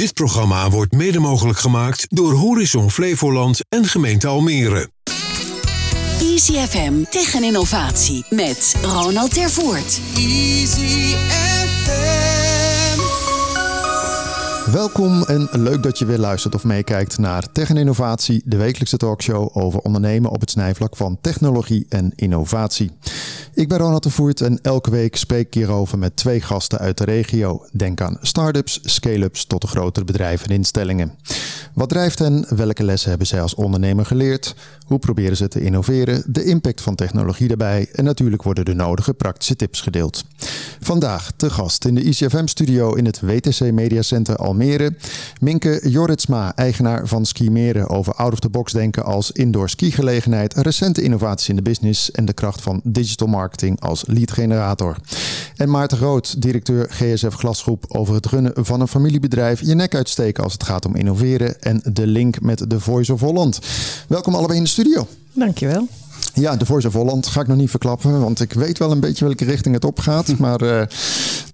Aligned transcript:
Dit 0.00 0.14
programma 0.14 0.70
wordt 0.70 0.92
mede 0.92 1.18
mogelijk 1.18 1.58
gemaakt 1.58 2.06
door 2.08 2.32
Horizon 2.32 2.90
Flevoland 2.90 3.60
en 3.68 3.84
gemeente 3.84 4.26
Almere. 4.26 4.90
Easy 6.20 6.52
FM 6.52 6.92
tegen 7.10 7.44
innovatie 7.44 8.24
met 8.30 8.74
Ronald 8.82 9.34
Tervoort. 9.34 10.00
Easy 10.16 11.14
Welkom 14.72 15.22
en 15.22 15.48
leuk 15.52 15.82
dat 15.82 15.98
je 15.98 16.04
weer 16.04 16.18
luistert 16.18 16.54
of 16.54 16.64
meekijkt 16.64 17.18
naar 17.18 17.52
Tech 17.52 17.70
en 17.70 17.76
Innovatie, 17.76 18.42
de 18.44 18.56
wekelijkse 18.56 18.96
talkshow 18.96 19.56
over 19.56 19.80
ondernemen 19.80 20.30
op 20.30 20.40
het 20.40 20.50
snijvlak 20.50 20.96
van 20.96 21.18
technologie 21.20 21.86
en 21.88 22.12
innovatie. 22.16 22.90
Ik 23.54 23.68
ben 23.68 23.78
Ronald 23.78 24.02
de 24.02 24.10
Voert 24.10 24.40
en 24.40 24.58
elke 24.62 24.90
week 24.90 25.16
spreek 25.16 25.46
ik 25.46 25.54
hierover 25.54 25.98
met 25.98 26.16
twee 26.16 26.40
gasten 26.40 26.78
uit 26.78 26.98
de 26.98 27.04
regio. 27.04 27.64
Denk 27.72 28.00
aan 28.00 28.18
start-ups, 28.20 28.80
scale-ups 28.82 29.44
tot 29.44 29.60
de 29.60 29.66
grotere 29.66 30.04
bedrijven 30.04 30.48
en 30.48 30.54
instellingen. 30.54 31.14
Wat 31.74 31.88
drijft 31.88 32.18
hen? 32.18 32.46
Welke 32.48 32.84
lessen 32.84 33.08
hebben 33.08 33.26
zij 33.26 33.42
als 33.42 33.54
ondernemer 33.54 34.06
geleerd? 34.06 34.54
Hoe 34.90 34.98
proberen 34.98 35.36
ze 35.36 35.48
te 35.48 35.60
innoveren? 35.60 36.22
De 36.26 36.44
impact 36.44 36.80
van 36.80 36.94
technologie 36.94 37.48
daarbij 37.48 37.88
en 37.92 38.04
natuurlijk 38.04 38.42
worden 38.42 38.64
de 38.64 38.74
nodige 38.74 39.14
praktische 39.14 39.56
tips 39.56 39.80
gedeeld. 39.80 40.24
Vandaag 40.80 41.32
te 41.36 41.50
gast 41.50 41.84
in 41.84 41.94
de 41.94 42.02
ICFM-studio 42.02 42.94
in 42.94 43.04
het 43.04 43.20
WTC 43.20 43.72
Media 43.72 44.02
Center 44.02 44.36
Almere. 44.36 44.94
Minke 45.40 45.80
Joritsma, 45.88 46.56
eigenaar 46.56 47.06
van 47.06 47.26
Skimeren 47.26 47.88
over 47.88 48.14
out-of-the-box 48.14 48.72
denken 48.72 49.04
als 49.04 49.30
indoor 49.30 49.68
skigelegenheid, 49.68 50.54
recente 50.54 51.02
innovaties 51.02 51.48
in 51.48 51.56
de 51.56 51.62
business 51.62 52.10
en 52.10 52.24
de 52.24 52.32
kracht 52.32 52.62
van 52.62 52.80
digital 52.84 53.28
marketing 53.28 53.80
als 53.80 54.04
lead 54.06 54.32
generator. 54.32 54.96
En 55.56 55.70
Maarten 55.70 55.98
Groot, 55.98 56.42
directeur 56.42 56.86
GSF 56.90 57.34
Glasgroep 57.34 57.84
over 57.88 58.14
het 58.14 58.26
runnen 58.26 58.52
van 58.54 58.80
een 58.80 58.88
familiebedrijf, 58.88 59.60
je 59.60 59.74
nek 59.74 59.94
uitsteken 59.94 60.44
als 60.44 60.52
het 60.52 60.62
gaat 60.62 60.86
om 60.86 60.96
innoveren 60.96 61.60
en 61.60 61.80
de 61.92 62.06
link 62.06 62.40
met 62.40 62.70
de 62.70 62.80
Voice 62.80 63.12
of 63.12 63.20
Holland. 63.20 63.58
Welkom 64.08 64.34
allebei 64.34 64.58
in 64.58 64.64
de 64.64 64.70
studio. 64.70 64.79
Dankjewel. 65.32 65.88
Ja, 66.34 66.56
de 66.56 66.66
Voice 66.66 66.86
of 66.86 66.92
Holland 66.92 67.26
ga 67.26 67.40
ik 67.40 67.46
nog 67.46 67.56
niet 67.56 67.70
verklappen, 67.70 68.20
want 68.20 68.40
ik 68.40 68.52
weet 68.52 68.78
wel 68.78 68.90
een 68.90 69.00
beetje 69.00 69.24
welke 69.24 69.44
richting 69.44 69.74
het 69.74 69.84
opgaat. 69.84 70.38
Maar 70.38 70.62
uh, 70.62 70.82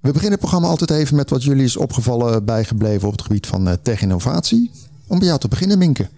we 0.01 0.13
beginnen 0.13 0.31
het 0.31 0.41
programma 0.41 0.69
altijd 0.69 0.91
even 0.91 1.17
met 1.17 1.31
wat 1.31 1.43
jullie 1.43 1.65
is 1.65 1.77
opgevallen 1.77 2.45
bijgebleven 2.45 3.07
op 3.07 3.13
het 3.13 3.23
gebied 3.23 3.47
van 3.47 3.69
uh, 3.69 3.75
tech-innovatie. 3.83 4.71
Om 5.07 5.19
bij 5.19 5.27
jou 5.27 5.41
te 5.41 5.49
beginnen, 5.49 5.79
Minke. 5.79 6.09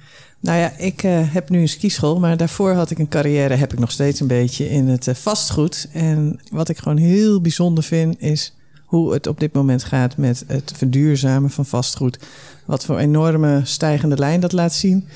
Nou 0.40 0.58
ja, 0.58 0.72
ik 0.76 1.02
uh, 1.02 1.20
heb 1.32 1.48
nu 1.48 1.60
een 1.60 1.68
skischool, 1.68 2.18
maar 2.18 2.36
daarvoor 2.36 2.72
had 2.72 2.90
ik 2.90 2.98
een 2.98 3.08
carrière, 3.08 3.54
heb 3.54 3.72
ik 3.72 3.78
nog 3.78 3.90
steeds 3.90 4.20
een 4.20 4.26
beetje 4.26 4.70
in 4.70 4.88
het 4.88 5.08
vastgoed. 5.12 5.88
En 5.92 6.40
wat 6.50 6.68
ik 6.68 6.78
gewoon 6.78 6.96
heel 6.96 7.40
bijzonder 7.40 7.84
vind, 7.84 8.20
is 8.20 8.54
hoe 8.84 9.12
het 9.12 9.26
op 9.26 9.40
dit 9.40 9.52
moment 9.52 9.84
gaat 9.84 10.16
met 10.16 10.44
het 10.46 10.72
verduurzamen 10.76 11.50
van 11.50 11.66
vastgoed. 11.66 12.18
Wat 12.66 12.84
voor 12.84 12.98
enorme 12.98 13.60
stijgende 13.64 14.16
lijn 14.16 14.40
dat 14.40 14.52
laat 14.52 14.74
zien. 14.74 15.08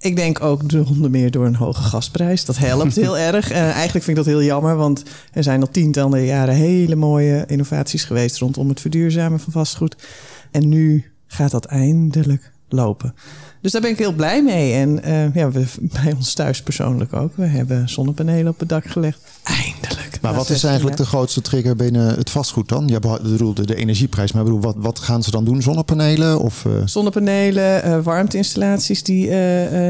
Ik 0.00 0.16
denk 0.16 0.42
ook 0.42 0.62
onder 0.88 1.10
meer 1.10 1.30
door 1.30 1.46
een 1.46 1.56
hoge 1.56 1.82
gasprijs. 1.82 2.44
Dat 2.44 2.56
helpt 2.56 2.96
heel 2.96 3.18
erg. 3.28 3.50
Uh, 3.50 3.56
eigenlijk 3.58 4.04
vind 4.04 4.08
ik 4.08 4.14
dat 4.24 4.32
heel 4.34 4.42
jammer, 4.42 4.76
want 4.76 5.02
er 5.32 5.42
zijn 5.42 5.60
al 5.60 5.70
tientallen 5.70 6.24
jaren 6.24 6.54
hele 6.54 6.96
mooie 6.96 7.44
innovaties 7.46 8.04
geweest 8.04 8.38
rondom 8.38 8.68
het 8.68 8.80
verduurzamen 8.80 9.40
van 9.40 9.52
vastgoed. 9.52 9.96
En 10.50 10.68
nu 10.68 11.12
gaat 11.26 11.50
dat 11.50 11.64
eindelijk 11.64 12.52
lopen. 12.72 13.14
Dus 13.60 13.72
daar 13.72 13.80
ben 13.80 13.90
ik 13.90 13.98
heel 13.98 14.12
blij 14.12 14.42
mee. 14.42 14.72
En 14.72 15.08
uh, 15.08 15.34
ja, 15.34 15.50
we, 15.50 15.64
bij 16.02 16.12
ons 16.16 16.34
thuis 16.34 16.62
persoonlijk 16.62 17.12
ook. 17.12 17.36
We 17.36 17.46
hebben 17.46 17.88
zonnepanelen 17.88 18.52
op 18.52 18.58
het 18.58 18.68
dak 18.68 18.84
gelegd. 18.84 19.20
Eindelijk. 19.42 20.18
Maar 20.20 20.34
wat 20.34 20.50
is 20.50 20.64
eigenlijk 20.64 20.98
jaar. 20.98 21.06
de 21.06 21.12
grootste 21.12 21.40
trigger 21.40 21.76
binnen 21.76 22.16
het 22.16 22.30
vastgoed 22.30 22.68
dan? 22.68 22.88
Je 22.88 23.18
bedoelde 23.22 23.66
de 23.66 23.74
energieprijs, 23.74 24.32
maar 24.32 24.44
bedoel, 24.44 24.60
wat, 24.60 24.74
wat 24.78 24.98
gaan 24.98 25.22
ze 25.22 25.30
dan 25.30 25.44
doen? 25.44 25.62
Zonnepanelen? 25.62 26.40
Of, 26.40 26.64
uh... 26.64 26.72
Zonnepanelen, 26.84 27.86
uh, 27.86 28.02
warmteinstallaties 28.02 29.02
die 29.02 29.30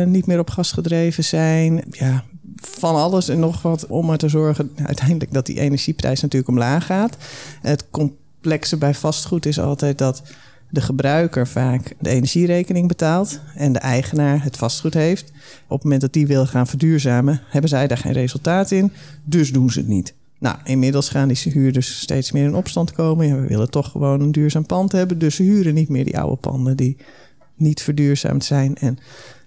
niet 0.06 0.26
meer 0.26 0.38
op 0.38 0.50
gas 0.50 0.72
gedreven 0.72 1.24
zijn. 1.24 1.84
Ja, 1.90 2.24
van 2.60 2.94
alles 2.94 3.28
en 3.28 3.38
nog 3.38 3.62
wat 3.62 3.86
om 3.86 4.10
er 4.10 4.18
te 4.18 4.28
zorgen 4.28 4.70
uiteindelijk 4.84 5.32
dat 5.32 5.46
die 5.46 5.60
energieprijs 5.60 6.20
natuurlijk 6.20 6.50
omlaag 6.50 6.86
gaat. 6.86 7.16
Het 7.62 7.84
complexe 7.90 8.76
bij 8.76 8.94
vastgoed 8.94 9.46
is 9.46 9.60
altijd 9.60 9.98
dat 9.98 10.22
de 10.70 10.80
gebruiker 10.80 11.46
vaak 11.46 11.94
de 11.98 12.10
energierekening 12.10 12.88
betaalt 12.88 13.40
en 13.54 13.72
de 13.72 13.78
eigenaar 13.78 14.42
het 14.44 14.56
vastgoed 14.56 14.94
heeft. 14.94 15.32
Op 15.66 15.76
het 15.76 15.82
moment 15.82 16.00
dat 16.00 16.12
die 16.12 16.26
wil 16.26 16.46
gaan 16.46 16.66
verduurzamen, 16.66 17.40
hebben 17.48 17.70
zij 17.70 17.86
daar 17.86 17.98
geen 17.98 18.12
resultaat 18.12 18.70
in, 18.70 18.92
dus 19.24 19.52
doen 19.52 19.70
ze 19.70 19.78
het 19.78 19.88
niet. 19.88 20.14
Nou, 20.38 20.56
inmiddels 20.64 21.08
gaan 21.08 21.28
die 21.28 21.52
huurders 21.52 22.00
steeds 22.00 22.32
meer 22.32 22.44
in 22.44 22.54
opstand 22.54 22.92
komen. 22.92 23.26
Ja, 23.26 23.34
we 23.34 23.46
willen 23.46 23.70
toch 23.70 23.90
gewoon 23.90 24.20
een 24.20 24.32
duurzaam 24.32 24.66
pand 24.66 24.92
hebben, 24.92 25.18
dus 25.18 25.34
ze 25.34 25.42
huren 25.42 25.74
niet 25.74 25.88
meer 25.88 26.04
die 26.04 26.18
oude 26.18 26.36
panden 26.36 26.76
die 26.76 26.96
niet 27.54 27.82
verduurzaamd 27.82 28.44
zijn. 28.44 28.76
En 28.76 28.98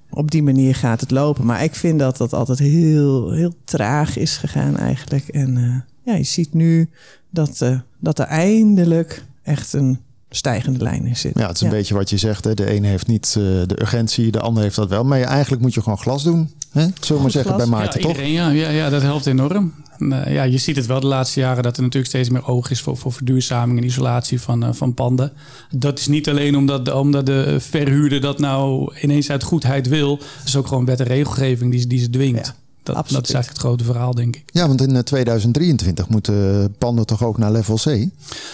op 0.10 0.32
die 0.32 0.44
manier 0.44 0.76
gaat 0.76 1.02
het 1.02 1.12
lopen. 1.12 1.46
Maar 1.46 1.64
ik 1.64 1.76
vind 1.76 2.00
dat 2.00 2.18
dat 2.18 2.34
altijd 2.34 2.60
heel, 2.60 3.32
heel 3.32 3.54
traag 3.64 4.18
is 4.18 4.38
gegaan 4.38 4.78
eigenlijk. 4.78 5.28
En 5.28 5.58
uh, 5.58 5.76
ja, 6.04 6.16
je 6.16 6.24
ziet 6.24 6.54
nu 6.54 6.90
dat, 7.30 7.60
uh, 7.64 7.80
dat 8.00 8.20
er 8.20 8.26
eindelijk 8.26 9.24
echt 9.44 9.74
een 9.74 10.00
stijgende 10.36 10.84
lijn 10.84 11.06
in 11.06 11.16
zit. 11.16 11.32
Ja, 11.36 11.48
het 11.48 11.56
is 11.56 11.62
een 11.62 11.70
ja. 11.70 11.74
beetje 11.74 11.94
wat 11.94 12.10
je 12.10 12.18
zegt. 12.18 12.44
Hè? 12.44 12.54
De 12.54 12.70
ene 12.70 12.88
heeft 12.88 13.08
niet 13.08 13.36
uh, 13.38 13.44
de 13.44 13.82
urgentie, 13.82 14.32
de 14.32 14.40
ander 14.40 14.64
heeft 14.64 14.76
dat 14.76 14.90
wel. 14.90 15.04
Maar 15.04 15.22
eigenlijk 15.22 15.62
moet 15.62 15.74
je 15.74 15.82
gewoon 15.82 15.98
glas 15.98 16.24
doen. 16.24 16.52
Hè? 16.72 16.82
Zullen 16.82 17.16
we 17.16 17.22
maar 17.22 17.32
zeggen 17.32 17.58
bij 17.58 17.66
Maarten, 17.66 18.02
ja, 18.02 18.08
toch? 18.08 18.18
Ja, 18.18 18.50
ja, 18.50 18.70
ja, 18.70 18.90
dat 18.90 19.02
helpt 19.02 19.26
enorm. 19.26 19.74
Uh, 19.98 20.34
ja, 20.34 20.44
je 20.44 20.58
ziet 20.58 20.76
het 20.76 20.86
wel 20.86 21.00
de 21.00 21.08
laatste 21.08 21.40
jaren 21.40 21.64
dat 21.64 21.78
er 21.78 21.84
natuurlijk 21.84 22.12
steeds 22.12 22.30
meer 22.30 22.48
oog 22.48 22.70
is 22.70 22.82
voor, 22.82 22.98
voor 22.98 23.12
verduurzaming 23.12 23.80
en 23.80 23.86
isolatie 23.86 24.42
van, 24.42 24.64
uh, 24.64 24.70
van 24.74 24.94
panden. 24.94 25.32
Dat 25.70 26.00
is 26.00 26.08
niet 26.08 26.30
alleen 26.30 26.56
omdat 26.56 26.86
de, 26.86 26.96
omdat 26.96 27.26
de 27.26 27.56
verhuurder 27.60 28.22
dat 28.22 28.40
nou 28.40 28.94
ineens 29.02 29.30
uit 29.30 29.44
goedheid 29.44 29.88
wil. 29.88 30.20
Het 30.38 30.48
is 30.48 30.56
ook 30.56 30.68
gewoon 30.68 30.86
wet 30.86 31.00
en 31.00 31.06
regelgeving 31.06 31.72
die, 31.72 31.88
die 31.88 32.00
ze 32.00 32.10
dwingt. 32.10 32.56
Dat, 32.84 32.96
dat, 32.96 33.06
is 33.06 33.14
eigenlijk 33.14 33.48
het 33.48 33.58
grote 33.58 33.84
verhaal, 33.84 34.14
denk 34.14 34.36
ik. 34.36 34.44
Ja, 34.46 34.68
want 34.68 34.82
in 34.82 35.04
2023 35.04 36.10
moeten 36.10 36.76
panden 36.78 37.06
toch 37.06 37.24
ook 37.24 37.38
naar 37.38 37.52
level 37.52 37.76
C 37.76 38.08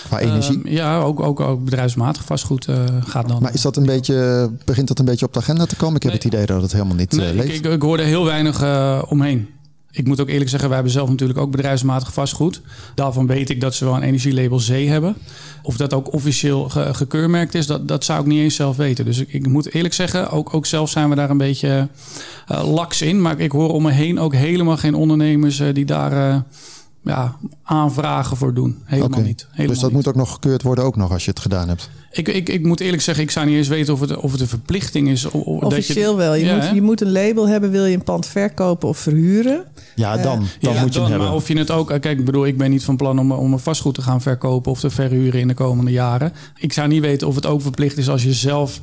qua 0.03 0.19
energie? 0.19 0.61
Uh, 0.63 0.71
ja, 0.71 0.99
ook, 0.99 1.19
ook, 1.19 1.39
ook 1.39 1.63
bedrijfsmatig 1.63 2.23
vastgoed 2.23 2.67
uh, 2.67 2.83
gaat 2.99 3.27
dan. 3.27 3.41
Maar 3.41 3.53
is 3.53 3.61
dat 3.61 3.77
een 3.77 3.85
beetje, 3.85 4.49
begint 4.65 4.87
dat 4.87 4.99
een 4.99 5.05
beetje 5.05 5.25
op 5.25 5.33
de 5.33 5.39
agenda 5.39 5.65
te 5.65 5.75
komen? 5.75 5.95
Ik 5.95 6.03
heb 6.03 6.13
het 6.13 6.23
idee 6.23 6.45
dat 6.45 6.61
het 6.61 6.71
helemaal 6.71 6.95
niet 6.95 7.11
nee, 7.11 7.33
leeft. 7.33 7.47
Ik, 7.47 7.65
ik, 7.65 7.71
ik 7.73 7.81
hoor 7.81 7.99
er 7.99 8.05
heel 8.05 8.25
weinig 8.25 8.63
uh, 8.63 9.01
omheen. 9.07 9.47
Ik 9.91 10.07
moet 10.07 10.21
ook 10.21 10.29
eerlijk 10.29 10.49
zeggen, 10.49 10.67
wij 10.67 10.77
hebben 10.77 10.95
zelf 10.95 11.09
natuurlijk 11.09 11.39
ook 11.39 11.51
bedrijfsmatig 11.51 12.13
vastgoed. 12.13 12.61
Daarvan 12.95 13.27
weet 13.27 13.49
ik 13.49 13.61
dat 13.61 13.75
ze 13.75 13.85
wel 13.85 13.95
een 13.95 14.01
energielabel 14.01 14.57
C 14.57 14.67
hebben. 14.67 15.15
Of 15.63 15.77
dat 15.77 15.93
ook 15.93 16.13
officieel 16.13 16.69
ge 16.69 16.93
gekeurmerkt 16.93 17.55
is, 17.55 17.67
dat, 17.67 17.87
dat 17.87 18.03
zou 18.03 18.19
ik 18.19 18.25
niet 18.25 18.39
eens 18.39 18.55
zelf 18.55 18.77
weten. 18.77 19.05
Dus 19.05 19.19
ik, 19.19 19.47
moet 19.47 19.73
eerlijk 19.73 19.93
zeggen, 19.93 20.31
ook, 20.31 20.53
ook 20.53 20.65
zelf 20.65 20.89
zijn 20.89 21.09
we 21.09 21.15
daar 21.15 21.29
een 21.29 21.37
beetje 21.37 21.87
uh, 22.51 22.73
laks 22.73 23.01
in. 23.01 23.21
Maar 23.21 23.39
ik 23.39 23.51
hoor 23.51 23.73
om 23.73 23.83
me 23.83 23.91
heen 23.91 24.19
ook 24.19 24.33
helemaal 24.33 24.77
geen 24.77 24.95
ondernemers 24.95 25.59
uh, 25.59 25.73
die 25.73 25.85
daar 25.85 26.11
uh, 26.11 26.39
ja, 27.03 27.37
aanvragen 27.63 28.37
voor 28.37 28.53
doen. 28.53 28.77
Helemaal 28.83 29.09
okay. 29.09 29.23
niet. 29.23 29.47
Helemaal 29.49 29.67
dus 29.67 29.79
dat 29.79 29.89
niet. 29.89 29.97
moet 29.97 30.07
ook 30.07 30.15
nog 30.15 30.31
gekeurd 30.31 30.61
worden, 30.61 30.83
ook 30.83 30.95
nog 30.95 31.11
als 31.11 31.25
je 31.25 31.29
het 31.29 31.39
gedaan 31.39 31.67
hebt? 31.67 31.89
Ik, 32.11 32.27
ik, 32.27 32.49
ik 32.49 32.65
moet 32.65 32.79
eerlijk 32.79 33.01
zeggen, 33.01 33.23
ik 33.23 33.31
zou 33.31 33.45
niet 33.45 33.55
eens 33.55 33.67
weten 33.67 33.93
of 33.93 33.99
het, 33.99 34.17
of 34.17 34.31
het 34.31 34.41
een 34.41 34.47
verplichting 34.47 35.09
is. 35.09 35.25
Of, 35.25 35.63
Officieel 35.63 36.15
dat 36.15 36.23
je, 36.23 36.29
wel. 36.29 36.33
Je, 36.33 36.45
ja, 36.45 36.55
moet, 36.55 36.75
je 36.75 36.81
moet 36.81 37.01
een 37.01 37.11
label 37.11 37.47
hebben, 37.47 37.71
wil 37.71 37.85
je 37.85 37.95
een 37.95 38.03
pand 38.03 38.25
verkopen 38.25 38.89
of 38.89 38.97
verhuren. 38.97 39.65
Ja, 39.95 40.17
dan, 40.17 40.23
dan 40.59 40.73
ja, 40.73 40.81
moet 40.81 40.93
je 40.93 40.99
dan, 40.99 41.09
hebben. 41.09 41.27
Maar 41.27 41.35
of 41.35 41.47
je 41.47 41.57
het 41.57 41.71
ook... 41.71 41.87
Kijk, 41.87 42.19
ik 42.19 42.25
bedoel, 42.25 42.45
ik 42.45 42.57
ben 42.57 42.69
niet 42.69 42.83
van 42.83 42.97
plan 42.97 43.19
om, 43.19 43.31
om 43.31 43.53
een 43.53 43.59
vastgoed 43.59 43.95
te 43.95 44.01
gaan 44.01 44.21
verkopen... 44.21 44.71
of 44.71 44.79
te 44.79 44.89
verhuren 44.89 45.39
in 45.39 45.47
de 45.47 45.53
komende 45.53 45.91
jaren. 45.91 46.33
Ik 46.57 46.73
zou 46.73 46.87
niet 46.87 47.01
weten 47.01 47.27
of 47.27 47.35
het 47.35 47.45
ook 47.45 47.61
verplicht 47.61 47.97
is 47.97 48.09
als 48.09 48.23
je 48.23 48.33
zelf 48.33 48.81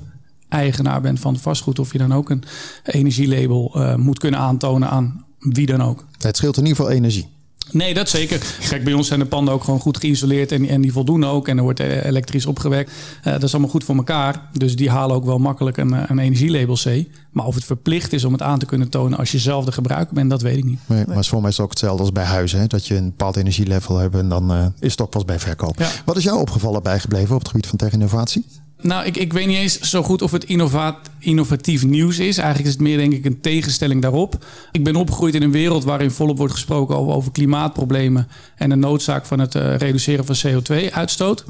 eigenaar 0.48 1.00
bent 1.00 1.20
van 1.20 1.32
het 1.32 1.42
vastgoed... 1.42 1.78
of 1.78 1.92
je 1.92 1.98
dan 1.98 2.14
ook 2.14 2.30
een 2.30 2.42
energielabel 2.84 3.72
uh, 3.74 3.94
moet 3.94 4.18
kunnen 4.18 4.40
aantonen 4.40 4.88
aan 4.88 5.24
wie 5.38 5.66
dan 5.66 5.82
ook. 5.82 6.04
Het 6.18 6.36
scheelt 6.36 6.56
in 6.56 6.62
ieder 6.62 6.76
geval 6.76 6.92
energie. 6.92 7.34
Nee, 7.70 7.94
dat 7.94 8.08
zeker. 8.08 8.56
Kijk, 8.68 8.84
bij 8.84 8.92
ons 8.92 9.06
zijn 9.06 9.20
de 9.20 9.26
panden 9.26 9.54
ook 9.54 9.64
gewoon 9.64 9.80
goed 9.80 9.98
geïsoleerd 9.98 10.52
en, 10.52 10.68
en 10.68 10.80
die 10.80 10.92
voldoen 10.92 11.24
ook. 11.24 11.48
En 11.48 11.56
er 11.56 11.62
wordt 11.62 11.80
elektrisch 11.80 12.46
opgewekt. 12.46 12.90
Uh, 12.90 13.32
dat 13.32 13.42
is 13.42 13.52
allemaal 13.52 13.70
goed 13.70 13.84
voor 13.84 13.96
elkaar. 13.96 14.48
Dus 14.52 14.76
die 14.76 14.90
halen 14.90 15.16
ook 15.16 15.24
wel 15.24 15.38
makkelijk 15.38 15.76
een, 15.76 16.10
een 16.10 16.18
energielabel 16.18 16.74
C. 16.74 17.04
Maar 17.30 17.46
of 17.46 17.54
het 17.54 17.64
verplicht 17.64 18.12
is 18.12 18.24
om 18.24 18.32
het 18.32 18.42
aan 18.42 18.58
te 18.58 18.66
kunnen 18.66 18.88
tonen 18.88 19.18
als 19.18 19.32
je 19.32 19.38
zelf 19.38 19.64
de 19.64 19.72
gebruiker 19.72 20.14
bent, 20.14 20.30
dat 20.30 20.42
weet 20.42 20.56
ik 20.56 20.64
niet. 20.64 20.78
Nee, 20.86 21.04
maar 21.06 21.24
voor 21.24 21.40
mij 21.40 21.50
is 21.50 21.56
het 21.56 21.64
ook 21.64 21.70
hetzelfde 21.70 22.02
als 22.02 22.12
bij 22.12 22.24
huizen. 22.24 22.60
Hè? 22.60 22.66
Dat 22.66 22.86
je 22.86 22.96
een 22.96 23.04
bepaald 23.04 23.36
energielevel 23.36 23.98
hebt 23.98 24.14
en 24.14 24.28
dan 24.28 24.52
uh, 24.52 24.66
is 24.80 24.90
het 24.90 25.00
ook 25.00 25.10
pas 25.10 25.24
bij 25.24 25.38
verkoop. 25.38 25.78
Ja. 25.78 25.88
Wat 26.04 26.16
is 26.16 26.24
jou 26.24 26.38
opgevallen 26.38 26.82
bijgebleven 26.82 27.34
op 27.34 27.40
het 27.40 27.48
gebied 27.48 27.66
van 27.66 27.78
tech-innovatie? 27.78 28.46
Nou, 28.80 29.06
ik, 29.06 29.16
ik 29.16 29.32
weet 29.32 29.46
niet 29.46 29.56
eens 29.56 29.80
zo 29.80 30.02
goed 30.02 30.22
of 30.22 30.30
het 30.30 30.44
innovat, 30.44 30.96
innovatief 31.18 31.84
nieuws 31.84 32.18
is. 32.18 32.36
Eigenlijk 32.38 32.68
is 32.68 32.72
het 32.72 32.82
meer 32.82 32.96
denk 32.96 33.12
ik 33.12 33.24
een 33.24 33.40
tegenstelling 33.40 34.02
daarop. 34.02 34.44
Ik 34.72 34.84
ben 34.84 34.96
opgegroeid 34.96 35.34
in 35.34 35.42
een 35.42 35.50
wereld 35.50 35.84
waarin 35.84 36.10
volop 36.10 36.38
wordt 36.38 36.52
gesproken 36.52 36.96
over, 36.96 37.32
klimaatproblemen 37.32 38.28
en 38.56 38.68
de 38.68 38.76
noodzaak 38.76 39.26
van 39.26 39.38
het 39.38 39.54
uh, 39.54 39.76
reduceren 39.76 40.24
van 40.24 40.36
CO2-uitstoot. 40.36 41.44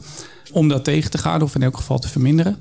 Om 0.52 0.68
dat 0.68 0.84
tegen 0.84 1.10
te 1.10 1.18
gaan 1.18 1.42
of 1.42 1.54
in 1.54 1.62
elk 1.62 1.76
geval 1.76 1.98
te 1.98 2.08
verminderen. 2.08 2.58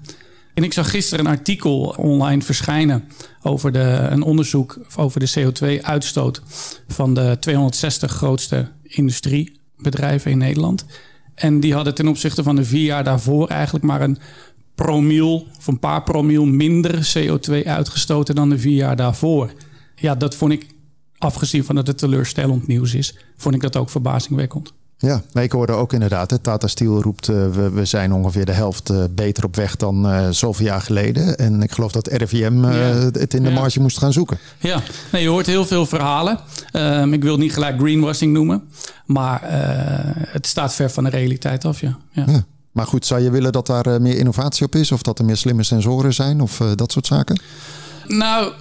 En 0.53 0.63
ik 0.63 0.73
zag 0.73 0.89
gisteren 0.89 1.25
een 1.25 1.31
artikel 1.31 1.95
online 1.97 2.41
verschijnen 2.41 3.03
over 3.41 3.71
de, 3.71 4.07
een 4.09 4.23
onderzoek 4.23 4.79
over 4.95 5.19
de 5.19 5.31
CO2-uitstoot 5.39 6.41
van 6.87 7.13
de 7.13 7.37
260 7.39 8.11
grootste 8.11 8.71
industriebedrijven 8.83 10.31
in 10.31 10.37
Nederland. 10.37 10.85
En 11.35 11.59
die 11.59 11.73
hadden 11.73 11.95
ten 11.95 12.07
opzichte 12.07 12.43
van 12.43 12.55
de 12.55 12.63
vier 12.63 12.85
jaar 12.85 13.03
daarvoor 13.03 13.47
eigenlijk 13.47 13.85
maar 13.85 14.01
een 14.01 14.17
promiel 14.75 15.47
of 15.57 15.67
een 15.67 15.79
paar 15.79 16.03
promiel 16.03 16.45
minder 16.45 17.13
CO2 17.17 17.67
uitgestoten 17.67 18.35
dan 18.35 18.49
de 18.49 18.59
vier 18.59 18.75
jaar 18.75 18.95
daarvoor. 18.95 19.53
Ja, 19.95 20.15
dat 20.15 20.35
vond 20.35 20.51
ik, 20.51 20.67
afgezien 21.17 21.63
van 21.63 21.75
dat 21.75 21.87
het 21.87 21.97
teleurstellend 21.97 22.67
nieuws 22.67 22.93
is, 22.93 23.17
vond 23.37 23.55
ik 23.55 23.61
dat 23.61 23.75
ook 23.75 23.89
verbazingwekkend. 23.89 24.73
Ja, 24.97 25.21
ik 25.41 25.51
hoorde 25.51 25.73
ook 25.73 25.93
inderdaad, 25.93 26.31
hè, 26.31 26.37
Tata 26.37 26.67
Steel 26.67 27.01
roept, 27.01 27.27
uh, 27.27 27.35
we, 27.35 27.69
we 27.69 27.85
zijn 27.85 28.13
ongeveer 28.13 28.45
de 28.45 28.51
helft 28.51 28.91
uh, 28.91 29.03
beter 29.11 29.43
op 29.43 29.55
weg 29.55 29.75
dan 29.75 30.11
uh, 30.11 30.29
zoveel 30.29 30.65
jaar 30.65 30.81
geleden. 30.81 31.37
En 31.37 31.61
ik 31.61 31.71
geloof 31.71 31.91
dat 31.91 32.07
RVM 32.07 32.65
ja. 32.65 32.71
het 33.11 33.33
in 33.33 33.43
de 33.43 33.49
ja. 33.49 33.55
marge 33.55 33.79
moest 33.79 33.97
gaan 33.97 34.13
zoeken. 34.13 34.37
Ja, 34.59 34.81
nee, 35.11 35.21
je 35.21 35.27
hoort 35.27 35.45
heel 35.45 35.65
veel 35.65 35.85
verhalen. 35.85 36.39
Um, 36.73 37.13
ik 37.13 37.23
wil 37.23 37.37
niet 37.37 37.53
gelijk 37.53 37.79
greenwashing 37.79 38.33
noemen, 38.33 38.63
maar 39.05 39.41
het 40.27 40.47
staat 40.47 40.73
ver 40.73 40.89
van 40.89 41.03
de 41.03 41.09
realiteit 41.09 41.65
af, 41.65 41.81
ja. 41.81 41.97
ja. 42.11 42.45
Maar 42.75 42.87
goed, 42.87 43.05
zou 43.05 43.21
je 43.21 43.29
willen 43.31 43.51
dat 43.51 43.67
daar 43.67 44.01
meer 44.01 44.17
innovatie 44.17 44.65
op 44.65 44.75
is? 44.75 44.91
Of 44.91 45.01
dat 45.01 45.19
er 45.19 45.25
meer 45.25 45.37
slimme 45.37 45.63
sensoren 45.63 46.13
zijn 46.13 46.41
of 46.41 46.57
dat 46.75 46.91
soort 46.91 47.05
zaken? 47.05 47.41
Nou, 48.07 48.53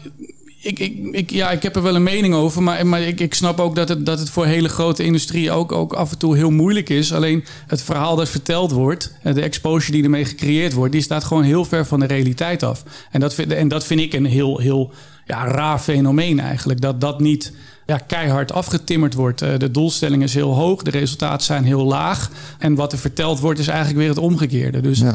ik, 0.64 0.78
ik, 0.78 0.98
ik, 1.10 1.30
ja, 1.30 1.50
ik 1.50 1.62
heb 1.62 1.76
er 1.76 1.82
wel 1.82 1.94
een 1.94 2.02
mening 2.02 2.34
over. 2.34 2.62
Maar, 2.62 2.86
maar 2.86 3.02
ik, 3.02 3.20
ik 3.20 3.34
snap 3.34 3.60
ook 3.60 3.76
dat 3.76 3.88
het, 3.88 4.06
dat 4.06 4.18
het 4.18 4.30
voor 4.30 4.46
hele 4.46 4.68
grote 4.68 5.04
industrie 5.04 5.50
ook, 5.50 5.72
ook 5.72 5.92
af 5.92 6.10
en 6.10 6.18
toe 6.18 6.36
heel 6.36 6.50
moeilijk 6.50 6.88
is. 6.88 7.12
Alleen 7.12 7.44
het 7.66 7.82
verhaal 7.82 8.16
dat 8.16 8.28
verteld 8.28 8.70
wordt, 8.70 9.14
de 9.22 9.42
exposure 9.42 9.92
die 9.92 10.02
ermee 10.02 10.24
gecreëerd 10.24 10.72
wordt, 10.72 10.92
die 10.92 11.02
staat 11.02 11.24
gewoon 11.24 11.42
heel 11.42 11.64
ver 11.64 11.86
van 11.86 12.00
de 12.00 12.06
realiteit 12.06 12.62
af. 12.62 12.82
En 13.10 13.20
dat 13.20 13.34
vind, 13.34 13.52
en 13.52 13.68
dat 13.68 13.84
vind 13.84 14.00
ik 14.00 14.12
een 14.12 14.24
heel, 14.24 14.58
heel 14.58 14.92
ja, 15.26 15.46
raar 15.46 15.78
fenomeen 15.78 16.40
eigenlijk. 16.40 16.80
Dat 16.80 17.00
dat 17.00 17.20
niet 17.20 17.52
ja, 17.86 17.98
keihard 17.98 18.52
afgetimmerd 18.52 19.14
wordt. 19.14 19.38
De 19.38 19.70
doelstelling 19.70 20.22
is 20.22 20.34
heel 20.34 20.54
hoog, 20.54 20.82
de 20.82 20.90
resultaten 20.90 21.46
zijn 21.46 21.64
heel 21.64 21.84
laag. 21.84 22.30
En 22.58 22.74
wat 22.74 22.92
er 22.92 22.98
verteld 22.98 23.40
wordt 23.40 23.58
is 23.58 23.68
eigenlijk 23.68 23.98
weer 23.98 24.08
het 24.08 24.18
omgekeerde. 24.18 24.80
Dus 24.80 24.98
ja. 24.98 25.14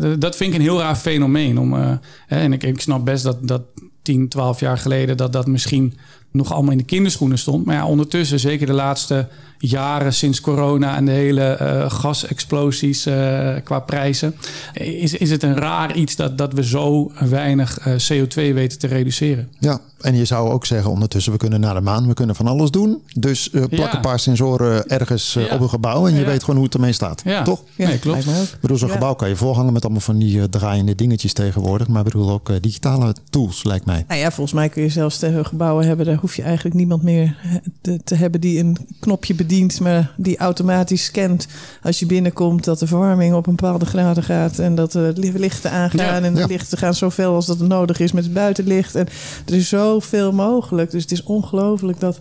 uh, 0.00 0.14
dat 0.18 0.36
vind 0.36 0.50
ik 0.50 0.56
een 0.56 0.64
heel 0.64 0.78
raar 0.78 0.96
fenomeen. 0.96 1.58
Om, 1.58 1.74
uh, 1.74 1.90
en 2.26 2.52
ik, 2.52 2.62
ik 2.62 2.80
snap 2.80 3.04
best 3.04 3.22
dat, 3.22 3.48
dat 3.48 3.62
10, 4.06 4.28
12 4.28 4.60
jaar 4.60 4.78
geleden 4.78 5.16
dat 5.16 5.32
dat 5.32 5.46
misschien 5.46 5.94
nog 6.36 6.52
allemaal 6.52 6.72
in 6.72 6.78
de 6.78 6.84
kinderschoenen 6.84 7.38
stond. 7.38 7.64
Maar 7.64 7.74
ja, 7.74 7.86
ondertussen, 7.86 8.40
zeker 8.40 8.66
de 8.66 8.72
laatste 8.72 9.28
jaren 9.58 10.12
sinds 10.12 10.40
corona 10.40 10.96
en 10.96 11.04
de 11.04 11.12
hele 11.12 11.58
uh, 11.60 11.90
gasexplosies 11.90 13.06
uh, 13.06 13.54
qua 13.64 13.78
prijzen, 13.78 14.34
is, 14.72 15.14
is 15.14 15.30
het 15.30 15.42
een 15.42 15.56
raar 15.56 15.96
iets 15.96 16.16
dat, 16.16 16.38
dat 16.38 16.52
we 16.52 16.64
zo 16.64 17.12
weinig 17.28 17.86
uh, 17.86 17.94
CO2 17.94 18.54
weten 18.54 18.78
te 18.78 18.86
reduceren. 18.86 19.48
Ja, 19.58 19.80
en 20.00 20.16
je 20.16 20.24
zou 20.24 20.50
ook 20.50 20.66
zeggen 20.66 20.90
ondertussen, 20.90 21.32
we 21.32 21.38
kunnen 21.38 21.60
naar 21.60 21.74
de 21.74 21.80
maan, 21.80 22.06
we 22.06 22.14
kunnen 22.14 22.34
van 22.36 22.46
alles 22.46 22.70
doen. 22.70 23.02
Dus 23.14 23.48
plak 23.48 23.70
ja. 23.70 23.94
een 23.94 24.00
paar 24.00 24.18
sensoren 24.18 24.88
ergens 24.88 25.32
ja. 25.32 25.54
op 25.54 25.60
een 25.60 25.68
gebouw 25.68 26.06
en 26.06 26.14
je 26.14 26.24
weet 26.24 26.40
gewoon 26.40 26.56
hoe 26.56 26.64
het 26.64 26.74
ermee 26.74 26.92
staat. 26.92 27.22
Ja. 27.24 27.42
Toch? 27.42 27.62
Ja, 27.74 27.86
nee, 27.86 27.98
klopt. 27.98 28.26
Ik 28.26 28.60
bedoel, 28.60 28.76
zo'n 28.76 28.90
gebouw 28.90 29.14
kan 29.14 29.28
je 29.28 29.36
voorhangen 29.36 29.72
met 29.72 29.82
allemaal 29.82 30.00
van 30.00 30.18
die 30.18 30.48
draaiende 30.48 30.94
dingetjes 30.94 31.32
tegenwoordig. 31.32 31.88
Maar 31.88 32.06
ik 32.06 32.12
bedoel 32.12 32.30
ook 32.30 32.62
digitale 32.62 33.14
tools, 33.30 33.64
lijkt 33.64 33.84
mij. 33.84 34.04
Nou 34.08 34.20
ja, 34.20 34.30
volgens 34.30 34.52
mij 34.52 34.68
kun 34.68 34.82
je 34.82 34.88
zelfs 34.88 35.22
gebouwen 35.42 35.86
hebben, 35.86 36.06
daar 36.06 36.18
hoef 36.26 36.36
je 36.36 36.42
eigenlijk 36.42 36.74
niemand 36.76 37.02
meer 37.02 37.36
te, 37.80 38.00
te 38.04 38.14
hebben 38.14 38.40
die 38.40 38.58
een 38.58 38.76
knopje 39.00 39.34
bedient, 39.34 39.80
maar 39.80 40.14
die 40.16 40.36
automatisch 40.36 41.04
scant 41.04 41.46
als 41.82 41.98
je 41.98 42.06
binnenkomt 42.06 42.64
dat 42.64 42.78
de 42.78 42.86
verwarming 42.86 43.34
op 43.34 43.46
een 43.46 43.56
bepaalde 43.56 43.86
graden 43.86 44.22
gaat 44.22 44.58
en 44.58 44.74
dat 44.74 44.92
de 44.92 45.12
lichten 45.16 45.70
aangaan 45.70 46.20
ja, 46.20 46.26
en 46.26 46.34
de 46.34 46.40
ja. 46.40 46.46
lichten 46.46 46.78
gaan 46.78 46.94
zoveel 46.94 47.34
als 47.34 47.46
dat 47.46 47.58
nodig 47.58 47.98
is 47.98 48.12
met 48.12 48.24
het 48.24 48.32
buitenlicht. 48.32 48.94
En 48.94 49.08
er 49.46 49.54
is 49.54 49.68
zoveel 49.68 50.32
mogelijk. 50.32 50.90
Dus 50.90 51.02
het 51.02 51.12
is 51.12 51.22
ongelooflijk 51.22 52.00
dat 52.00 52.20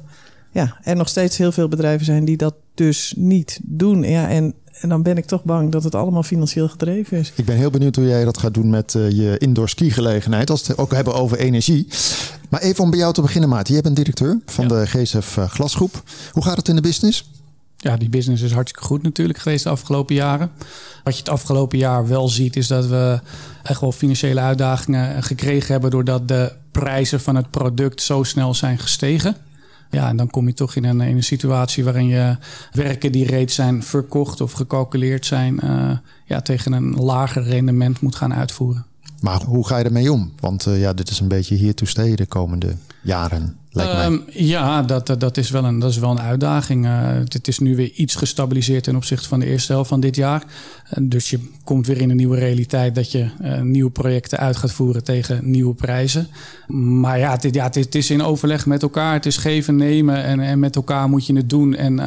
ja, 0.55 0.77
er 0.83 0.95
nog 0.95 1.09
steeds 1.09 1.37
heel 1.37 1.51
veel 1.51 1.67
bedrijven 1.67 2.05
zijn 2.05 2.25
die 2.25 2.37
dat 2.37 2.53
dus 2.73 3.13
niet 3.17 3.59
doen. 3.63 4.03
Ja, 4.03 4.29
en 4.29 4.53
en 4.79 4.89
dan 4.89 5.03
ben 5.03 5.17
ik 5.17 5.25
toch 5.25 5.43
bang 5.43 5.71
dat 5.71 5.83
het 5.83 5.95
allemaal 5.95 6.23
financieel 6.23 6.69
gedreven 6.69 7.17
is. 7.17 7.31
Ik 7.35 7.45
ben 7.45 7.55
heel 7.55 7.69
benieuwd 7.69 7.95
hoe 7.95 8.07
jij 8.07 8.23
dat 8.23 8.37
gaat 8.37 8.53
doen 8.53 8.69
met 8.69 8.93
uh, 8.93 9.11
je 9.11 9.37
indoor 9.37 9.69
ski 9.69 9.91
gelegenheid. 9.91 10.49
Als 10.49 10.61
we 10.61 10.67
het 10.67 10.77
ook 10.77 10.93
hebben 10.93 11.13
over 11.13 11.37
energie. 11.37 11.87
Maar 12.49 12.61
even 12.61 12.83
om 12.83 12.89
bij 12.89 12.99
jou 12.99 13.13
te 13.13 13.21
beginnen, 13.21 13.49
Maarten. 13.49 13.73
Jij 13.73 13.81
bent 13.81 13.95
directeur 13.95 14.39
van 14.45 14.67
ja. 14.67 14.69
de 14.69 14.85
GSF 14.85 15.37
uh, 15.37 15.49
Glasgroep. 15.49 16.03
Hoe 16.31 16.43
gaat 16.43 16.57
het 16.57 16.67
in 16.67 16.75
de 16.75 16.81
business? 16.81 17.29
Ja, 17.77 17.97
die 17.97 18.09
business 18.09 18.43
is 18.43 18.51
hartstikke 18.51 18.87
goed 18.87 19.03
natuurlijk 19.03 19.39
geweest 19.39 19.63
de 19.63 19.69
afgelopen 19.69 20.15
jaren. 20.15 20.51
Wat 21.03 21.13
je 21.13 21.19
het 21.19 21.29
afgelopen 21.29 21.77
jaar 21.77 22.07
wel 22.07 22.29
ziet, 22.29 22.55
is 22.55 22.67
dat 22.67 22.85
we 22.85 23.19
echt 23.63 23.81
wel 23.81 23.91
financiële 23.91 24.39
uitdagingen 24.39 25.23
gekregen 25.23 25.71
hebben. 25.71 25.91
doordat 25.91 26.27
de 26.27 26.51
prijzen 26.71 27.19
van 27.19 27.35
het 27.35 27.49
product 27.49 28.01
zo 28.01 28.23
snel 28.23 28.53
zijn 28.53 28.79
gestegen. 28.79 29.35
Ja, 29.95 30.07
en 30.07 30.18
dan 30.18 30.30
kom 30.30 30.47
je 30.47 30.53
toch 30.53 30.75
in 30.75 30.83
een, 30.83 31.01
in 31.01 31.15
een 31.15 31.24
situatie 31.24 31.83
waarin 31.83 32.07
je 32.07 32.38
werken 32.71 33.12
die 33.12 33.25
reeds 33.25 33.56
zijn 33.56 33.83
verkocht 33.83 34.42
of 34.42 34.51
gecalculeerd 34.51 35.25
zijn, 35.25 35.59
uh, 35.63 35.97
ja, 36.25 36.42
tegen 36.42 36.74
een 36.74 36.95
lager 36.95 37.44
rendement 37.44 38.01
moet 38.01 38.15
gaan 38.15 38.33
uitvoeren. 38.33 38.86
Maar 39.21 39.42
hoe 39.44 39.68
ga 39.68 39.77
je 39.77 39.83
ermee 39.83 40.12
om? 40.12 40.31
Want 40.39 40.65
uh, 40.65 40.80
ja, 40.80 40.94
dit 40.94 41.09
is 41.09 41.19
een 41.19 41.27
beetje 41.27 41.56
hier 41.56 41.75
to 41.75 41.86
stay 41.86 42.15
de 42.15 42.25
komende 42.25 42.75
jaren. 43.05 43.55
Um, 43.81 44.23
ja, 44.27 44.81
dat, 44.81 45.15
dat, 45.17 45.37
is 45.37 45.49
wel 45.49 45.63
een, 45.63 45.79
dat 45.79 45.89
is 45.89 45.97
wel 45.97 46.11
een 46.11 46.19
uitdaging. 46.19 46.85
Uh, 46.85 47.09
het 47.27 47.47
is 47.47 47.59
nu 47.59 47.75
weer 47.75 47.91
iets 47.91 48.15
gestabiliseerd 48.15 48.83
ten 48.83 48.95
opzichte 48.95 49.27
van 49.27 49.39
de 49.39 49.45
eerste 49.45 49.71
helft 49.71 49.89
van 49.89 49.99
dit 49.99 50.15
jaar. 50.15 50.43
Uh, 50.43 51.09
dus 51.09 51.29
je 51.29 51.39
komt 51.63 51.87
weer 51.87 52.01
in 52.01 52.09
een 52.09 52.15
nieuwe 52.15 52.39
realiteit 52.39 52.95
dat 52.95 53.11
je 53.11 53.29
nieuwe 53.61 53.91
projecten 53.91 54.37
uit 54.37 54.55
gaat 54.55 54.71
voeren 54.71 55.03
tegen 55.03 55.51
nieuwe 55.51 55.73
prijzen. 55.73 56.27
Maar 56.67 57.19
ja, 57.19 57.31
het, 57.31 57.53
ja, 57.53 57.69
het 57.71 57.95
is 57.95 58.09
in 58.09 58.23
overleg 58.23 58.65
met 58.65 58.81
elkaar. 58.81 59.13
Het 59.13 59.25
is 59.25 59.37
geven, 59.37 59.75
nemen 59.75 60.23
en, 60.23 60.39
en 60.39 60.59
met 60.59 60.75
elkaar 60.75 61.09
moet 61.09 61.25
je 61.25 61.35
het 61.35 61.49
doen. 61.49 61.75
En 61.75 61.99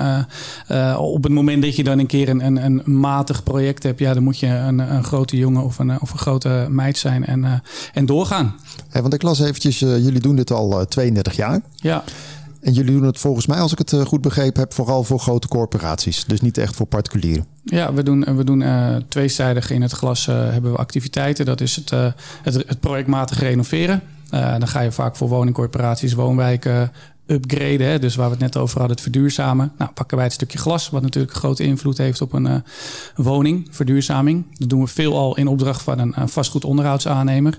op 0.96 1.22
het 1.22 1.32
moment 1.32 1.62
dat 1.62 1.76
je 1.76 1.84
dan 1.84 1.98
een 1.98 2.06
keer 2.06 2.28
een, 2.28 2.44
een, 2.44 2.64
een 2.64 2.98
matig 2.98 3.42
project 3.42 3.82
hebt, 3.82 3.98
ja, 3.98 4.14
dan 4.14 4.22
moet 4.22 4.38
je 4.38 4.46
een, 4.46 4.78
een 4.78 5.04
grote 5.04 5.36
jongen 5.36 5.64
of 5.64 5.78
een, 5.78 6.00
of 6.00 6.12
een 6.12 6.18
grote 6.18 6.66
meid 6.70 6.98
zijn 6.98 7.24
en, 7.24 7.62
en 7.92 8.06
doorgaan. 8.06 8.54
Hey, 8.88 9.02
want 9.02 9.14
ik 9.14 9.22
las 9.22 9.40
eventjes, 9.40 9.78
jullie 9.78 10.20
doen 10.20 10.36
dit 10.36 10.50
al 10.50 10.86
32 10.86 11.36
jaar. 11.36 11.60
Ja. 11.74 12.04
En 12.60 12.72
jullie 12.72 12.92
doen 12.92 13.02
het 13.02 13.18
volgens 13.18 13.46
mij, 13.46 13.58
als 13.58 13.72
ik 13.72 13.78
het 13.78 13.94
goed 14.04 14.20
begrepen 14.20 14.60
heb, 14.60 14.74
vooral 14.74 15.04
voor 15.04 15.20
grote 15.20 15.48
corporaties. 15.48 16.24
Dus 16.24 16.40
niet 16.40 16.58
echt 16.58 16.76
voor 16.76 16.86
particulieren. 16.86 17.46
Ja, 17.64 17.92
we 17.92 18.02
doen, 18.02 18.36
we 18.36 18.44
doen 18.44 18.60
uh, 18.60 18.96
tweezijdig 19.08 19.70
in 19.70 19.82
het 19.82 19.92
glas 19.92 20.26
hebben 20.26 20.72
we 20.72 20.78
activiteiten. 20.78 21.44
Dat 21.44 21.60
is 21.60 21.76
het, 21.76 21.90
het, 22.42 22.54
het 22.54 22.80
projectmatig 22.80 23.38
renoveren. 23.40 24.02
dan 24.30 24.68
ga 24.68 24.80
je 24.80 24.92
vaak 24.92 25.16
voor 25.16 25.28
woningcorporaties, 25.28 26.12
woonwijken 26.12 26.92
upgraden. 27.28 27.86
Hè? 27.86 27.98
Dus 27.98 28.14
waar 28.14 28.26
we 28.26 28.32
het 28.32 28.42
net 28.42 28.56
over 28.56 28.78
hadden, 28.78 28.96
het 28.96 29.04
verduurzamen. 29.04 29.72
Nou, 29.78 29.90
pakken 29.90 30.16
wij 30.16 30.26
het 30.26 30.34
stukje 30.34 30.58
glas, 30.58 30.90
wat 30.90 31.02
natuurlijk 31.02 31.34
een 31.34 31.40
grote 31.40 31.62
invloed 31.62 31.98
heeft 31.98 32.20
op 32.20 32.32
een 32.32 32.46
uh, 32.46 32.54
woning, 33.16 33.68
verduurzaming. 33.70 34.44
Dat 34.58 34.68
doen 34.68 34.80
we 34.80 34.86
veelal 34.86 35.36
in 35.36 35.46
opdracht 35.46 35.82
van 35.82 35.98
een, 35.98 36.12
een 36.16 36.28
vastgoedonderhoudsaannemer. 36.28 37.58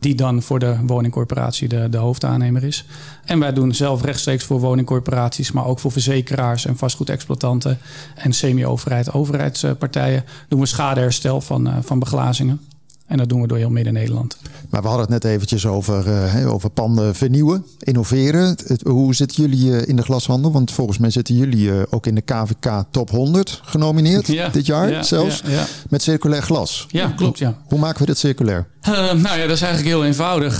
Die 0.00 0.14
dan 0.14 0.42
voor 0.42 0.58
de 0.58 0.76
woningcorporatie 0.86 1.68
de, 1.68 1.88
de 1.88 1.96
hoofdaannemer 1.96 2.64
is. 2.64 2.84
En 3.24 3.38
wij 3.38 3.52
doen 3.52 3.74
zelf 3.74 4.02
rechtstreeks 4.02 4.44
voor 4.44 4.60
woningcorporaties, 4.60 5.52
maar 5.52 5.66
ook 5.66 5.78
voor 5.78 5.92
verzekeraars 5.92 6.66
en 6.66 6.76
vastgoedexploitanten 6.76 7.78
en 8.14 8.32
semi-overheid, 8.32 9.12
overheidspartijen. 9.12 10.24
Doen 10.48 10.60
we 10.60 10.66
schadeherstel 10.66 11.40
van, 11.40 11.68
uh, 11.68 11.74
van 11.80 11.98
beglazingen. 11.98 12.60
En 13.08 13.16
dat 13.16 13.28
doen 13.28 13.40
we 13.40 13.46
door 13.46 13.58
heel 13.58 13.70
Midden-Nederland. 13.70 14.36
Maar 14.70 14.82
we 14.82 14.88
hadden 14.88 15.12
het 15.12 15.22
net 15.22 15.32
eventjes 15.32 15.66
over, 15.66 16.06
uh, 16.06 16.52
over 16.52 16.70
panden 16.70 17.14
vernieuwen, 17.14 17.64
innoveren. 17.78 18.56
Het, 18.66 18.82
hoe 18.82 19.14
zitten 19.14 19.42
jullie 19.42 19.70
uh, 19.70 19.88
in 19.88 19.96
de 19.96 20.02
glashandel? 20.02 20.52
Want 20.52 20.72
volgens 20.72 20.98
mij 20.98 21.10
zitten 21.10 21.34
jullie 21.34 21.68
uh, 21.68 21.82
ook 21.90 22.06
in 22.06 22.14
de 22.14 22.20
KVK 22.20 22.84
Top 22.90 23.10
100 23.10 23.60
genomineerd 23.64 24.26
ja, 24.32 24.48
dit 24.48 24.66
jaar 24.66 24.90
ja, 24.90 25.02
zelfs. 25.02 25.42
Ja, 25.46 25.64
met 25.90 26.02
circulair 26.02 26.42
glas. 26.42 26.86
Ja, 26.88 27.12
klopt. 27.16 27.38
Ja. 27.38 27.56
Hoe 27.66 27.78
maken 27.78 28.00
we 28.00 28.06
dit 28.06 28.18
circulair? 28.18 28.66
nou 28.82 29.38
ja, 29.38 29.46
dat 29.46 29.56
is 29.56 29.62
eigenlijk 29.62 29.94
heel 29.94 30.04
eenvoudig. 30.04 30.58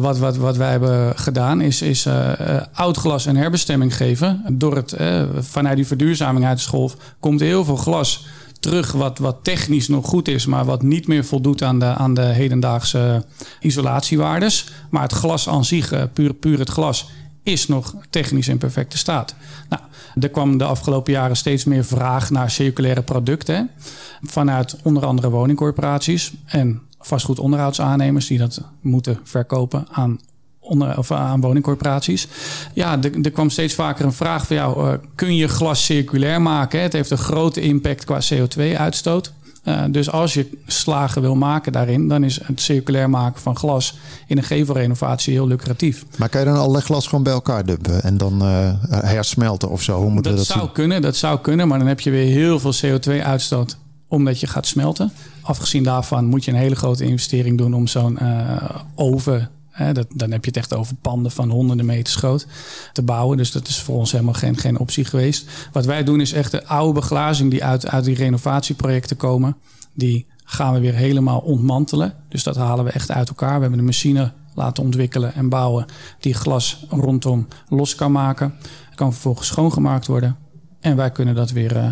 wat, 0.00 0.18
wat, 0.18 0.36
wat 0.36 0.56
wij 0.56 0.70
hebben 0.70 1.18
gedaan 1.18 1.60
is, 1.60 1.82
is 1.82 2.06
oud 2.72 2.96
glas 2.96 3.26
een 3.26 3.36
herbestemming 3.36 3.96
geven. 3.96 4.44
Door 4.52 4.76
het, 4.76 4.96
vanuit 5.38 5.76
die 5.76 5.86
verduurzaming 5.86 6.44
uit 6.44 6.58
de 6.58 6.68
golf 6.68 6.96
komt 7.20 7.40
heel 7.40 7.64
veel 7.64 7.76
glas 7.76 8.26
terug 8.62 8.92
wat, 8.92 9.18
wat 9.18 9.36
technisch 9.42 9.88
nog 9.88 10.06
goed 10.06 10.28
is, 10.28 10.46
maar 10.46 10.64
wat 10.64 10.82
niet 10.82 11.06
meer 11.06 11.24
voldoet 11.24 11.62
aan 11.62 11.78
de, 11.78 11.84
aan 11.84 12.14
de 12.14 12.22
hedendaagse 12.24 13.24
isolatiewaardes. 13.60 14.72
Maar 14.90 15.02
het 15.02 15.12
glas 15.12 15.48
aan 15.48 15.64
zich, 15.64 16.12
puur, 16.12 16.34
puur 16.34 16.58
het 16.58 16.68
glas, 16.70 17.10
is 17.42 17.66
nog 17.66 17.94
technisch 18.10 18.48
in 18.48 18.58
perfecte 18.58 18.98
staat. 18.98 19.34
Nou, 19.68 19.82
er 20.20 20.28
kwam 20.28 20.58
de 20.58 20.64
afgelopen 20.64 21.12
jaren 21.12 21.36
steeds 21.36 21.64
meer 21.64 21.84
vraag 21.84 22.30
naar 22.30 22.50
circulaire 22.50 23.02
producten. 23.02 23.70
Vanuit 24.22 24.76
onder 24.82 25.06
andere 25.06 25.30
woningcorporaties 25.30 26.32
en 26.44 26.80
vastgoedonderhoudsaannemers 27.00 28.26
die 28.26 28.38
dat 28.38 28.62
moeten 28.80 29.20
verkopen 29.22 29.86
aan 29.90 30.20
onder, 30.62 30.98
of 30.98 31.10
aan 31.10 31.40
woningcorporaties. 31.40 32.28
Ja, 32.74 33.02
er, 33.02 33.20
er 33.22 33.30
kwam 33.30 33.50
steeds 33.50 33.74
vaker 33.74 34.04
een 34.04 34.12
vraag 34.12 34.46
van 34.46 34.56
jou: 34.56 34.86
uh, 34.86 34.92
kun 35.14 35.36
je 35.36 35.48
glas 35.48 35.84
circulair 35.84 36.42
maken? 36.42 36.80
Het 36.80 36.92
heeft 36.92 37.10
een 37.10 37.18
grote 37.18 37.60
impact 37.60 38.04
qua 38.04 38.20
CO2-uitstoot. 38.34 39.32
Uh, 39.64 39.84
dus 39.90 40.10
als 40.10 40.34
je 40.34 40.58
slagen 40.66 41.22
wil 41.22 41.34
maken 41.34 41.72
daarin, 41.72 42.08
dan 42.08 42.24
is 42.24 42.40
het 42.44 42.60
circulair 42.60 43.10
maken 43.10 43.40
van 43.40 43.56
glas 43.56 43.98
in 44.26 44.36
een 44.36 44.44
gevelrenovatie 44.44 45.32
heel 45.32 45.46
lucratief. 45.46 46.04
Maar 46.18 46.28
kan 46.28 46.40
je 46.40 46.46
dan 46.46 46.56
alle 46.56 46.80
glas 46.80 47.06
gewoon 47.06 47.24
bij 47.24 47.32
elkaar 47.32 47.64
dumpen 47.64 48.02
en 48.02 48.16
dan 48.16 48.42
uh, 48.42 48.72
hersmelten 48.88 49.70
of 49.70 49.82
zo? 49.82 50.00
Hoe 50.00 50.22
dat, 50.22 50.36
dat 50.36 50.46
zou 50.46 50.70
kunnen, 50.70 51.02
dat 51.02 51.16
zou 51.16 51.40
kunnen, 51.40 51.68
maar 51.68 51.78
dan 51.78 51.88
heb 51.88 52.00
je 52.00 52.10
weer 52.10 52.32
heel 52.32 52.60
veel 52.60 52.74
CO2-uitstoot 52.74 53.76
omdat 54.08 54.40
je 54.40 54.46
gaat 54.46 54.66
smelten. 54.66 55.12
Afgezien 55.40 55.82
daarvan 55.82 56.24
moet 56.24 56.44
je 56.44 56.50
een 56.50 56.56
hele 56.56 56.74
grote 56.76 57.04
investering 57.04 57.58
doen 57.58 57.74
om 57.74 57.86
zo'n 57.86 58.18
uh, 58.22 58.56
oven 58.94 59.50
dat, 59.92 60.06
dan 60.14 60.30
heb 60.30 60.44
je 60.44 60.50
het 60.50 60.56
echt 60.58 60.74
over 60.74 60.94
panden 60.94 61.32
van 61.32 61.50
honderden 61.50 61.86
meters 61.86 62.14
groot 62.14 62.46
te 62.92 63.02
bouwen. 63.02 63.36
Dus 63.36 63.52
dat 63.52 63.68
is 63.68 63.80
voor 63.80 63.96
ons 63.96 64.12
helemaal 64.12 64.34
geen, 64.34 64.56
geen 64.56 64.78
optie 64.78 65.04
geweest. 65.04 65.50
Wat 65.72 65.84
wij 65.84 66.04
doen 66.04 66.20
is 66.20 66.32
echt 66.32 66.50
de 66.50 66.66
oude 66.66 66.92
beglazing 66.92 67.50
die 67.50 67.64
uit, 67.64 67.88
uit 67.88 68.04
die 68.04 68.16
renovatieprojecten 68.16 69.16
komen. 69.16 69.56
Die 69.94 70.26
gaan 70.44 70.72
we 70.72 70.80
weer 70.80 70.94
helemaal 70.94 71.38
ontmantelen. 71.38 72.14
Dus 72.28 72.42
dat 72.42 72.56
halen 72.56 72.84
we 72.84 72.90
echt 72.90 73.10
uit 73.10 73.28
elkaar. 73.28 73.54
We 73.54 73.60
hebben 73.60 73.78
een 73.78 73.84
machine 73.84 74.32
laten 74.54 74.82
ontwikkelen 74.82 75.34
en 75.34 75.48
bouwen 75.48 75.86
die 76.20 76.34
glas 76.34 76.86
rondom 76.88 77.48
los 77.68 77.94
kan 77.94 78.12
maken. 78.12 78.54
Kan 78.94 79.12
vervolgens 79.12 79.46
schoongemaakt 79.46 80.06
worden. 80.06 80.36
En 80.82 80.96
wij 80.96 81.10
kunnen 81.10 81.34
dat 81.34 81.50
weer 81.50 81.76
uh, 81.76 81.84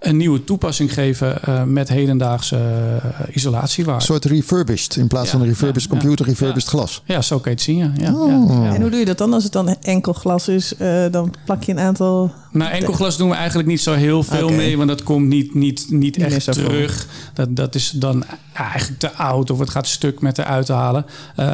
een 0.00 0.16
nieuwe 0.16 0.44
toepassing 0.44 0.92
geven 0.92 1.38
uh, 1.48 1.62
met 1.62 1.88
hedendaagse 1.88 2.56
uh, 2.56 3.36
isolatiewaarde. 3.36 4.00
Een 4.00 4.06
soort 4.06 4.24
refurbished 4.24 4.96
in 4.96 5.06
plaats 5.06 5.26
ja, 5.26 5.32
van 5.32 5.40
een 5.40 5.46
refurbished 5.46 5.90
ja, 5.90 5.98
computer, 5.98 6.26
refurbished 6.26 6.68
glas. 6.68 7.02
Ja, 7.04 7.22
zo 7.22 7.38
kan 7.38 7.50
je 7.50 7.56
het 7.56 7.66
zien. 7.66 7.92
Ja. 7.96 8.14
Oh. 8.14 8.74
En 8.74 8.80
hoe 8.80 8.90
doe 8.90 8.98
je 8.98 9.04
dat 9.04 9.18
dan 9.18 9.32
als 9.32 9.44
het 9.44 9.52
dan 9.52 9.68
enkel 9.68 10.12
glas 10.12 10.48
is? 10.48 10.74
dan 11.10 11.34
plak 11.44 11.62
je 11.62 11.72
een 11.72 11.78
aantal. 11.78 12.32
Nou, 12.52 12.70
enkel 12.70 12.92
glas 12.92 13.16
doen 13.16 13.28
we 13.28 13.34
eigenlijk 13.34 13.68
niet 13.68 13.80
zo 13.80 13.92
heel 13.92 14.22
veel 14.22 14.44
okay. 14.44 14.56
mee, 14.56 14.76
want 14.76 14.88
dat 14.88 15.02
komt 15.02 15.26
niet, 15.26 15.54
niet, 15.54 15.86
niet 15.90 16.16
echt 16.16 16.52
terug. 16.52 17.06
Dat, 17.34 17.56
dat 17.56 17.74
is 17.74 17.90
dan 17.90 18.24
eigenlijk 18.52 18.98
te 18.98 19.12
oud 19.12 19.50
of 19.50 19.58
het 19.58 19.70
gaat 19.70 19.86
stuk 19.86 20.20
met 20.20 20.38
eruit 20.38 20.66
te 20.66 20.72
halen. 20.72 21.06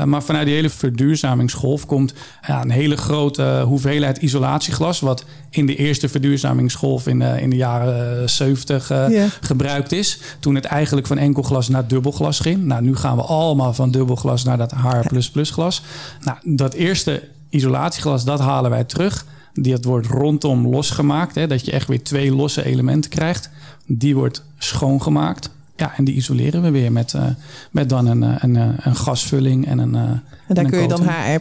maar 0.05 0.23
vanuit 0.23 0.47
die 0.47 0.55
hele 0.55 0.71
verduurzamingsgolf 0.71 1.87
komt 1.87 2.15
een 2.47 2.71
hele 2.71 2.97
grote 2.97 3.63
hoeveelheid 3.67 4.19
isolatieglas, 4.19 5.01
wat 5.01 5.25
in 5.55 5.67
de 5.67 5.77
eerste 5.77 6.09
verduurzamingsgolf 6.09 7.07
in, 7.07 7.23
in 7.23 7.51
de 7.51 7.57
jaren 7.57 8.31
70 8.31 8.91
uh, 8.91 9.09
yeah. 9.09 9.31
gebruikt 9.41 9.93
is. 9.93 10.19
Toen 10.41 10.55
het 10.55 10.65
eigenlijk 10.65 11.07
van 11.07 11.19
enkel 11.19 11.43
glas 11.43 11.69
naar 11.69 11.87
dubbelglas 11.87 12.39
ging. 12.41 12.63
Nou, 12.63 12.83
nu 12.83 12.97
gaan 12.97 13.17
we 13.17 13.23
allemaal 13.23 13.75
van 13.75 13.91
dubbelglas 13.91 14.45
naar 14.45 14.59
dat 14.59 14.73
HR++ 14.73 15.43
glas. 15.45 15.83
Nou, 16.21 16.39
dat 16.57 16.75
eerste 16.75 17.29
isolatieglas, 17.51 18.25
dat 18.25 18.41
halen 18.41 18.71
wij 18.71 18.85
terug. 18.85 19.27
Die 19.53 19.73
het 19.73 19.85
wordt 19.85 20.07
rondom 20.07 20.69
losgemaakt. 20.69 21.35
Hè, 21.35 21.47
dat 21.47 21.65
je 21.65 21.73
echt 21.73 21.89
weer 21.89 22.03
twee 22.03 22.35
losse 22.35 22.65
elementen 22.65 23.11
krijgt. 23.11 23.51
Die 23.87 24.15
wordt 24.15 24.45
schoongemaakt. 24.59 25.51
Ja, 25.77 25.97
en 25.97 26.05
die 26.05 26.15
isoleren 26.15 26.63
we 26.63 26.71
weer 26.71 26.93
met, 26.93 27.13
uh, 27.13 27.25
met 27.71 27.89
dan 27.89 28.07
een, 28.07 28.23
een, 28.23 28.57
een 28.89 28.97
gasvulling 28.97 29.67
en 29.67 29.79
een. 29.79 30.21
En 30.57 30.63
daar 30.63 30.73
kun 30.73 30.83
je 30.83 30.89
dan 30.89 31.03
HR 31.03 31.39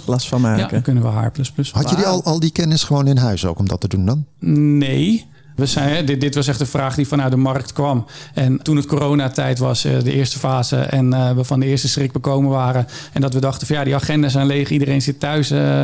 glas 0.00 0.28
van 0.28 0.40
maken. 0.40 0.62
Ja, 0.62 0.68
dan 0.68 0.82
kunnen 0.82 1.02
we 1.02 1.08
HR. 1.08 1.30
Had 1.72 1.90
je 1.90 1.96
die 1.96 2.04
al, 2.04 2.24
al 2.24 2.40
die 2.40 2.52
kennis 2.52 2.84
gewoon 2.84 3.06
in 3.06 3.16
huis 3.16 3.46
ook 3.46 3.58
om 3.58 3.68
dat 3.68 3.80
te 3.80 3.88
doen 3.88 4.06
dan? 4.06 4.24
Nee. 4.78 5.26
We 5.56 5.66
zijn, 5.66 6.06
dit, 6.06 6.20
dit 6.20 6.34
was 6.34 6.46
echt 6.46 6.60
een 6.60 6.66
vraag 6.66 6.94
die 6.94 7.08
vanuit 7.08 7.30
de 7.30 7.36
markt 7.36 7.72
kwam. 7.72 8.06
En 8.34 8.62
toen 8.62 8.76
het 8.76 8.86
coronatijd 8.86 9.58
was, 9.58 9.84
eh, 9.84 10.02
de 10.02 10.12
eerste 10.12 10.38
fase, 10.38 10.76
en 10.76 11.06
uh, 11.06 11.30
we 11.30 11.44
van 11.44 11.60
de 11.60 11.66
eerste 11.66 11.88
schrik 11.88 12.12
bekomen 12.12 12.50
waren. 12.50 12.86
En 13.12 13.20
dat 13.20 13.34
we 13.34 13.40
dachten 13.40 13.66
van 13.66 13.76
ja, 13.76 13.84
die 13.84 13.94
agendas 13.94 14.32
zijn 14.32 14.46
leeg, 14.46 14.70
iedereen 14.70 15.02
zit 15.02 15.20
thuis. 15.20 15.52
Uh, 15.52 15.82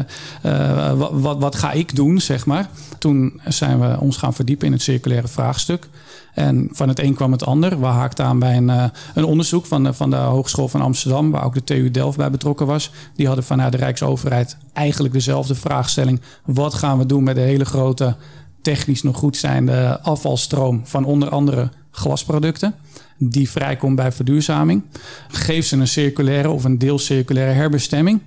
wat, 0.96 1.10
wat, 1.12 1.38
wat 1.38 1.56
ga 1.56 1.72
ik 1.72 1.96
doen, 1.96 2.20
zeg 2.20 2.46
maar. 2.46 2.68
Toen 2.98 3.40
zijn 3.44 3.80
we 3.80 4.00
ons 4.00 4.16
gaan 4.16 4.34
verdiepen 4.34 4.66
in 4.66 4.72
het 4.72 4.82
circulaire 4.82 5.28
vraagstuk. 5.28 5.88
En 6.34 6.68
van 6.72 6.88
het 6.88 6.98
een 6.98 7.14
kwam 7.14 7.32
het 7.32 7.44
ander. 7.44 7.80
We 7.80 7.86
haakten 7.86 8.24
aan 8.24 8.38
bij 8.38 8.56
een, 8.56 8.68
een 9.14 9.24
onderzoek 9.24 9.66
van 9.66 9.84
de, 9.84 9.92
van 9.92 10.10
de 10.10 10.16
Hogeschool 10.16 10.68
van 10.68 10.80
Amsterdam, 10.80 11.30
waar 11.30 11.44
ook 11.44 11.54
de 11.54 11.64
TU 11.64 11.90
Delft 11.90 12.16
bij 12.16 12.30
betrokken 12.30 12.66
was. 12.66 12.90
Die 13.14 13.26
hadden 13.26 13.44
vanuit 13.44 13.72
de 13.72 13.78
Rijksoverheid 13.78 14.56
eigenlijk 14.72 15.14
dezelfde 15.14 15.54
vraagstelling. 15.54 16.20
Wat 16.44 16.74
gaan 16.74 16.98
we 16.98 17.06
doen 17.06 17.22
met 17.22 17.34
de 17.34 17.40
hele 17.40 17.64
grote 17.64 18.16
technisch 18.62 19.02
nog 19.02 19.16
goed 19.16 19.36
zijnde 19.36 20.00
afvalstroom 20.00 20.80
van 20.84 21.04
onder 21.04 21.28
andere 21.28 21.70
glasproducten. 21.90 22.74
Die 23.16 23.50
vrijkomt 23.50 23.96
bij 23.96 24.12
verduurzaming. 24.12 24.82
Geef 25.28 25.66
ze 25.66 25.76
een 25.76 25.88
circulaire 25.88 26.50
of 26.50 26.64
een 26.64 26.78
deelcirculaire 26.78 27.52
herbestemming. 27.52 28.20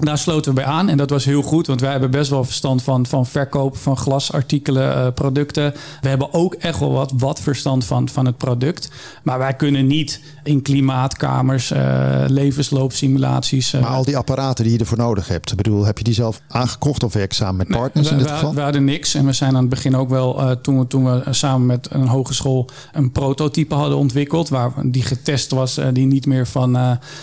Daar 0.00 0.18
sloten 0.18 0.54
we 0.54 0.60
bij 0.60 0.70
aan 0.70 0.88
en 0.88 0.96
dat 0.96 1.10
was 1.10 1.24
heel 1.24 1.42
goed, 1.42 1.66
want 1.66 1.80
wij 1.80 1.90
hebben 1.90 2.10
best 2.10 2.30
wel 2.30 2.44
verstand 2.44 2.82
van, 2.82 3.06
van 3.06 3.26
verkopen 3.26 3.80
van 3.80 3.96
glasartikelen, 3.96 4.96
uh, 4.96 5.12
producten. 5.12 5.74
We 6.00 6.08
hebben 6.08 6.34
ook 6.34 6.54
echt 6.54 6.78
wel 6.78 6.92
wat, 6.92 7.12
wat 7.16 7.40
verstand 7.40 7.84
van, 7.84 8.08
van 8.08 8.26
het 8.26 8.36
product. 8.36 8.90
Maar 9.22 9.38
wij 9.38 9.54
kunnen 9.54 9.86
niet 9.86 10.20
in 10.48 10.62
klimaatkamers, 10.62 11.72
uh, 11.72 12.24
levensloopsimulaties. 12.26 13.74
Uh, 13.74 13.80
maar 13.80 13.90
al 13.90 14.04
die 14.04 14.16
apparaten 14.16 14.64
die 14.64 14.72
je 14.72 14.78
ervoor 14.78 14.98
nodig 14.98 15.28
hebt, 15.28 15.50
ik 15.50 15.56
bedoel, 15.56 15.84
heb 15.84 15.98
je 15.98 16.04
die 16.04 16.14
zelf 16.14 16.40
aangekocht 16.48 17.02
of 17.02 17.12
werk 17.12 17.32
samen 17.32 17.56
met 17.56 17.68
partners 17.68 18.10
nee, 18.10 18.18
in 18.18 18.24
dit 18.24 18.32
we, 18.32 18.38
geval? 18.38 18.54
We 18.54 18.60
hadden 18.60 18.84
niks 18.84 19.14
en 19.14 19.26
we 19.26 19.32
zijn 19.32 19.54
aan 19.54 19.60
het 19.60 19.68
begin 19.68 19.96
ook 19.96 20.08
wel, 20.08 20.60
toen, 20.60 20.78
we, 20.78 20.86
toen 20.86 21.04
we 21.04 21.22
samen 21.30 21.66
met 21.66 21.88
een 21.90 22.06
hogeschool 22.06 22.68
een 22.92 23.12
prototype 23.12 23.74
hadden 23.74 23.98
ontwikkeld, 23.98 24.48
waar 24.48 24.72
die 24.84 25.02
getest 25.02 25.50
was, 25.50 25.80
die 25.92 26.06
niet 26.06 26.26
meer 26.26 26.46
van 26.46 26.74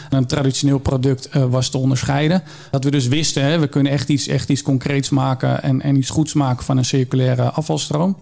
een 0.10 0.26
traditioneel 0.26 0.80
product 0.80 1.30
was 1.50 1.70
te 1.70 1.78
onderscheiden. 1.78 2.44
Dat 2.72 2.84
we 2.84 2.92
dus 2.92 3.08
wisten, 3.08 3.44
hè, 3.44 3.60
we 3.60 3.68
kunnen 3.68 3.92
echt 3.92 4.10
iets, 4.10 4.28
echt 4.28 4.50
iets 4.50 4.62
concreets 4.62 5.10
maken 5.10 5.64
en, 5.64 5.82
en 5.82 5.96
iets 5.96 6.10
goeds 6.10 6.34
maken 6.34 6.66
van 6.66 6.78
een 6.78 6.86
circulaire 6.86 7.52
afvalstroom. 7.52 8.18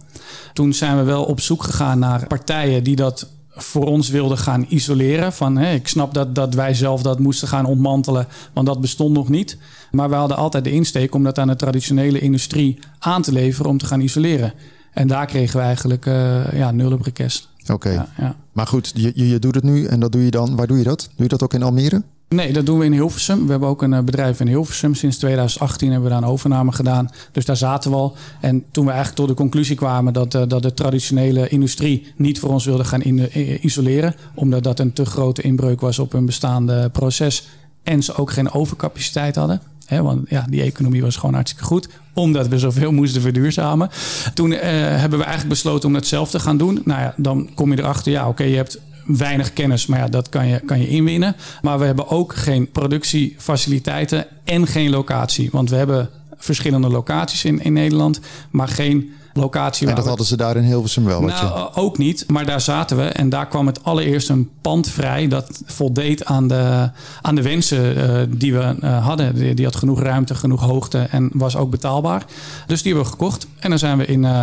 Toen 0.53 0.73
zijn 0.73 0.97
we 0.97 1.03
wel 1.03 1.23
op 1.23 1.39
zoek 1.39 1.63
gegaan 1.63 1.99
naar 1.99 2.27
partijen 2.27 2.83
die 2.83 2.95
dat 2.95 3.27
voor 3.55 3.85
ons 3.85 4.09
wilden 4.09 4.37
gaan 4.37 4.65
isoleren. 4.69 5.33
Van, 5.33 5.59
ik 5.59 5.87
snap 5.87 6.13
dat, 6.13 6.35
dat 6.35 6.53
wij 6.53 6.73
zelf 6.73 7.01
dat 7.01 7.19
moesten 7.19 7.47
gaan 7.47 7.65
ontmantelen, 7.65 8.27
want 8.53 8.67
dat 8.67 8.81
bestond 8.81 9.13
nog 9.13 9.29
niet. 9.29 9.57
Maar 9.91 10.09
we 10.09 10.15
hadden 10.15 10.37
altijd 10.37 10.63
de 10.63 10.71
insteek 10.71 11.15
om 11.15 11.23
dat 11.23 11.39
aan 11.39 11.47
de 11.47 11.55
traditionele 11.55 12.19
industrie 12.19 12.79
aan 12.99 13.21
te 13.21 13.31
leveren 13.31 13.69
om 13.69 13.77
te 13.77 13.85
gaan 13.85 14.01
isoleren. 14.01 14.53
En 14.91 15.07
daar 15.07 15.25
kregen 15.25 15.59
we 15.59 15.65
eigenlijk 15.65 16.05
uh, 16.05 16.53
ja, 16.53 16.71
nul 16.71 16.91
op 16.91 17.01
request. 17.01 17.49
Oké, 17.71 17.89
ja, 17.89 18.07
ja. 18.17 18.35
maar 18.51 18.67
goed, 18.67 18.91
je, 18.95 19.29
je 19.29 19.39
doet 19.39 19.55
het 19.55 19.63
nu 19.63 19.85
en 19.85 19.99
dat 19.99 20.11
doe 20.11 20.23
je 20.23 20.31
dan. 20.31 20.55
Waar 20.55 20.67
doe 20.67 20.77
je 20.77 20.83
dat? 20.83 20.99
Doe 20.99 21.23
je 21.23 21.27
dat 21.27 21.43
ook 21.43 21.53
in 21.53 21.63
Almere? 21.63 22.03
Nee, 22.33 22.53
dat 22.53 22.65
doen 22.65 22.79
we 22.79 22.85
in 22.85 22.91
Hilversum. 22.91 23.45
We 23.45 23.51
hebben 23.51 23.69
ook 23.69 23.81
een 23.81 24.05
bedrijf 24.05 24.39
in 24.39 24.47
Hilversum. 24.47 24.95
Sinds 24.95 25.17
2018 25.17 25.91
hebben 25.91 26.09
we 26.09 26.13
daar 26.13 26.23
een 26.23 26.29
overname 26.29 26.71
gedaan. 26.71 27.09
Dus 27.31 27.45
daar 27.45 27.57
zaten 27.57 27.91
we 27.91 27.97
al. 27.97 28.15
En 28.41 28.63
toen 28.71 28.85
we 28.85 28.91
eigenlijk 28.91 29.19
tot 29.19 29.29
de 29.29 29.41
conclusie 29.41 29.75
kwamen 29.75 30.13
dat, 30.13 30.33
uh, 30.33 30.41
dat 30.47 30.61
de 30.61 30.73
traditionele 30.73 31.47
industrie 31.47 32.13
niet 32.15 32.39
voor 32.39 32.49
ons 32.49 32.65
wilde 32.65 32.83
gaan 32.83 33.07
uh, 33.07 33.63
isoleren. 33.63 34.15
Omdat 34.35 34.63
dat 34.63 34.79
een 34.79 34.93
te 34.93 35.05
grote 35.05 35.41
inbreuk 35.41 35.81
was 35.81 35.99
op 35.99 36.11
hun 36.11 36.25
bestaande 36.25 36.89
proces. 36.89 37.47
En 37.83 38.03
ze 38.03 38.15
ook 38.15 38.31
geen 38.31 38.51
overcapaciteit 38.51 39.35
hadden. 39.35 39.61
Want 39.89 40.29
ja, 40.29 40.45
die 40.49 40.61
economie 40.61 41.01
was 41.01 41.15
gewoon 41.15 41.35
hartstikke 41.35 41.65
goed. 41.65 41.89
Omdat 42.13 42.47
we 42.47 42.59
zoveel 42.59 42.91
moesten 42.99 43.21
verduurzamen. 43.21 43.89
Toen 44.33 44.51
hebben 44.51 45.19
we 45.19 45.25
eigenlijk 45.25 45.53
besloten 45.53 45.87
om 45.87 45.93
dat 45.93 46.05
zelf 46.05 46.29
te 46.29 46.39
gaan 46.39 46.57
doen. 46.57 46.81
Nou 46.85 47.01
ja, 47.01 47.13
dan 47.17 47.49
kom 47.55 47.71
je 47.71 47.79
erachter. 47.79 48.11
Ja, 48.11 48.27
oké, 48.27 48.43
je 48.43 48.55
hebt 48.55 48.79
weinig 49.05 49.53
kennis, 49.53 49.85
maar 49.85 49.99
ja, 49.99 50.07
dat 50.07 50.29
kan 50.29 50.47
je, 50.47 50.59
kan 50.59 50.79
je 50.79 50.87
inwinnen. 50.87 51.35
Maar 51.61 51.79
we 51.79 51.85
hebben 51.85 52.09
ook 52.09 52.35
geen 52.35 52.71
productiefaciliteiten 52.71 54.25
en 54.43 54.67
geen 54.67 54.89
locatie. 54.89 55.49
Want 55.51 55.69
we 55.69 55.75
hebben 55.75 56.09
verschillende 56.37 56.89
locaties 56.89 57.45
in, 57.45 57.61
in 57.61 57.73
Nederland, 57.73 58.19
maar 58.51 58.67
geen 58.67 59.13
locatie. 59.33 59.87
En 59.87 59.95
dat 59.95 60.07
hadden 60.07 60.25
ze 60.25 60.37
daar 60.37 60.55
in 60.55 60.63
Hilversum 60.63 61.05
wel? 61.05 61.21
Nou, 61.21 61.69
ook 61.73 61.97
niet, 61.97 62.25
maar 62.27 62.45
daar 62.45 62.61
zaten 62.61 62.97
we. 62.97 63.03
En 63.03 63.29
daar 63.29 63.47
kwam 63.47 63.67
het 63.67 63.83
allereerst 63.83 64.29
een 64.29 64.49
pand 64.61 64.89
vrij 64.89 65.27
dat 65.27 65.61
voldeed 65.65 66.25
aan 66.25 66.47
de, 66.47 66.89
aan 67.21 67.35
de 67.35 67.41
wensen 67.41 67.97
uh, 67.97 68.37
die 68.37 68.53
we 68.53 68.75
uh, 68.83 69.05
hadden. 69.05 69.35
Die, 69.35 69.53
die, 69.53 69.65
had 69.65 69.75
genoeg 69.75 70.01
ruimte, 70.01 70.35
genoeg 70.35 70.61
hoogte 70.61 70.99
en 70.99 71.29
was 71.33 71.55
ook 71.55 71.69
betaalbaar. 71.69 72.25
Dus 72.67 72.81
die 72.81 72.93
hebben 72.93 73.11
we 73.11 73.17
gekocht. 73.17 73.47
En 73.59 73.69
dan 73.69 73.79
zijn 73.79 73.97
we 73.97 74.05
in... 74.05 74.23
Uh, 74.23 74.41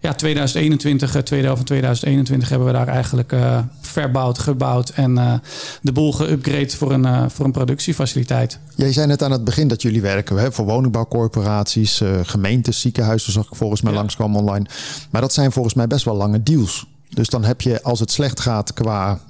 ja, 0.00 0.14
2021, 0.14 1.22
tweede 1.22 1.44
helft 1.44 1.58
van 1.58 1.66
2021 1.66 2.48
hebben 2.48 2.66
we 2.66 2.72
daar 2.72 2.88
eigenlijk 2.88 3.32
uh, 3.32 3.58
verbouwd, 3.80 4.38
gebouwd 4.38 4.88
en 4.88 5.10
uh, 5.16 5.34
de 5.82 5.92
boel 5.92 6.14
geüpgrade 6.14 6.76
voor 6.76 6.92
een, 6.92 7.04
uh, 7.04 7.24
voor 7.28 7.44
een 7.44 7.52
productiefaciliteit. 7.52 8.58
Jij 8.76 8.92
zei 8.92 9.06
net 9.06 9.22
aan 9.22 9.30
het 9.30 9.44
begin 9.44 9.68
dat 9.68 9.82
jullie 9.82 10.00
werken 10.00 10.36
hè, 10.36 10.52
voor 10.52 10.64
woningbouwcorporaties, 10.64 12.02
gemeentes, 12.22 12.80
ziekenhuizen, 12.80 13.32
zag 13.32 13.46
ik 13.46 13.54
volgens 13.54 13.82
mij 13.82 13.92
ja. 13.92 13.98
langskomen 13.98 14.40
online. 14.40 14.66
Maar 15.10 15.20
dat 15.20 15.32
zijn 15.32 15.52
volgens 15.52 15.74
mij 15.74 15.86
best 15.86 16.04
wel 16.04 16.16
lange 16.16 16.42
deals. 16.42 16.86
Dus 17.08 17.28
dan 17.28 17.44
heb 17.44 17.60
je, 17.60 17.82
als 17.82 18.00
het 18.00 18.10
slecht 18.10 18.40
gaat 18.40 18.72
qua, 18.72 19.20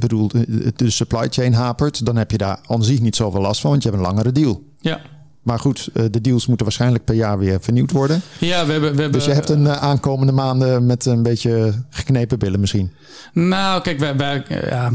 bedoel, 0.00 0.30
de 0.76 0.90
supply 0.90 1.26
chain 1.30 1.52
hapert, 1.52 2.04
dan 2.04 2.16
heb 2.16 2.30
je 2.30 2.38
daar 2.38 2.58
aan 2.66 2.84
zich 2.84 3.00
niet 3.00 3.16
zoveel 3.16 3.40
last 3.40 3.60
van, 3.60 3.70
want 3.70 3.82
je 3.82 3.88
hebt 3.88 4.00
een 4.00 4.08
langere 4.08 4.32
deal. 4.32 4.62
Ja, 4.80 5.00
maar 5.48 5.58
goed, 5.58 5.88
de 5.92 6.20
deals 6.20 6.46
moeten 6.46 6.66
waarschijnlijk 6.66 7.04
per 7.04 7.14
jaar 7.14 7.38
weer 7.38 7.58
vernieuwd 7.60 7.92
worden. 7.92 8.22
Ja, 8.38 8.66
we 8.66 8.72
hebben. 8.72 8.94
We 8.94 9.00
hebben 9.02 9.12
dus 9.12 9.24
je 9.24 9.34
hebt 9.34 9.48
een 9.48 9.68
aankomende 9.68 10.32
maanden 10.32 10.86
met 10.86 11.06
een 11.06 11.22
beetje 11.22 11.72
geknepen 11.90 12.38
billen 12.38 12.60
misschien. 12.60 12.90
Nou, 13.32 13.82
kijk, 13.82 13.98
wij. 13.98 14.16
wij 14.16 14.44
ja, 14.48 14.92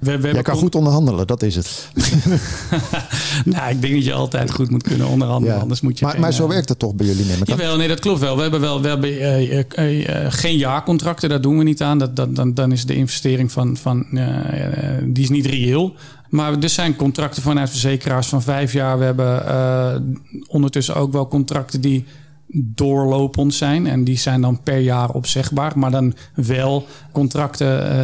we, 0.00 0.18
we 0.18 0.32
Jij 0.32 0.42
kan 0.42 0.56
goed 0.56 0.74
onderhandelen, 0.74 1.26
dat 1.26 1.42
is 1.42 1.56
het. 1.56 1.88
nou, 3.54 3.70
ik 3.70 3.80
denk 3.80 3.94
dat 3.94 4.04
je 4.04 4.12
altijd 4.12 4.50
goed 4.50 4.70
moet 4.70 4.82
kunnen 4.82 5.06
onderhandelen, 5.06 5.54
ja. 5.54 5.62
anders 5.62 5.80
moet 5.80 5.98
je. 5.98 6.04
Maar, 6.04 6.12
geen, 6.12 6.22
maar 6.22 6.32
zo 6.32 6.48
werkt 6.48 6.68
het 6.68 6.78
toch 6.78 6.94
bij 6.94 7.06
jullie, 7.06 7.24
neem 7.24 7.40
ik 7.40 7.48
Jawel, 7.48 7.76
nee, 7.76 7.88
dat 7.88 8.00
klopt 8.00 8.20
wel. 8.20 8.36
We 8.36 8.42
hebben 8.42 8.60
wel, 8.60 8.82
we 8.82 8.88
hebben 8.88 9.12
uh, 9.12 9.50
uh, 9.50 10.08
uh, 10.08 10.26
geen 10.28 10.56
jaarcontracten, 10.56 11.28
daar 11.28 11.40
doen 11.40 11.58
we 11.58 11.64
niet 11.64 11.82
aan. 11.82 11.98
Dat, 11.98 12.16
dat, 12.16 12.36
dan, 12.36 12.54
dan 12.54 12.72
is 12.72 12.86
de 12.86 12.94
investering 12.94 13.52
van, 13.52 13.76
van 13.76 14.06
die 15.04 15.22
is 15.22 15.30
niet 15.30 15.46
reëel. 15.46 15.94
Maar 16.34 16.58
er 16.58 16.68
zijn 16.68 16.96
contracten 16.96 17.42
vanuit 17.42 17.70
verzekeraars 17.70 18.26
van 18.26 18.42
vijf 18.42 18.72
jaar. 18.72 18.98
We 18.98 19.04
hebben 19.04 20.18
ondertussen 20.48 20.94
ook 20.94 21.12
wel 21.12 21.28
contracten 21.28 21.80
die 21.80 22.04
doorlopend 22.54 23.54
zijn. 23.54 23.86
En 23.86 24.04
die 24.04 24.18
zijn 24.18 24.40
dan 24.40 24.62
per 24.62 24.78
jaar 24.78 25.10
opzegbaar. 25.10 25.78
Maar 25.78 25.90
dan 25.90 26.14
wel 26.34 26.86
contracten 27.12 27.96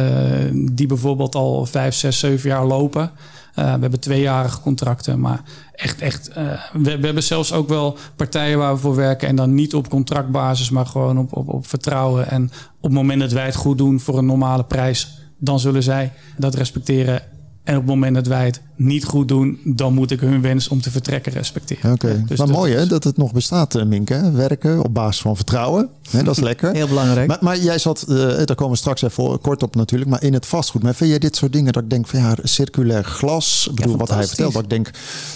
uh, 0.53 0.65
die 0.71 0.87
bijvoorbeeld 0.87 1.35
al 1.35 1.65
vijf, 1.65 1.95
zes, 1.95 2.19
zeven 2.19 2.49
jaar 2.49 2.65
lopen. 2.65 3.01
Uh, 3.01 3.73
we 3.73 3.79
hebben 3.81 3.99
tweejarige 3.99 4.61
contracten, 4.61 5.19
maar 5.19 5.41
echt, 5.73 6.01
echt. 6.01 6.31
We, 6.73 6.97
we, 6.99 7.05
hebben 7.05 7.23
zelfs 7.23 7.53
ook 7.53 7.67
wel 7.67 7.97
partijen 8.15 8.57
waar 8.57 8.73
we 8.73 8.79
voor 8.79 8.95
werken 8.95 9.27
en 9.27 9.35
dan 9.35 9.53
niet 9.53 9.73
op 9.73 9.89
contractbasis, 9.89 10.69
maar 10.69 10.85
gewoon 10.85 11.17
op, 11.17 11.35
op, 11.37 11.49
op 11.49 11.67
vertrouwen. 11.67 12.29
En 12.29 12.43
op 12.75 12.83
het 12.83 12.91
moment 12.91 13.19
dat 13.19 13.31
wij 13.31 13.45
het 13.45 13.55
goed 13.55 13.77
doen 13.77 13.99
voor 13.99 14.17
een 14.17 14.25
normale 14.25 14.63
prijs, 14.63 15.17
dan 15.37 15.59
zullen 15.59 15.83
zij 15.83 16.11
dat 16.37 16.55
respecteren. 16.55 17.30
En 17.63 17.73
op 17.75 17.81
het 17.81 17.89
moment 17.89 18.15
dat 18.15 18.27
wij 18.27 18.45
het 18.45 18.61
niet 18.83 19.05
goed 19.05 19.27
doen, 19.27 19.59
dan 19.63 19.93
moet 19.93 20.11
ik 20.11 20.19
hun 20.19 20.41
wens 20.41 20.67
om 20.67 20.81
te 20.81 20.91
vertrekken 20.91 21.31
respecteren. 21.31 21.91
Oké, 21.91 22.05
okay. 22.05 22.23
dus 22.27 22.37
maar 22.37 22.49
mooi 22.49 22.73
hè, 22.73 22.87
dat 22.87 23.03
het 23.03 23.17
nog 23.17 23.33
bestaat, 23.33 23.75
eh, 23.75 23.85
Minke. 23.85 24.31
Werken 24.31 24.83
op 24.83 24.93
basis 24.93 25.21
van 25.21 25.35
vertrouwen. 25.35 25.89
Hè, 26.09 26.23
dat 26.23 26.37
is 26.37 26.43
lekker. 26.51 26.73
Heel 26.73 26.87
belangrijk. 26.87 27.27
Maar, 27.27 27.37
maar 27.41 27.57
jij 27.57 27.77
zat, 27.77 28.05
uh, 28.09 28.17
daar 28.17 28.55
komen 28.55 28.73
we 28.73 28.77
straks 28.77 29.01
even 29.01 29.41
kort 29.41 29.63
op 29.63 29.75
natuurlijk, 29.75 30.09
maar 30.09 30.23
in 30.23 30.33
het 30.33 30.45
vastgoed. 30.45 30.83
Maar 30.83 30.95
vind 30.95 31.09
jij 31.09 31.19
dit 31.19 31.35
soort 31.35 31.53
dingen 31.53 31.73
dat 31.73 31.83
ik 31.83 31.89
denk 31.89 32.07
van 32.07 32.19
ja, 32.19 32.35
circulair 32.43 33.03
glas, 33.03 33.67
ik 33.69 33.75
bedoel 33.75 33.91
ja, 33.91 33.97
wat 33.97 34.09
hij 34.09 34.27
vertelt, 34.27 34.53
dat 34.53 34.63
ik 34.63 34.69
denk, 34.69 34.89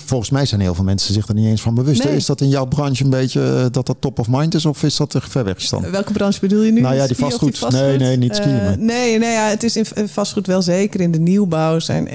volgens 0.06 0.30
mij 0.30 0.46
zijn 0.46 0.62
heel 0.62 0.76
veel 0.76 0.84
mensen 0.84 1.14
zich 1.14 1.28
er 1.28 1.34
niet 1.34 1.46
eens 1.46 1.62
van 1.62 1.76
bewust. 1.76 2.04
Nee. 2.04 2.16
Is 2.16 2.26
dat 2.26 2.42
in 2.42 2.50
jouw 2.50 2.66
branche 2.66 3.04
een 3.04 3.10
beetje 3.10 3.40
uh, 3.40 3.66
dat 3.72 3.86
dat 3.86 3.96
top 4.00 4.20
of 4.20 4.28
mind 4.30 4.54
is 4.54 4.66
of 4.66 4.84
is 4.84 4.96
dat 4.96 5.14
er 5.14 5.26
ver 5.30 5.44
weggestaan? 5.44 5.92
Welke 5.92 6.14
branche 6.14 6.40
bedoel 6.40 6.62
je 6.62 6.72
nu? 6.72 6.82
Nou 6.82 6.96
ja, 6.96 7.08
die 7.08 7.16
vastgoed. 7.16 7.52
Die 7.52 7.60
vastgoed? 7.60 7.82
Nee, 7.82 7.98
nee, 7.98 8.18
niet 8.18 8.36
skiën. 8.36 8.50
Uh, 8.50 8.70
nee, 8.70 9.18
nee 9.18 9.32
ja, 9.32 9.48
het 9.48 9.64
is 9.64 9.76
in 9.76 10.08
vastgoed 10.08 10.48
wel 10.48 10.62
zeker. 10.62 11.02
In 11.02 11.12
de 11.12 11.20
nieuwbouw 11.20 11.80
zijn, 11.80 12.10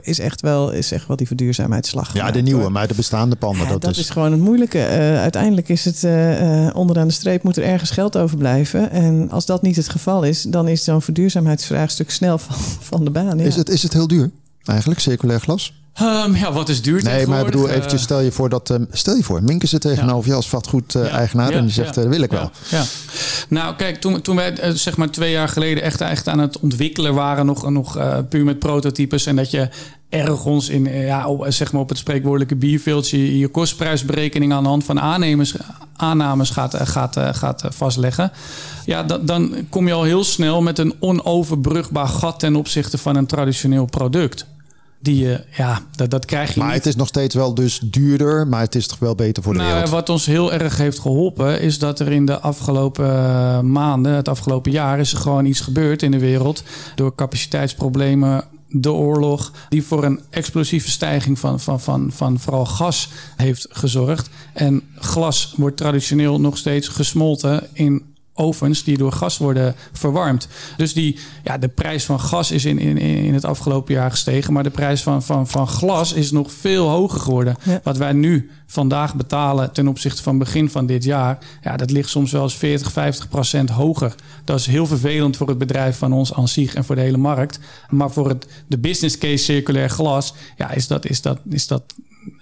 is 0.00 0.18
echt 0.18 0.40
wel, 0.40 0.69
is 0.74 0.92
echt 0.92 1.06
wel 1.06 1.16
die 1.16 1.26
verduurzaamheidsslag. 1.26 2.14
Ja, 2.14 2.30
de 2.30 2.40
nieuwe, 2.40 2.68
maar 2.68 2.88
de 2.88 2.94
bestaande 2.94 3.36
panden. 3.36 3.62
Ja, 3.62 3.72
dat, 3.72 3.80
dat 3.80 3.90
is... 3.90 3.98
is... 3.98 4.10
gewoon 4.10 4.32
het 4.32 4.40
moeilijke. 4.40 4.78
Uh, 4.78 5.20
uiteindelijk 5.20 5.68
is 5.68 5.84
het 5.84 6.02
uh, 6.02 6.70
onderaan 6.72 7.06
de 7.06 7.12
streep 7.12 7.42
moet 7.42 7.56
er 7.56 7.64
ergens 7.64 7.90
geld 7.90 8.16
overblijven. 8.16 8.90
En 8.90 9.30
als 9.30 9.46
dat 9.46 9.62
niet 9.62 9.76
het 9.76 9.88
geval 9.88 10.22
is, 10.22 10.42
dan 10.42 10.68
is 10.68 10.84
zo'n 10.84 11.02
verduurzaamheidsvraagstuk 11.02 12.10
snel 12.10 12.38
van, 12.48 12.56
van 12.80 13.04
de 13.04 13.10
baan. 13.10 13.38
Ja. 13.38 13.44
Is, 13.44 13.56
het, 13.56 13.68
is 13.68 13.82
het 13.82 13.92
heel 13.92 14.06
duur 14.06 14.30
eigenlijk, 14.64 15.00
circulair 15.00 15.40
glas? 15.40 15.72
Um, 16.02 16.36
ja, 16.36 16.52
wat 16.52 16.68
is 16.68 16.82
duur 16.82 17.02
Nee, 17.02 17.26
maar 17.26 17.38
ik 17.38 17.44
bedoel 17.44 17.68
eventjes, 17.68 18.02
stel 18.02 18.20
je 18.20 18.32
voor 18.32 18.48
dat... 18.48 18.70
Um, 18.70 18.86
stel 18.90 19.16
je 19.16 19.22
voor, 19.22 19.42
Minke 19.42 19.66
zit 19.66 19.80
tegenover 19.80 20.24
ja. 20.24 20.30
je 20.30 20.34
als 20.34 20.48
vatgoed-eigenaar... 20.48 21.46
Uh, 21.46 21.52
ja, 21.52 21.58
en 21.58 21.64
die 21.64 21.74
zegt, 21.74 21.94
ja, 21.94 22.08
wil 22.08 22.22
ik 22.22 22.30
wel. 22.30 22.50
Ja, 22.70 22.84
Nou, 23.48 23.76
kijk, 23.76 24.00
toen, 24.00 24.20
toen 24.20 24.36
wij 24.36 24.68
uh, 24.68 24.74
zeg 24.74 24.96
maar 24.96 25.10
twee 25.10 25.30
jaar 25.30 25.48
geleden... 25.48 25.82
echt, 25.82 26.00
echt 26.00 26.28
aan 26.28 26.38
het 26.38 26.58
ontwikkelen 26.58 27.14
waren... 27.14 27.46
nog, 27.46 27.70
nog 27.70 27.96
uh, 27.96 28.18
puur 28.28 28.44
met 28.44 28.58
prototypes... 28.58 29.26
en 29.26 29.36
dat 29.36 29.50
je 29.50 29.68
ergens 30.10 30.68
in, 30.68 30.84
ja, 30.84 31.28
op, 31.28 31.46
zeg 31.48 31.72
maar 31.72 31.80
op 31.80 31.88
het 31.88 31.98
spreekwoordelijke 31.98 32.56
bierveeltje... 32.56 33.38
je 33.38 33.48
kostprijsberekening 33.48 34.52
aan 34.52 34.62
de 34.62 34.68
hand 34.68 34.84
van 34.84 35.00
aannemers, 35.00 35.54
aannames 35.96 36.50
gaat, 36.50 36.76
gaat, 36.88 37.16
gaat 37.32 37.64
vastleggen... 37.68 38.32
ja, 38.84 39.02
dan, 39.02 39.26
dan 39.26 39.54
kom 39.68 39.86
je 39.86 39.92
al 39.92 40.02
heel 40.02 40.24
snel 40.24 40.62
met 40.62 40.78
een 40.78 40.94
onoverbrugbaar 40.98 42.08
gat... 42.08 42.38
ten 42.38 42.56
opzichte 42.56 42.98
van 42.98 43.16
een 43.16 43.26
traditioneel 43.26 43.84
product 43.84 44.46
die 45.02 45.22
je, 45.24 45.44
ja, 45.56 45.80
dat, 45.96 46.10
dat 46.10 46.24
krijg 46.24 46.54
je 46.54 46.58
Maar 46.60 46.68
niet. 46.68 46.76
het 46.76 46.86
is 46.86 46.96
nog 46.96 47.08
steeds 47.08 47.34
wel 47.34 47.54
dus 47.54 47.78
duurder, 47.78 48.46
maar 48.46 48.60
het 48.60 48.74
is 48.74 48.86
toch 48.86 48.98
wel 48.98 49.14
beter 49.14 49.42
voor 49.42 49.52
de 49.52 49.58
nou, 49.58 49.72
wereld? 49.72 49.90
Wat 49.90 50.08
ons 50.08 50.26
heel 50.26 50.52
erg 50.52 50.76
heeft 50.76 50.98
geholpen, 50.98 51.60
is 51.60 51.78
dat 51.78 52.00
er 52.00 52.12
in 52.12 52.26
de 52.26 52.40
afgelopen 52.40 53.72
maanden, 53.72 54.12
het 54.12 54.28
afgelopen 54.28 54.72
jaar, 54.72 54.98
is 54.98 55.12
er 55.12 55.18
gewoon 55.18 55.44
iets 55.44 55.60
gebeurd 55.60 56.02
in 56.02 56.10
de 56.10 56.18
wereld. 56.18 56.62
Door 56.94 57.14
capaciteitsproblemen, 57.14 58.44
de 58.70 58.92
oorlog, 58.92 59.52
die 59.68 59.82
voor 59.82 60.04
een 60.04 60.20
explosieve 60.30 60.90
stijging 60.90 61.38
van, 61.38 61.60
van, 61.60 61.80
van, 61.80 62.12
van 62.12 62.38
vooral 62.38 62.66
gas 62.66 63.08
heeft 63.36 63.66
gezorgd. 63.70 64.30
En 64.54 64.82
glas 64.94 65.54
wordt 65.56 65.76
traditioneel 65.76 66.40
nog 66.40 66.56
steeds 66.56 66.88
gesmolten 66.88 67.68
in 67.72 68.09
ovens 68.40 68.84
die 68.84 68.98
door 68.98 69.12
gas 69.12 69.38
worden 69.38 69.74
verwarmd. 69.92 70.48
Dus 70.76 70.94
die, 70.94 71.18
ja, 71.44 71.58
de 71.58 71.68
prijs 71.68 72.04
van 72.04 72.20
gas 72.20 72.50
is 72.50 72.64
in, 72.64 72.78
in, 72.78 72.98
in 72.98 73.34
het 73.34 73.44
afgelopen 73.44 73.94
jaar 73.94 74.10
gestegen. 74.10 74.52
Maar 74.52 74.62
de 74.62 74.70
prijs 74.70 75.02
van, 75.02 75.22
van, 75.22 75.48
van 75.48 75.66
glas 75.68 76.12
is 76.12 76.30
nog 76.30 76.52
veel 76.52 76.88
hoger 76.88 77.20
geworden. 77.20 77.56
Ja. 77.62 77.80
Wat 77.82 77.96
wij 77.96 78.12
nu 78.12 78.50
vandaag 78.66 79.14
betalen 79.14 79.72
ten 79.72 79.88
opzichte 79.88 80.22
van 80.22 80.38
begin 80.38 80.70
van 80.70 80.86
dit 80.86 81.04
jaar. 81.04 81.38
Ja, 81.62 81.76
dat 81.76 81.90
ligt 81.90 82.08
soms 82.08 82.32
wel 82.32 82.42
eens 82.42 82.56
40, 82.56 82.92
50 82.92 83.28
procent 83.28 83.70
hoger. 83.70 84.14
Dat 84.44 84.58
is 84.58 84.66
heel 84.66 84.86
vervelend 84.86 85.36
voor 85.36 85.48
het 85.48 85.58
bedrijf 85.58 85.98
van 85.98 86.12
ons 86.12 86.34
aan 86.34 86.48
zich 86.48 86.74
en 86.74 86.84
voor 86.84 86.94
de 86.94 87.00
hele 87.00 87.16
markt. 87.16 87.58
Maar 87.88 88.10
voor 88.10 88.28
het, 88.28 88.46
de 88.66 88.78
business 88.78 89.18
case 89.18 89.44
circulair 89.44 89.90
glas 89.90 90.34
ja, 90.56 90.70
is, 90.70 90.86
dat, 90.86 91.06
is, 91.06 91.22
dat, 91.22 91.38
is 91.48 91.66
dat 91.66 91.82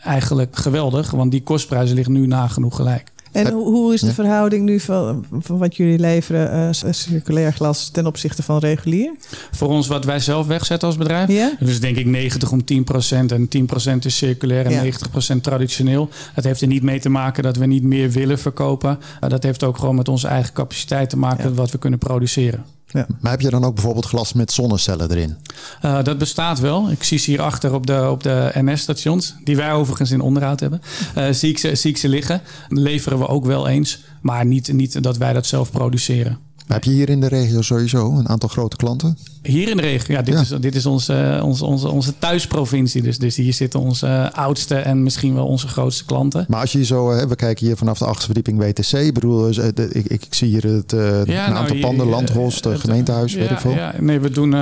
eigenlijk 0.02 0.56
geweldig. 0.56 1.10
Want 1.10 1.30
die 1.30 1.42
kostprijzen 1.42 1.94
liggen 1.94 2.12
nu 2.12 2.26
nagenoeg 2.26 2.76
gelijk. 2.76 3.12
En 3.46 3.52
hoe, 3.52 3.64
hoe 3.64 3.94
is 3.94 4.00
de 4.00 4.06
ja. 4.06 4.12
verhouding 4.12 4.64
nu 4.64 4.80
van, 4.80 5.24
van, 5.40 5.58
wat 5.58 5.76
jullie 5.76 5.98
leveren, 5.98 6.74
uh, 6.84 6.92
circulair 6.92 7.52
glas, 7.52 7.88
ten 7.88 8.06
opzichte 8.06 8.42
van 8.42 8.58
regulier? 8.58 9.12
Voor 9.50 9.68
ons 9.68 9.86
wat 9.86 10.04
wij 10.04 10.20
zelf 10.20 10.46
wegzetten 10.46 10.88
als 10.88 10.96
bedrijf. 10.96 11.28
Ja? 11.28 11.52
Dus 11.60 11.80
denk 11.80 11.96
ik 11.96 12.06
90 12.06 12.52
om 12.52 12.64
10 12.64 12.84
procent. 12.84 13.32
En 13.32 13.48
10 13.48 13.66
procent 13.66 14.04
is 14.04 14.16
circulair 14.16 14.64
en 14.64 14.72
ja. 14.72 14.80
90 14.80 15.10
procent 15.10 15.42
traditioneel. 15.42 16.08
Dat 16.34 16.44
heeft 16.44 16.60
er 16.60 16.66
niet 16.66 16.82
mee 16.82 17.00
te 17.00 17.08
maken 17.08 17.42
dat 17.42 17.56
we 17.56 17.66
niet 17.66 17.82
meer 17.82 18.10
willen 18.10 18.38
verkopen. 18.38 18.98
Uh, 19.24 19.30
dat 19.30 19.42
heeft 19.42 19.64
ook 19.64 19.78
gewoon 19.78 19.94
met 19.94 20.08
onze 20.08 20.28
eigen 20.28 20.52
capaciteit 20.52 21.10
te 21.10 21.18
maken, 21.18 21.54
wat 21.54 21.70
we 21.70 21.78
kunnen 21.78 21.98
produceren. 21.98 22.64
Ja. 22.92 23.06
Maar 23.20 23.30
heb 23.30 23.40
je 23.40 23.50
dan 23.50 23.64
ook 23.64 23.74
bijvoorbeeld 23.74 24.06
glas 24.06 24.32
met 24.32 24.52
zonnecellen 24.52 25.10
erin? 25.10 25.36
Uh, 25.84 26.02
dat 26.02 26.18
bestaat 26.18 26.58
wel. 26.58 26.90
Ik 26.90 27.02
zie 27.02 27.18
ze 27.18 27.30
hierachter 27.30 27.74
op 27.74 27.86
de, 27.86 28.08
op 28.10 28.22
de 28.22 28.50
NS-stations, 28.54 29.34
die 29.44 29.56
wij 29.56 29.72
overigens 29.72 30.10
in 30.10 30.20
onderhoud 30.20 30.60
hebben. 30.60 30.82
Uh, 31.16 31.30
zie, 31.30 31.50
ik 31.50 31.58
ze, 31.58 31.74
zie 31.74 31.90
ik 31.90 31.96
ze 31.96 32.08
liggen. 32.08 32.40
Leveren 32.68 33.18
we 33.18 33.26
ook 33.26 33.44
wel 33.44 33.68
eens, 33.68 34.04
maar 34.20 34.46
niet, 34.46 34.72
niet 34.72 35.02
dat 35.02 35.16
wij 35.16 35.32
dat 35.32 35.46
zelf 35.46 35.70
produceren. 35.70 36.38
Maar 36.66 36.76
heb 36.76 36.84
je 36.84 36.90
hier 36.90 37.08
in 37.08 37.20
de 37.20 37.28
regio 37.28 37.62
sowieso 37.62 38.18
een 38.18 38.28
aantal 38.28 38.48
grote 38.48 38.76
klanten? 38.76 39.18
Hier 39.42 39.68
in 39.68 39.76
de 39.76 39.82
regio, 39.82 40.14
ja, 40.14 40.22
dit 40.22 40.34
ja. 40.34 40.40
is, 40.40 40.48
dit 40.48 40.74
is 40.74 40.86
onze, 40.86 41.40
onze, 41.42 41.64
onze, 41.64 41.88
onze 41.88 42.18
thuisprovincie. 42.18 43.02
Dus, 43.02 43.18
dus 43.18 43.36
hier 43.36 43.52
zitten 43.52 43.80
onze 43.80 44.30
oudste 44.32 44.74
en 44.74 45.02
misschien 45.02 45.34
wel 45.34 45.46
onze 45.46 45.68
grootste 45.68 46.04
klanten. 46.04 46.44
Maar 46.48 46.60
als 46.60 46.72
je 46.72 46.84
zo, 46.84 47.26
we 47.28 47.36
kijken 47.36 47.66
hier 47.66 47.76
vanaf 47.76 47.98
de 47.98 48.04
achtste 48.04 48.24
verdieping 48.24 48.58
WTC. 48.58 48.92
Ik 48.92 49.14
bedoel, 49.14 49.48
ik, 49.48 49.78
ik, 49.78 50.06
ik 50.06 50.34
zie 50.34 50.48
hier 50.48 50.64
het 50.64 50.90
ja, 50.90 50.98
een 50.98 51.26
nou, 51.26 51.54
aantal 51.54 51.74
hier, 51.74 51.84
panden, 51.84 52.06
Landros, 52.08 52.60
het 52.60 52.80
gemeentehuis, 52.80 53.32
ja, 53.32 53.38
weet 53.38 53.50
ik 53.50 53.58
veel. 53.58 53.70
Ja, 53.70 53.94
nee, 53.98 54.20
we 54.20 54.30
doen, 54.30 54.52
uh, 54.52 54.60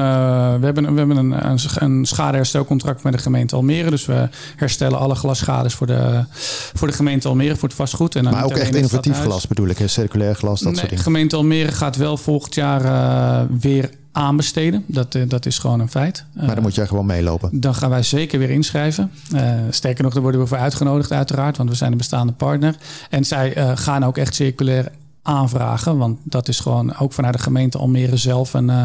we 0.58 0.64
hebben, 0.64 0.92
we 0.92 0.98
hebben 0.98 1.16
een, 1.16 1.50
een, 1.50 1.58
een 1.74 2.04
schadeherstelcontract 2.04 3.02
met 3.02 3.12
de 3.12 3.18
gemeente 3.18 3.56
Almere. 3.56 3.90
Dus 3.90 4.06
we 4.06 4.28
herstellen 4.56 4.98
alle 4.98 5.14
glasschades 5.14 5.74
voor 5.74 5.86
de, 5.86 6.24
voor 6.74 6.88
de 6.88 6.94
gemeente 6.94 7.28
Almere, 7.28 7.56
voor 7.56 7.68
het 7.68 7.76
vastgoed. 7.76 8.14
En 8.16 8.24
maar 8.24 8.44
ook 8.44 8.56
echt 8.56 8.74
innovatief 8.74 9.20
glas 9.20 9.46
bedoel 9.46 9.68
ik, 9.68 9.78
hè? 9.78 9.86
circulair 9.86 10.34
glas, 10.34 10.60
dat 10.60 10.68
nee, 10.68 10.74
soort 10.76 10.88
dingen. 10.88 11.04
gemeente 11.04 11.36
Almere 11.36 11.72
gaat 11.72 11.96
wel 11.96 12.16
volgend 12.16 12.54
jaar 12.54 12.84
uh, 12.84 13.40
weer 13.60 13.90
aanbesteden. 14.16 14.84
Dat, 14.86 15.14
uh, 15.14 15.22
dat 15.28 15.46
is 15.46 15.58
gewoon 15.58 15.80
een 15.80 15.88
feit. 15.88 16.24
Maar 16.32 16.54
dan 16.54 16.62
moet 16.62 16.74
jij 16.74 16.86
gewoon 16.86 17.06
meelopen. 17.06 17.60
Dan 17.60 17.74
gaan 17.74 17.90
wij 17.90 18.02
zeker 18.02 18.38
weer 18.38 18.50
inschrijven. 18.50 19.10
Uh, 19.34 19.50
sterker 19.70 20.04
nog, 20.04 20.12
daar 20.12 20.22
worden 20.22 20.40
we 20.40 20.46
voor 20.46 20.58
uitgenodigd 20.58 21.12
uiteraard, 21.12 21.56
want 21.56 21.68
we 21.68 21.76
zijn 21.76 21.92
een 21.92 21.98
bestaande 21.98 22.32
partner. 22.32 22.76
En 23.10 23.24
zij 23.24 23.76
gaan 23.76 24.04
ook 24.04 24.16
echt 24.16 24.34
circulair 24.34 24.90
aanvragen, 25.26 25.98
want 25.98 26.18
dat 26.22 26.48
is 26.48 26.60
gewoon 26.60 26.96
ook 26.98 27.12
vanuit 27.12 27.34
de 27.34 27.42
gemeente 27.42 27.78
Almere 27.78 28.16
zelf 28.16 28.54
een, 28.54 28.68
uh, 28.68 28.84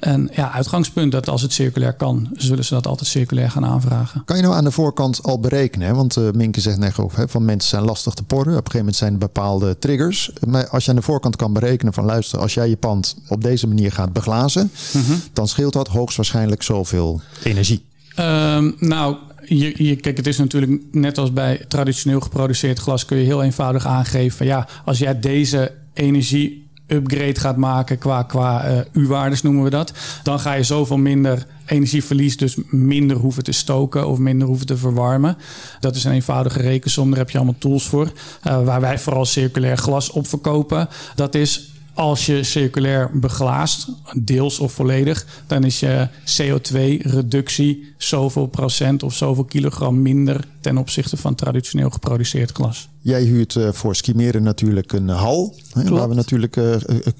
een 0.00 0.30
ja, 0.32 0.52
uitgangspunt. 0.52 1.12
Dat 1.12 1.28
als 1.28 1.42
het 1.42 1.52
circulair 1.52 1.92
kan, 1.92 2.28
zullen 2.34 2.64
ze 2.64 2.74
dat 2.74 2.86
altijd 2.86 3.08
circulair 3.08 3.50
gaan 3.50 3.64
aanvragen. 3.64 4.22
Kan 4.24 4.36
je 4.36 4.42
nou 4.42 4.54
aan 4.54 4.64
de 4.64 4.70
voorkant 4.70 5.22
al 5.22 5.40
berekenen? 5.40 5.86
Hè? 5.86 5.94
Want 5.94 6.16
uh, 6.16 6.30
Minke 6.30 6.60
zegt 6.60 6.78
net 6.78 6.98
over, 6.98 7.18
hè, 7.18 7.28
van 7.28 7.44
mensen 7.44 7.70
zijn 7.70 7.84
lastig 7.84 8.14
te 8.14 8.22
porren. 8.22 8.52
Op 8.52 8.64
een 8.64 8.70
gegeven 8.70 8.78
moment 8.78 8.96
zijn 8.96 9.12
er 9.12 9.18
bepaalde 9.18 9.78
triggers. 9.78 10.30
Maar 10.46 10.68
als 10.68 10.84
je 10.84 10.90
aan 10.90 10.96
de 10.96 11.02
voorkant 11.02 11.36
kan 11.36 11.52
berekenen 11.52 11.92
van 11.92 12.04
luister, 12.04 12.38
als 12.38 12.54
jij 12.54 12.68
je 12.68 12.76
pand 12.76 13.16
op 13.28 13.42
deze 13.42 13.66
manier 13.66 13.92
gaat 13.92 14.12
beglazen, 14.12 14.70
mm-hmm. 14.92 15.20
dan 15.32 15.48
scheelt 15.48 15.72
dat 15.72 15.88
hoogstwaarschijnlijk 15.88 16.62
zoveel 16.62 17.20
energie. 17.42 17.84
Um, 18.18 18.74
nou, 18.78 19.16
je, 19.58 19.84
je, 19.84 19.96
kijk, 19.96 20.16
het 20.16 20.26
is 20.26 20.38
natuurlijk 20.38 20.82
net 20.92 21.18
als 21.18 21.32
bij 21.32 21.64
traditioneel 21.68 22.20
geproduceerd 22.20 22.78
glas, 22.78 23.04
kun 23.04 23.16
je 23.16 23.24
heel 23.24 23.42
eenvoudig 23.42 23.86
aangeven 23.86 24.46
ja, 24.46 24.68
als 24.84 24.98
jij 24.98 25.20
deze 25.20 25.72
energie 25.94 26.70
upgrade 26.86 27.40
gaat 27.40 27.56
maken 27.56 27.98
qua, 27.98 28.22
qua 28.22 28.70
uh, 28.70 28.78
U-waardes 28.92 29.42
noemen 29.42 29.64
we 29.64 29.70
dat, 29.70 29.92
dan 30.22 30.40
ga 30.40 30.52
je 30.52 30.62
zoveel 30.62 30.96
minder 30.96 31.46
energieverlies, 31.66 32.36
dus 32.36 32.56
minder 32.70 33.16
hoeven 33.16 33.44
te 33.44 33.52
stoken 33.52 34.08
of 34.08 34.18
minder 34.18 34.48
hoeven 34.48 34.66
te 34.66 34.76
verwarmen. 34.76 35.36
Dat 35.80 35.96
is 35.96 36.04
een 36.04 36.12
eenvoudige 36.12 36.60
rekensom, 36.60 37.08
daar 37.08 37.18
heb 37.18 37.30
je 37.30 37.36
allemaal 37.36 37.58
tools 37.58 37.86
voor. 37.86 38.12
Uh, 38.46 38.64
waar 38.64 38.80
wij 38.80 38.98
vooral 38.98 39.24
circulair 39.24 39.76
glas 39.76 40.10
op 40.10 40.26
verkopen, 40.26 40.88
dat 41.14 41.34
is 41.34 41.71
als 41.94 42.26
je 42.26 42.42
circulair 42.42 43.10
beglaast, 43.12 43.88
deels 44.16 44.58
of 44.58 44.72
volledig, 44.72 45.26
dan 45.46 45.64
is 45.64 45.80
je 45.80 46.08
CO2-reductie 46.24 47.92
zoveel 47.96 48.46
procent 48.46 49.02
of 49.02 49.14
zoveel 49.14 49.44
kilogram 49.44 50.02
minder 50.02 50.44
ten 50.60 50.76
opzichte 50.78 51.16
van 51.16 51.34
traditioneel 51.34 51.90
geproduceerd 51.90 52.52
glas. 52.52 52.88
Jij 53.00 53.22
huurt 53.22 53.54
uh, 53.54 53.68
voor 53.72 53.96
skimeren 53.96 54.42
natuurlijk 54.42 54.92
een 54.92 55.08
hal, 55.08 55.54
hè, 55.72 55.90
waar 55.90 56.08
we 56.08 56.14
natuurlijk 56.14 56.56
uh, 56.56 56.74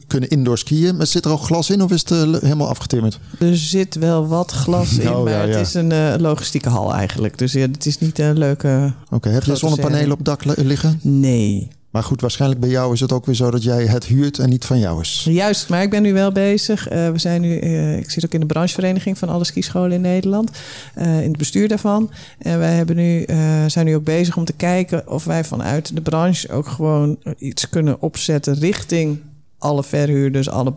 kunnen 0.06 0.28
indoor 0.28 0.58
skiën. 0.58 0.96
Maar 0.96 1.06
zit 1.06 1.24
er 1.24 1.30
ook 1.30 1.42
glas 1.42 1.70
in 1.70 1.82
of 1.82 1.90
is 1.90 2.00
het 2.00 2.10
uh, 2.10 2.40
helemaal 2.40 2.68
afgetimmerd? 2.68 3.18
Er 3.38 3.56
zit 3.56 3.94
wel 3.94 4.26
wat 4.26 4.52
glas 4.52 4.98
in, 4.98 5.10
oh, 5.10 5.22
maar 5.22 5.32
ja, 5.32 5.42
ja. 5.42 5.56
het 5.56 5.66
is 5.66 5.74
een 5.74 6.20
logistieke 6.20 6.68
hal 6.68 6.94
eigenlijk. 6.94 7.38
Dus 7.38 7.52
ja, 7.52 7.60
het 7.60 7.86
is 7.86 7.98
niet 7.98 8.18
een 8.18 8.38
leuke... 8.38 8.94
Oké, 9.04 9.14
okay, 9.14 9.32
heb 9.32 9.44
je 9.44 9.56
zonnepanelen 9.56 10.10
op 10.10 10.18
het 10.18 10.26
dak 10.26 10.44
liggen? 10.44 11.00
Nee. 11.02 11.68
Maar 11.92 12.02
goed, 12.02 12.20
waarschijnlijk 12.20 12.60
bij 12.60 12.70
jou 12.70 12.92
is 12.92 13.00
het 13.00 13.12
ook 13.12 13.26
weer 13.26 13.34
zo 13.34 13.50
dat 13.50 13.62
jij 13.62 13.86
het 13.86 14.04
huurt 14.04 14.38
en 14.38 14.48
niet 14.48 14.64
van 14.64 14.78
jou 14.78 15.00
is. 15.00 15.26
Juist, 15.30 15.68
maar 15.68 15.82
ik 15.82 15.90
ben 15.90 16.02
nu 16.02 16.12
wel 16.12 16.32
bezig. 16.32 16.92
Uh, 16.92 17.10
we 17.10 17.18
zijn 17.18 17.40
nu, 17.40 17.60
uh, 17.60 17.98
ik 17.98 18.10
zit 18.10 18.24
ook 18.24 18.32
in 18.32 18.40
de 18.40 18.46
branchevereniging 18.46 19.18
van 19.18 19.28
alle 19.28 19.44
skischolen 19.44 19.92
in 19.92 20.00
Nederland, 20.00 20.50
uh, 20.98 21.22
in 21.22 21.28
het 21.28 21.36
bestuur 21.36 21.68
daarvan. 21.68 22.10
En 22.38 22.58
wij 22.58 22.74
hebben 22.74 22.96
nu, 22.96 23.24
zijn 23.66 23.86
nu 23.86 23.94
ook 23.94 24.04
bezig 24.04 24.36
om 24.36 24.44
te 24.44 24.52
kijken 24.52 25.08
of 25.08 25.24
wij 25.24 25.44
vanuit 25.44 25.94
de 25.94 26.00
branche 26.00 26.52
ook 26.52 26.66
gewoon 26.66 27.18
iets 27.38 27.68
kunnen 27.68 28.00
opzetten 28.00 28.54
richting 28.54 29.20
alle 29.58 29.84
verhuurders, 29.84 30.48
alle 30.48 30.74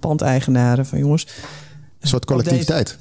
pandeigenaren. 0.00 0.86
Van 0.86 0.98
jongens. 0.98 1.26
Een 2.00 2.08
soort 2.08 2.24
collectiviteit. 2.24 2.98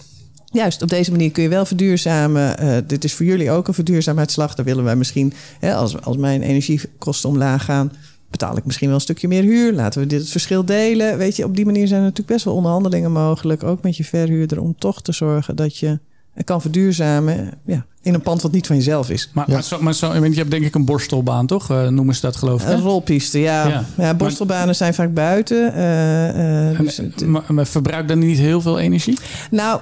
Juist, 0.53 0.81
op 0.81 0.89
deze 0.89 1.11
manier 1.11 1.31
kun 1.31 1.43
je 1.43 1.49
wel 1.49 1.65
verduurzamen. 1.65 2.63
Uh, 2.63 2.77
dit 2.87 3.03
is 3.03 3.13
voor 3.13 3.25
jullie 3.25 3.51
ook 3.51 3.67
een 3.67 3.73
verduurzaamheidsslag. 3.73 4.55
Daar 4.55 4.65
willen 4.65 4.83
wij 4.83 4.95
misschien, 4.95 5.33
hè, 5.59 5.75
als, 5.75 6.01
als 6.01 6.17
mijn 6.17 6.41
energiekosten 6.41 7.29
omlaag 7.29 7.65
gaan, 7.65 7.91
betaal 8.29 8.57
ik 8.57 8.65
misschien 8.65 8.87
wel 8.87 8.95
een 8.95 9.01
stukje 9.01 9.27
meer 9.27 9.43
huur. 9.43 9.73
Laten 9.73 10.01
we 10.01 10.07
dit 10.07 10.19
het 10.19 10.29
verschil 10.29 10.65
delen. 10.65 11.17
Weet 11.17 11.35
je, 11.35 11.43
op 11.45 11.55
die 11.55 11.65
manier 11.65 11.87
zijn 11.87 11.99
er 11.99 12.05
natuurlijk 12.05 12.33
best 12.33 12.45
wel 12.45 12.53
onderhandelingen 12.53 13.11
mogelijk, 13.11 13.63
ook 13.63 13.83
met 13.83 13.97
je 13.97 14.03
verhuurder, 14.03 14.61
om 14.61 14.75
toch 14.77 15.01
te 15.01 15.11
zorgen 15.11 15.55
dat 15.55 15.77
je 15.77 15.99
kan 16.43 16.61
verduurzamen 16.61 17.51
ja, 17.65 17.85
in 18.01 18.13
een 18.13 18.21
pand 18.21 18.41
wat 18.41 18.51
niet 18.51 18.67
van 18.67 18.75
jezelf 18.75 19.09
is. 19.09 19.29
Maar, 19.33 19.45
maar, 19.49 19.63
zo, 19.63 19.81
maar 19.81 19.93
zo, 19.93 20.13
je 20.13 20.35
hebt 20.35 20.51
denk 20.51 20.65
ik 20.65 20.75
een 20.75 20.85
borstelbaan, 20.85 21.47
toch? 21.47 21.71
Uh, 21.71 21.87
noemen 21.87 22.15
ze 22.15 22.21
dat 22.21 22.35
geloof 22.35 22.61
ik. 22.61 22.67
Een 22.67 22.81
rolpiste, 22.81 23.39
ja. 23.39 23.67
ja. 23.67 23.85
ja 23.97 24.13
borstelbanen 24.13 24.75
zijn 24.75 24.93
vaak 24.93 25.13
buiten. 25.13 25.73
Uh, 25.75 26.71
uh, 26.71 26.79
dus 26.79 27.01
maar, 27.25 27.43
maar 27.47 27.67
verbruikt 27.67 28.07
dan 28.07 28.19
niet 28.19 28.37
heel 28.37 28.61
veel 28.61 28.79
energie? 28.79 29.17
Nou, 29.51 29.81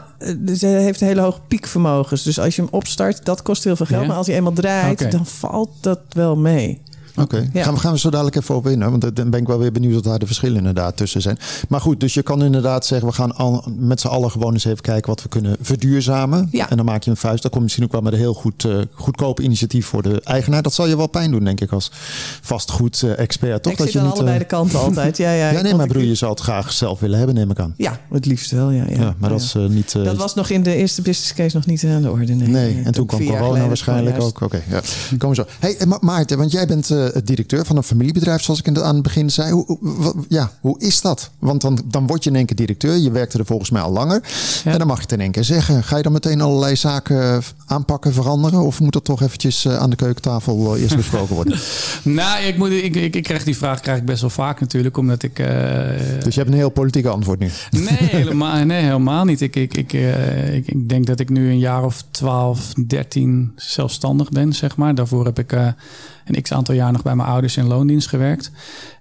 ze 0.56 0.68
heeft 0.68 1.02
een 1.02 1.08
hele 1.08 1.22
hoge 1.22 1.40
piekvermogens. 1.48 2.24
Dus 2.24 2.40
als 2.40 2.56
je 2.56 2.62
hem 2.62 2.72
opstart, 2.72 3.26
dat 3.26 3.42
kost 3.42 3.64
heel 3.64 3.76
veel 3.76 3.86
geld. 3.86 4.08
Maar 4.08 4.18
als 4.18 4.28
hij 4.28 4.36
eenmaal 4.36 4.54
draait, 4.54 5.12
dan 5.12 5.26
valt 5.26 5.72
dat 5.80 6.00
wel 6.10 6.36
mee. 6.36 6.82
Oké, 7.16 7.22
okay. 7.22 7.64
gaan, 7.64 7.74
we, 7.74 7.80
gaan 7.80 7.92
we 7.92 8.00
zo 8.00 8.10
dadelijk 8.10 8.36
even 8.36 8.56
op 8.56 8.68
in. 8.68 8.80
Want 8.80 9.16
dan 9.16 9.30
ben 9.30 9.40
ik 9.40 9.48
wel 9.48 9.60
weer 9.60 9.72
benieuwd 9.72 9.94
wat 9.94 10.04
daar 10.04 10.20
de 10.20 10.26
verschillen 10.26 10.58
inderdaad 10.58 10.98
tussen 10.98 11.22
zijn. 11.22 11.38
Maar 11.70 11.82
goed, 11.82 12.00
dus 12.00 12.14
je 12.14 12.22
kan 12.22 12.44
inderdaad 12.44 12.86
zeggen... 12.86 13.08
we 13.08 13.14
gaan 13.14 13.36
al, 13.36 13.66
met 13.78 14.00
z'n 14.00 14.08
allen 14.08 14.32
gewoon 14.32 14.54
eens 14.54 14.66
even 14.66 14.82
kijken 14.82 15.10
wat 15.10 15.24
we 15.24 15.30
kunnen 15.30 15.58
verduurzamen. 15.62 16.48
Ja. 16.52 16.70
En 16.70 16.78
dan 16.78 16.86
maak 16.86 17.04
je 17.04 17.10
een 17.10 17.18
vuist. 17.18 17.42
Dat 17.42 17.52
komt 17.52 17.64
misschien 17.64 17.84
ook 17.84 17.92
wel 17.92 18.02
met 18.02 18.14
een 18.14 18.20
heel 18.20 18.34
goed, 18.34 18.64
uh, 18.64 18.82
goedkoop 18.94 19.40
initiatief 19.40 19.86
voor 19.86 20.02
de 20.02 20.22
eigenaar. 20.24 20.62
Dat 20.62 20.74
zal 20.74 20.88
je 20.88 20.98
wel 20.98 21.08
pijn 21.08 21.32
doen, 21.32 21.44
denk 21.44 21.62
ik, 21.62 21.72
als 21.72 21.92
vastgoed-expert. 22.42 23.64
Toch? 23.64 23.72
Ik 23.72 23.78
dat 23.78 23.88
zit 23.88 23.96
je 23.96 24.00
aan 24.00 24.06
niet, 24.06 24.16
allebei 24.16 24.38
de 24.38 24.46
kanten 24.46 24.80
altijd. 24.86 25.18
Ja, 25.18 25.32
ja, 25.32 25.52
ja 25.52 25.62
nee, 25.62 25.76
maar 25.76 25.88
broer, 25.88 26.04
je 26.04 26.16
zou 26.16 26.32
het 26.32 26.40
graag 26.40 26.74
zelf 26.74 27.00
willen 27.00 27.18
hebben, 27.18 27.36
neem 27.36 27.52
ik 27.52 27.60
aan. 27.60 27.74
Ja, 27.78 28.00
het 28.12 28.26
liefst 28.26 28.52
wel, 28.52 28.70
ja. 28.70 28.84
ja. 28.90 28.96
ja 29.02 29.16
maar 29.18 29.30
dat 29.30 29.42
is 29.42 29.56
uh, 29.56 29.68
niet... 29.68 29.92
Dat 29.92 30.18
was 30.18 30.36
nog 30.36 30.50
in 30.50 30.64
de 30.64 30.76
eerste 30.76 31.02
business 31.02 31.34
case 31.34 31.56
nog 31.56 31.66
niet 31.66 31.84
aan 31.84 32.02
de 32.02 32.12
orde. 32.12 32.34
Nee, 32.34 32.48
nee. 32.48 32.82
en 32.84 32.92
toen 32.92 33.06
kwam 33.06 33.26
corona 33.26 33.68
waarschijnlijk 33.68 34.22
ook. 34.22 34.42
Oké, 34.42 34.44
okay, 34.44 34.64
ja. 34.70 34.82
Komen 35.18 35.36
zo. 35.36 35.46
Hey, 35.60 35.78
Maarten, 36.00 36.38
want 36.38 36.52
jij 36.52 36.68
bent 36.68 36.90
directeur 37.24 37.66
van 37.66 37.78
een 37.78 37.84
familiebedrijf, 37.84 38.42
zoals 38.42 38.60
ik 38.60 38.68
in 38.68 38.74
de, 38.74 38.84
aan 38.84 38.94
het 38.94 39.04
begin 39.04 39.30
zei. 39.30 39.52
Hoe, 39.52 39.78
hoe, 39.80 40.14
ja, 40.28 40.52
hoe 40.62 40.80
is 40.80 41.02
dat? 41.02 41.32
Want 41.40 41.62
dan, 41.62 41.82
dan 41.86 42.08
word 42.08 42.24
je 42.24 42.30
in 42.30 42.36
één 42.36 42.46
keer 42.46 42.56
directeur. 42.56 42.98
Je 42.98 43.12
werkte 43.12 43.38
er 43.38 43.46
volgens 43.46 43.70
mij 43.70 43.82
al 43.82 43.92
langer. 43.92 44.22
Ja. 44.64 44.72
En 44.72 44.78
dan 44.78 44.88
mag 44.88 44.96
je 44.96 45.04
het 45.04 45.12
in 45.12 45.22
één 45.22 45.32
keer 45.32 45.44
zeggen. 45.44 45.84
Ga 45.84 45.98
je 45.98 46.04
dan 46.04 46.12
meteen 46.12 46.42
allerlei 46.42 46.76
zaken 46.76 47.42
aanpakken, 47.66 48.14
veranderen? 48.14 48.60
Of 48.60 48.80
moet 48.80 48.94
dat 48.94 49.06
toch 49.06 49.22
eventjes 49.22 49.68
aan 49.68 49.90
de 49.90 49.96
keukentafel 49.96 50.78
eerst 50.78 50.96
besproken 50.96 51.36
worden? 51.36 51.60
nou, 52.04 52.44
ik, 52.44 52.58
moet, 52.58 52.72
ik, 52.72 52.96
ik, 52.96 53.16
ik, 53.16 53.24
krijg 53.24 53.44
die 53.44 53.58
vraag 53.58 53.80
krijg 53.80 53.98
ik 53.98 54.06
best 54.06 54.22
wel 54.22 54.30
vaak 54.30 54.60
natuurlijk. 54.60 54.98
Omdat 54.98 55.24
ik... 55.24 55.40
Uh, 55.40 55.48
dus 56.24 56.34
je 56.34 56.40
hebt 56.40 56.52
een 56.52 56.58
heel 56.58 56.70
politieke 56.70 57.10
antwoord 57.10 57.40
nu? 57.40 57.50
Nee, 57.70 57.98
helemaal, 57.98 58.66
nee, 58.66 58.84
helemaal 58.84 59.26
niet. 59.26 59.42
Ik, 59.42 59.56
ik, 59.56 59.78
ik, 59.78 59.94
uh, 59.94 60.56
ik, 60.56 60.68
ik, 60.68 60.90
denk 60.90 61.06
dat 61.06 61.20
ik 61.20 61.30
nu 61.30 61.50
een 61.50 61.60
jaar 61.60 61.84
of 61.84 62.04
12, 62.12 62.74
13 62.88 63.52
zelfstandig 63.56 64.30
ben, 64.30 64.54
zeg 64.54 64.76
maar. 64.76 64.96
Daarvoor 64.96 65.26
heb 65.26 65.40
ik... 65.40 65.52
Uh, 65.52 65.68
een 66.26 66.42
x 66.42 66.52
aantal 66.52 66.76
jaar 66.76 66.92
nog 66.92 67.02
bij 67.02 67.16
mijn 67.16 67.30
ouders 67.30 67.58
in 67.58 67.68
loondienst 67.68 68.08
gewerkt. 68.08 68.52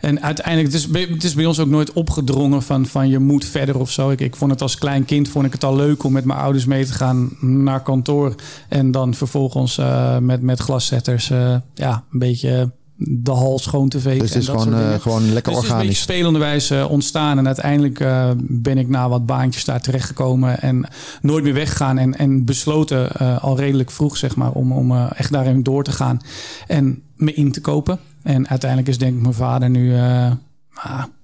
En 0.00 0.22
uiteindelijk, 0.22 0.74
is, 0.74 0.88
het 0.92 1.24
is 1.24 1.34
bij 1.34 1.46
ons 1.46 1.58
ook 1.58 1.68
nooit 1.68 1.92
opgedrongen 1.92 2.62
van, 2.62 2.86
van 2.86 3.08
je 3.08 3.18
moet 3.18 3.44
verder 3.44 3.78
of 3.78 3.90
zo. 3.90 4.10
Ik, 4.10 4.20
ik 4.20 4.36
vond 4.36 4.50
het 4.50 4.62
als 4.62 4.78
klein 4.78 5.04
kind 5.04 5.28
vond 5.28 5.46
ik 5.46 5.52
het 5.52 5.64
al 5.64 5.76
leuk 5.76 6.02
om 6.02 6.12
met 6.12 6.24
mijn 6.24 6.38
ouders 6.38 6.64
mee 6.64 6.84
te 6.84 6.92
gaan 6.92 7.36
naar 7.40 7.82
kantoor. 7.82 8.34
En 8.68 8.90
dan 8.90 9.14
vervolgens 9.14 9.78
uh, 9.78 10.18
met, 10.18 10.42
met 10.42 10.60
glaszetters 10.60 11.30
uh, 11.30 11.56
ja, 11.74 12.04
een 12.12 12.18
beetje 12.18 12.70
de 13.02 13.30
hal 13.30 13.58
schoon 13.58 13.88
te 13.88 14.00
vegen. 14.00 14.18
Dus 14.18 14.34
het 14.34 14.42
is 14.42 14.48
gewoon, 14.48 14.80
uh, 14.80 14.94
gewoon 14.94 15.32
lekker 15.32 15.52
dus 15.52 15.62
organisch. 15.62 15.82
Het 15.82 15.92
is 15.92 15.98
een 15.98 16.02
spelende 16.02 16.38
wijze 16.38 16.86
ontstaan. 16.88 17.38
En 17.38 17.46
uiteindelijk 17.46 18.00
uh, 18.00 18.30
ben 18.38 18.78
ik 18.78 18.88
na 18.88 19.08
wat 19.08 19.26
baantjes 19.26 19.64
daar 19.64 19.80
terechtgekomen. 19.80 20.60
En 20.60 20.88
nooit 21.22 21.44
meer 21.44 21.54
weggegaan. 21.54 21.98
En, 21.98 22.18
en 22.18 22.44
besloten 22.44 23.08
uh, 23.22 23.44
al 23.44 23.56
redelijk 23.56 23.90
vroeg, 23.90 24.16
zeg 24.16 24.36
maar, 24.36 24.52
om, 24.52 24.72
om 24.72 25.06
echt 25.06 25.32
daarin 25.32 25.62
door 25.62 25.84
te 25.84 25.92
gaan. 25.92 26.20
En 26.66 27.02
me 27.16 27.32
in 27.32 27.52
te 27.52 27.60
kopen. 27.60 27.98
En 28.22 28.48
uiteindelijk 28.48 28.90
is 28.90 28.98
denk 28.98 29.16
ik 29.16 29.22
mijn 29.22 29.34
vader 29.34 29.70
nu 29.70 29.94
een 29.94 30.38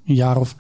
jaar 0.05 0.37
of 0.37 0.57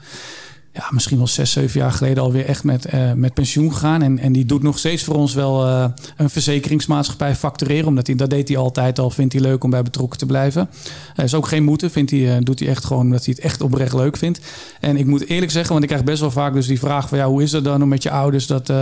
ja, 0.76 0.84
misschien 0.90 1.16
wel 1.16 1.26
zes, 1.26 1.52
zeven 1.52 1.80
jaar 1.80 1.92
geleden 1.92 2.22
alweer 2.22 2.44
echt 2.44 2.64
met, 2.64 2.94
uh, 2.94 3.12
met 3.12 3.34
pensioen 3.34 3.72
gegaan. 3.72 4.02
En, 4.02 4.18
en 4.18 4.32
die 4.32 4.44
doet 4.44 4.62
nog 4.62 4.78
steeds 4.78 5.04
voor 5.04 5.14
ons 5.14 5.34
wel 5.34 5.66
uh, 5.66 5.84
een 6.16 6.30
verzekeringsmaatschappij 6.30 7.34
factureren. 7.34 7.86
Omdat 7.86 8.06
hij, 8.06 8.16
dat 8.16 8.30
deed 8.30 8.48
hij 8.48 8.56
altijd 8.56 8.98
al. 8.98 9.10
Vindt 9.10 9.32
hij 9.32 9.42
leuk 9.42 9.64
om 9.64 9.70
bij 9.70 9.82
betrokken 9.82 10.18
te 10.18 10.26
blijven. 10.26 10.68
Uh, 11.16 11.24
is 11.24 11.34
ook 11.34 11.48
geen 11.48 11.64
moeten. 11.64 11.90
Vindt 11.90 12.10
hij, 12.10 12.20
uh, 12.20 12.36
doet 12.40 12.58
hij 12.58 12.68
echt 12.68 12.84
gewoon 12.84 13.02
omdat 13.02 13.24
hij 13.24 13.34
het 13.36 13.44
echt 13.44 13.60
oprecht 13.60 13.94
leuk 13.94 14.16
vindt. 14.16 14.40
En 14.80 14.96
ik 14.96 15.06
moet 15.06 15.26
eerlijk 15.26 15.52
zeggen, 15.52 15.70
want 15.70 15.82
ik 15.82 15.88
krijg 15.88 16.04
best 16.04 16.20
wel 16.20 16.30
vaak 16.30 16.54
dus 16.54 16.66
die 16.66 16.78
vraag 16.78 17.08
van 17.08 17.18
ja, 17.18 17.26
hoe 17.26 17.42
is 17.42 17.52
het 17.52 17.64
dan 17.64 17.82
om 17.82 17.88
met 17.88 18.02
je 18.02 18.10
ouders 18.10 18.46
dat 18.46 18.72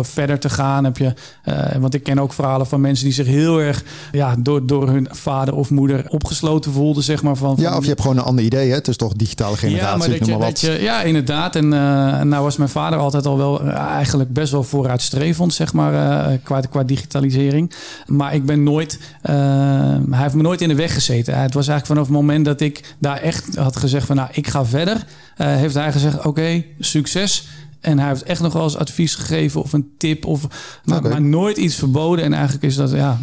verder 0.00 0.38
te 0.38 0.48
gaan? 0.48 0.84
Heb 0.84 0.96
je, 0.96 1.14
want 1.78 1.94
ik 1.94 2.02
ken 2.02 2.18
ook 2.18 2.32
verhalen 2.32 2.66
van 2.66 2.80
mensen 2.80 3.04
die 3.04 3.14
zich 3.14 3.26
heel 3.26 3.60
erg 3.60 3.84
ja, 4.12 4.36
door, 4.38 4.66
door 4.66 4.88
hun 4.88 5.08
vader 5.10 5.54
of 5.54 5.70
moeder 5.70 6.04
opgesloten 6.08 6.72
voelden, 6.72 7.02
zeg 7.02 7.22
maar. 7.22 7.36
Van, 7.36 7.56
ja, 7.58 7.76
of 7.76 7.82
je 7.82 7.88
hebt 7.88 8.00
gewoon 8.00 8.16
een 8.16 8.22
ander 8.22 8.44
idee. 8.44 8.68
Hè? 8.68 8.74
Het 8.74 8.88
is 8.88 8.96
toch 8.96 9.12
digitale 9.12 9.56
generatie. 9.56 9.88
Ja, 9.88 9.96
maar 9.96 10.18
dat 10.18 10.26
je, 10.26 10.36
maar 10.36 10.48
dat 10.48 10.60
je, 10.60 10.78
ja, 10.80 11.02
inderdaad. 11.02 11.41
En 11.50 11.64
uh, 11.64 11.70
nou 12.20 12.42
was 12.42 12.56
mijn 12.56 12.68
vader 12.68 12.98
altijd 12.98 13.26
al 13.26 13.36
wel 13.36 13.64
uh, 13.64 13.74
eigenlijk 13.74 14.32
best 14.32 14.52
wel 14.52 14.62
vooruitstrevend, 14.62 15.54
zeg 15.54 15.72
maar, 15.72 15.92
uh, 15.92 16.38
qua, 16.42 16.60
qua 16.60 16.82
digitalisering. 16.82 17.72
Maar 18.06 18.34
ik 18.34 18.46
ben 18.46 18.62
nooit, 18.62 18.98
hij 19.22 20.00
heeft 20.10 20.34
me 20.34 20.42
nooit 20.42 20.60
in 20.60 20.68
de 20.68 20.74
weg 20.74 20.94
gezeten. 20.94 21.40
Het 21.40 21.54
was 21.54 21.68
eigenlijk 21.68 21.86
vanaf 21.86 22.02
het 22.04 22.26
moment 22.26 22.44
dat 22.44 22.60
ik 22.60 22.94
daar 22.98 23.16
echt 23.16 23.56
had 23.56 23.76
gezegd 23.76 24.06
van, 24.06 24.16
nou, 24.16 24.28
ik 24.32 24.46
ga 24.46 24.64
verder, 24.64 25.04
heeft 25.36 25.74
hij 25.74 25.92
gezegd, 25.92 26.18
oké, 26.18 26.28
okay, 26.28 26.66
succes. 26.78 27.48
En 27.80 27.98
hij 27.98 28.08
heeft 28.08 28.22
echt 28.22 28.40
nog 28.40 28.52
wel 28.52 28.62
eens 28.62 28.76
advies 28.76 29.14
gegeven 29.14 29.62
of 29.62 29.72
een 29.72 29.90
tip, 29.98 30.26
of, 30.26 30.46
maar, 30.84 31.02
maar 31.02 31.22
nooit 31.22 31.56
iets 31.56 31.74
verboden. 31.74 32.24
En 32.24 32.32
eigenlijk 32.32 32.64
is 32.64 32.76
dat, 32.76 32.90
ja... 32.90 33.18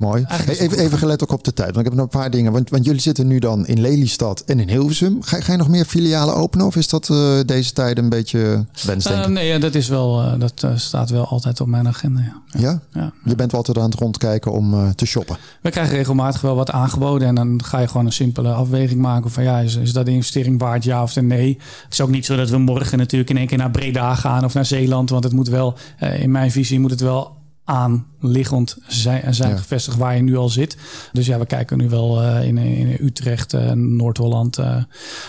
Mooi. 0.00 0.26
Even, 0.48 0.78
even 0.78 0.98
gelet 0.98 1.22
ook 1.22 1.32
op 1.32 1.44
de 1.44 1.52
tijd. 1.52 1.74
Want 1.74 1.78
ik 1.78 1.84
heb 1.84 1.94
nog 1.94 2.04
een 2.04 2.20
paar 2.20 2.30
dingen. 2.30 2.52
Want, 2.52 2.70
want 2.70 2.84
jullie 2.84 3.00
zitten 3.00 3.26
nu 3.26 3.38
dan 3.38 3.66
in 3.66 3.80
Lelystad 3.80 4.42
en 4.46 4.60
in 4.60 4.68
Hilversum. 4.68 5.22
Ga, 5.22 5.40
ga 5.40 5.52
je 5.52 5.58
nog 5.58 5.68
meer 5.68 5.84
filialen 5.84 6.34
openen? 6.34 6.66
Of 6.66 6.76
is 6.76 6.88
dat 6.88 7.08
uh, 7.08 7.40
deze 7.46 7.72
tijd 7.72 7.98
een 7.98 8.08
beetje 8.08 8.66
wensdenken? 8.86 9.30
Uh, 9.30 9.36
nee, 9.36 9.58
dat, 9.58 9.74
is 9.74 9.88
wel, 9.88 10.22
uh, 10.22 10.32
dat 10.38 10.66
staat 10.74 11.10
wel 11.10 11.26
altijd 11.26 11.60
op 11.60 11.66
mijn 11.66 11.88
agenda. 11.88 12.20
Ja? 12.20 12.60
ja? 12.60 12.80
ja? 12.92 13.12
Je 13.24 13.34
bent 13.34 13.50
wel 13.50 13.60
altijd 13.60 13.78
aan 13.78 13.90
het 13.90 14.00
rondkijken 14.00 14.52
om 14.52 14.94
te 14.94 15.06
shoppen. 15.06 15.36
We 15.60 15.70
krijgen 15.70 15.96
regelmatig 15.96 16.40
wel 16.40 16.54
wat 16.54 16.70
aangeboden. 16.70 17.28
En 17.28 17.34
dan 17.34 17.62
ga 17.64 17.78
je 17.78 17.88
gewoon 17.88 18.06
een 18.06 18.12
simpele 18.12 18.52
afweging 18.52 19.00
maken. 19.00 19.30
Van 19.30 19.42
ja, 19.42 19.58
is, 19.58 19.76
is 19.76 19.92
dat 19.92 20.06
de 20.06 20.12
investering 20.12 20.60
waard 20.60 20.84
ja 20.84 21.02
of 21.02 21.20
nee? 21.20 21.58
Het 21.84 21.92
is 21.92 22.00
ook 22.00 22.10
niet 22.10 22.26
zo 22.26 22.36
dat 22.36 22.50
we 22.50 22.58
morgen 22.58 22.98
natuurlijk 22.98 23.30
in 23.30 23.36
één 23.36 23.46
keer 23.46 23.58
naar 23.58 23.70
Breda 23.70 24.14
gaan 24.14 24.44
of 24.44 24.54
naar 24.54 24.66
Zeeland. 24.66 25.10
Want 25.10 25.24
het 25.24 25.32
moet 25.32 25.48
wel, 25.48 25.74
in 26.18 26.30
mijn 26.30 26.50
visie 26.50 26.80
moet 26.80 26.90
het 26.90 27.00
wel 27.00 27.38
aanliggend 27.70 28.76
zijn, 28.86 29.34
zijn 29.34 29.50
ja. 29.50 29.56
gevestigd 29.56 29.96
waar 29.96 30.16
je 30.16 30.22
nu 30.22 30.36
al 30.36 30.48
zit. 30.48 30.76
Dus 31.12 31.26
ja, 31.26 31.38
we 31.38 31.46
kijken 31.46 31.78
nu 31.78 31.88
wel 31.88 32.22
uh, 32.22 32.46
in, 32.46 32.58
in 32.58 32.96
Utrecht, 33.00 33.52
uh, 33.52 33.70
Noord-Holland, 33.72 34.58
uh, 34.58 34.76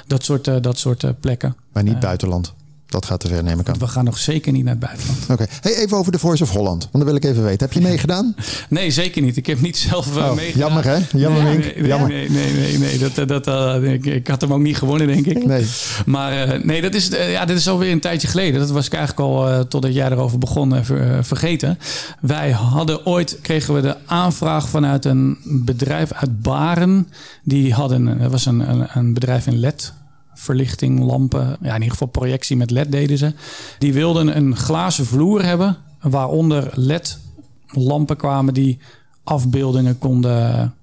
dat 0.08 0.23
soort, 0.23 0.63
dat 0.63 0.77
soort 0.77 1.19
plekken. 1.19 1.56
Maar 1.73 1.84
niet 1.84 1.99
buitenland? 1.99 2.54
Dat 2.91 3.06
gaat 3.06 3.19
te 3.19 3.27
ver, 3.27 3.43
neem 3.43 3.60
ik 3.60 3.69
aan. 3.69 3.77
We 3.77 3.88
gaan 3.88 4.06
nog 4.06 4.17
zeker 4.17 4.51
niet 4.51 4.63
naar 4.63 4.75
het 4.75 4.84
buitenland. 4.86 5.19
Oké. 5.23 5.32
Okay. 5.32 5.47
Hey, 5.62 5.75
even 5.75 5.97
over 5.97 6.12
de 6.12 6.19
Voice 6.19 6.43
of 6.43 6.49
Holland. 6.49 6.82
Want 6.82 6.91
dan 6.91 7.06
wil 7.06 7.15
ik 7.15 7.23
even 7.23 7.43
weten. 7.43 7.67
Heb 7.67 7.73
je 7.73 7.82
meegedaan? 7.82 8.36
Nee, 8.69 8.91
zeker 8.91 9.21
niet. 9.21 9.38
Ik 9.38 9.45
heb 9.45 9.62
niet 9.62 9.77
zelf 9.77 10.17
uh, 10.17 10.23
oh, 10.23 10.34
meegedaan. 10.36 10.67
Jammer, 10.67 10.86
hè? 10.86 10.97
Jammer, 11.17 11.43
nee, 11.43 11.58
nee, 11.58 11.73
nee, 11.75 11.88
jammer. 11.88 12.10
Nee, 12.10 12.30
nee, 12.30 12.54
nee. 12.54 12.77
nee. 12.77 12.97
Dat, 12.97 13.27
dat, 13.27 13.47
uh, 13.47 13.93
ik, 13.93 14.06
ik, 14.06 14.27
had 14.27 14.41
hem 14.41 14.54
ook 14.54 14.60
niet 14.60 14.77
gewonnen, 14.77 15.08
denk 15.08 15.25
ik. 15.25 15.45
Nee. 15.45 15.65
Maar 16.06 16.56
uh, 16.56 16.63
nee, 16.63 16.82
dat 16.82 16.93
is, 16.93 17.08
ja, 17.08 17.45
dit 17.45 17.58
is 17.58 17.67
alweer 17.67 17.91
een 17.91 17.99
tijdje 17.99 18.27
geleden. 18.27 18.60
Dat 18.60 18.69
was 18.69 18.86
ik 18.86 18.93
eigenlijk 18.93 19.30
al, 19.30 19.67
totdat 19.67 19.93
jij 19.93 20.12
erover 20.12 20.38
begon, 20.38 20.84
ver, 20.86 21.25
vergeten. 21.25 21.80
Wij 22.19 22.51
hadden 22.51 23.06
ooit, 23.06 23.39
kregen 23.41 23.73
we 23.73 23.82
de 23.82 23.95
aanvraag 24.06 24.69
vanuit 24.69 25.06
een 25.06 25.38
bedrijf 25.43 26.12
uit 26.12 26.41
Baren. 26.41 27.08
Die 27.43 27.73
hadden, 27.73 28.19
dat 28.19 28.32
was 28.32 28.45
een, 28.45 28.69
een, 28.69 28.88
een 28.93 29.13
bedrijf 29.13 29.47
in 29.47 29.60
LED 29.60 29.93
verlichting, 30.41 30.99
lampen. 30.99 31.58
Ja, 31.62 31.67
in 31.67 31.73
ieder 31.73 31.91
geval 31.91 32.08
projectie 32.08 32.58
met 32.58 32.71
LED 32.71 32.91
deden 32.91 33.17
ze. 33.17 33.34
Die 33.80 33.93
wilden 33.93 34.38
een 34.38 34.56
glazen 34.56 35.06
vloer 35.06 35.43
hebben, 35.43 35.77
waaronder 36.01 36.71
LED-lampen 36.75 38.17
kwamen 38.17 38.54
die 38.54 38.80
afbeeldingen 39.23 39.97
konden 39.97 40.73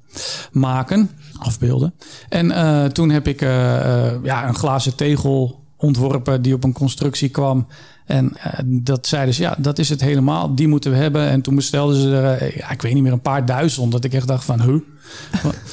maken. 0.53 1.11
Afbeelden. 1.39 1.95
En 2.29 2.47
uh, 2.47 2.85
toen 2.85 3.11
heb 3.11 3.29
ik 3.29 3.43
uh, 3.43 3.49
ja, 4.25 4.49
een 4.49 4.55
glazen 4.55 4.97
tegel 4.97 5.65
ontworpen 5.77 6.43
die 6.43 6.55
op 6.55 6.65
een 6.65 6.73
constructie 6.73 7.29
kwam. 7.29 7.67
En 8.07 8.37
dat 8.65 9.07
zeiden 9.07 9.35
ze, 9.35 9.43
ja, 9.43 9.57
dat 9.59 9.79
is 9.79 9.89
het 9.89 10.01
helemaal. 10.01 10.55
Die 10.55 10.69
moeten 10.69 10.91
we 10.91 10.97
hebben. 10.97 11.29
En 11.29 11.41
toen 11.41 11.55
bestelden 11.55 11.97
ze 11.97 12.17
er, 12.17 12.57
ja, 12.59 12.71
ik 12.71 12.83
weet 12.83 12.95
niet 12.95 13.03
meer, 13.03 13.13
een 13.13 13.21
paar 13.21 13.47
duizend. 13.47 13.93
Dat 13.93 14.05
ik 14.05 14.13
echt 14.13 14.27
dacht 14.27 14.45
van? 14.45 14.83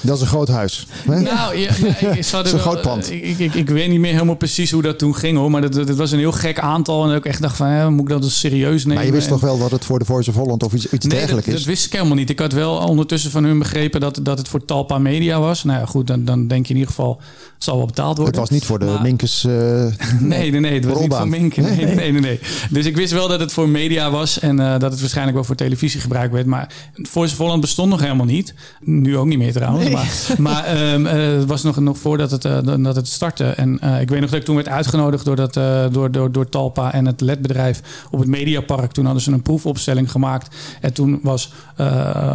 Dat 0.01 0.15
is 0.15 0.21
een 0.21 0.27
groot 0.27 0.47
huis. 0.47 0.87
Nou, 1.05 1.21
ja, 1.57 1.71
nee, 1.81 2.17
ik 2.17 2.23
zou 2.23 2.45
er 2.45 2.51
wel- 2.51 2.59
groot 2.61 2.81
pand. 2.81 3.11
Ik, 3.11 3.39
ik, 3.39 3.53
ik, 3.53 3.69
weet 3.69 3.89
niet 3.89 3.99
meer 3.99 4.13
helemaal 4.13 4.35
precies 4.35 4.71
hoe 4.71 4.81
dat 4.81 4.99
toen 4.99 5.15
ging 5.15 5.37
hoor. 5.37 5.51
Maar 5.51 5.61
dat, 5.61 5.73
dat 5.73 5.89
was 5.97 6.11
een 6.11 6.19
heel 6.19 6.31
gek 6.31 6.59
aantal. 6.59 7.01
En 7.03 7.07
dat 7.07 7.17
ik 7.17 7.25
echt 7.25 7.41
dacht 7.41 7.55
van, 7.57 7.67
hè, 7.67 7.89
moet 7.89 8.01
ik 8.01 8.09
dat 8.09 8.23
eens 8.23 8.39
serieus 8.39 8.81
nemen? 8.83 8.95
Maar 8.95 9.05
je 9.05 9.11
wist 9.11 9.25
En- 9.25 9.31
toch 9.31 9.41
wel 9.41 9.57
dat 9.57 9.71
het 9.71 9.85
voor 9.85 9.99
de 9.99 10.05
Voice 10.05 10.29
of 10.29 10.35
Holland 10.35 10.63
of 10.63 10.73
iets, 10.73 10.83
iets 10.89 10.91
Nee, 10.91 10.99
dat, 10.99 11.09
dergelijks 11.19 11.45
dat 11.49 11.59
is? 11.59 11.65
wist 11.65 11.85
ik 11.85 11.91
helemaal 11.91 12.15
niet. 12.15 12.29
Ik 12.29 12.39
had 12.39 12.53
wel 12.53 12.75
ondertussen 12.77 13.31
van 13.31 13.43
hun 13.43 13.59
begrepen 13.59 13.99
dat, 13.99 14.19
dat 14.23 14.37
het 14.37 14.47
voor 14.47 14.65
Talpa 14.65 14.97
Media 14.97 15.39
was. 15.39 15.63
Nou 15.63 15.79
ja, 15.79 15.85
goed, 15.85 16.07
dan, 16.07 16.25
dan 16.25 16.47
denk 16.47 16.65
je 16.65 16.73
in 16.73 16.79
ieder 16.79 16.93
geval, 16.95 17.21
het 17.53 17.63
zal 17.63 17.77
wel 17.77 17.85
betaald 17.85 18.17
worden. 18.17 18.33
Het 18.33 18.49
was 18.49 18.49
niet 18.49 18.65
voor 18.65 18.79
de 18.79 18.85
Maar- 18.85 19.01
Minkes... 19.01 19.43
eh, 19.45 19.51
Nee, 20.19 20.51
nee, 20.51 20.59
nee. 20.59 20.73
Het 20.73 20.85
was 20.85 20.99
niet 20.99 21.13
voor 21.13 21.27
Minken. 21.27 21.63
Nee, 21.63 21.75
nee, 21.85 21.95
nee, 21.95 22.11
nee, 22.11 22.21
nee. 22.21 22.39
Dus 22.69 22.85
ik 22.85 22.95
wist 22.95 23.11
wel 23.13 23.27
dat 23.27 23.39
het 23.39 23.53
voor 23.53 23.69
media 23.69 24.11
was 24.11 24.39
en 24.39 24.59
eh, 24.59 24.79
dat 24.79 24.91
het 24.91 24.99
waarschijnlijk 24.99 25.35
wel 25.35 25.45
voor 25.45 25.55
televisie 25.55 25.99
gebruikt 26.01 26.33
werd. 26.33 26.45
Maar 26.45 26.69
Voice 26.93 27.31
of 27.33 27.37
Holland 27.39 27.61
bestond 27.61 27.89
nog 27.89 28.01
helemaal 28.01 28.25
niet. 28.25 28.53
Nu 28.81 29.17
ook 29.17 29.24
niet 29.25 29.37
meer 29.37 29.53
trouwens. 29.53 29.89
Maar, 29.89 30.35
maar 30.37 30.63
ehm, 30.75 31.05
eh, 31.05 31.37
het 31.39 31.45
was 31.45 31.63
nog, 31.63 31.79
nog 31.79 31.97
voordat 31.97 32.31
het, 32.31 32.45
eh, 32.45 32.57
dat 32.77 32.95
het 32.95 33.07
startte. 33.07 33.45
En 33.45 33.79
eh, 33.79 34.01
ik 34.01 34.09
weet 34.09 34.21
nog 34.21 34.29
dat 34.29 34.39
ik 34.39 34.45
toen 34.45 34.55
werd 34.55 34.67
uitgenodigd 34.67 35.25
door, 35.25 35.35
dat, 35.35 35.53
door, 35.93 36.11
door, 36.11 36.31
door 36.31 36.49
Talpa 36.49 36.93
en 36.93 37.05
het 37.05 37.21
LED-bedrijf 37.21 37.81
op 38.11 38.19
het 38.19 38.27
Mediapark. 38.27 38.91
Toen 38.91 39.05
hadden 39.05 39.23
ze 39.23 39.31
een 39.31 39.41
proefopstelling 39.41 40.11
gemaakt. 40.11 40.55
En 40.81 40.93
toen 40.93 41.19
was 41.23 41.53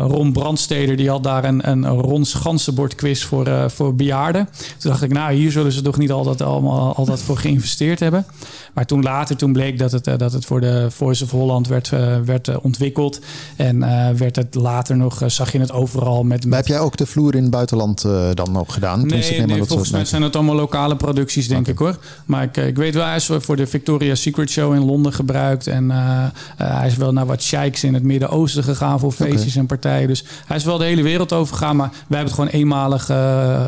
Ron 0.06 0.32
Brandsteder, 0.32 0.96
die 0.96 1.08
had 1.08 1.22
daar 1.22 1.44
een, 1.44 1.70
een 1.70 1.86
Ron 1.86 2.26
Gansenbord 2.26 2.94
quiz 2.94 3.22
voor, 3.22 3.70
voor 3.70 3.94
bejaarden. 3.94 4.48
Toen 4.78 4.90
dacht 4.90 5.02
ik, 5.02 5.12
nou, 5.12 5.32
hier 5.32 5.50
zullen 5.50 5.72
ze 5.72 5.82
toch 5.82 5.98
niet 5.98 6.10
altijd, 6.10 6.42
allemaal, 6.42 6.94
altijd 6.94 7.22
voor 7.22 7.36
geïnvesteerd 7.36 8.00
hebben. 8.00 8.26
Maar 8.74 8.86
toen 8.86 9.02
later, 9.02 9.36
toen 9.36 9.52
bleek 9.52 9.78
dat 9.78 9.92
het, 9.92 10.04
dat 10.04 10.32
het 10.32 10.44
voor 10.44 10.60
de 10.60 10.86
Voice 10.90 11.24
of 11.24 11.30
Holland 11.30 11.68
werd, 11.68 11.88
werd 12.24 12.60
ontwikkeld. 12.60 13.20
En 13.56 13.80
werd 14.16 14.36
het 14.36 14.54
later 14.54 14.96
nog, 14.96 15.22
zag 15.26 15.52
je 15.52 15.60
het 15.60 15.72
overal 15.72 16.22
met... 16.22 16.46
maar 16.46 16.58
heb 16.58 16.66
jij 16.66 16.79
ook 16.80 16.96
de 16.96 17.06
vloer 17.06 17.34
in 17.34 17.42
het 17.42 17.50
buitenland 17.50 18.04
eh, 18.04 18.28
dan 18.34 18.58
ook 18.58 18.72
gedaan? 18.72 19.06
Nee, 19.06 19.40
aan 19.40 19.46
nee 19.48 19.58
dat 19.58 19.68
volgens 19.68 19.90
mij 19.90 20.04
zijn 20.04 20.22
het 20.22 20.36
allemaal 20.36 20.54
lokale 20.54 20.96
producties, 20.96 21.48
denk 21.48 21.66
ik 21.68 21.78
hoor. 21.78 21.98
Maar 22.24 22.42
ik, 22.42 22.56
eh, 22.56 22.66
ik 22.66 22.76
weet 22.76 22.94
wel, 22.94 23.04
hij 23.06 23.16
is 23.16 23.30
voor 23.38 23.56
de 23.56 23.66
Victoria's 23.66 24.22
Secret 24.22 24.50
Show 24.50 24.74
in 24.74 24.84
Londen 24.84 25.12
gebruikt. 25.12 25.66
En 25.66 25.90
eh, 25.90 26.26
hij 26.56 26.86
is 26.86 26.96
wel 26.96 27.12
naar 27.12 27.26
wat 27.26 27.42
sheiks 27.42 27.84
in 27.84 27.94
het 27.94 28.02
Midden-Oosten 28.02 28.64
gegaan 28.64 29.00
voor 29.00 29.12
feestjes 29.12 29.56
en 29.56 29.66
partijen. 29.66 30.08
Dus 30.08 30.24
hij 30.46 30.56
is 30.56 30.64
wel 30.64 30.78
de 30.78 30.84
hele 30.84 31.02
wereld 31.02 31.32
over 31.32 31.56
gegaan. 31.56 31.76
Maar 31.76 31.88
wij 31.88 32.18
hebben 32.18 32.24
het 32.24 32.34
gewoon 32.34 32.60
eenmalig 32.60 33.08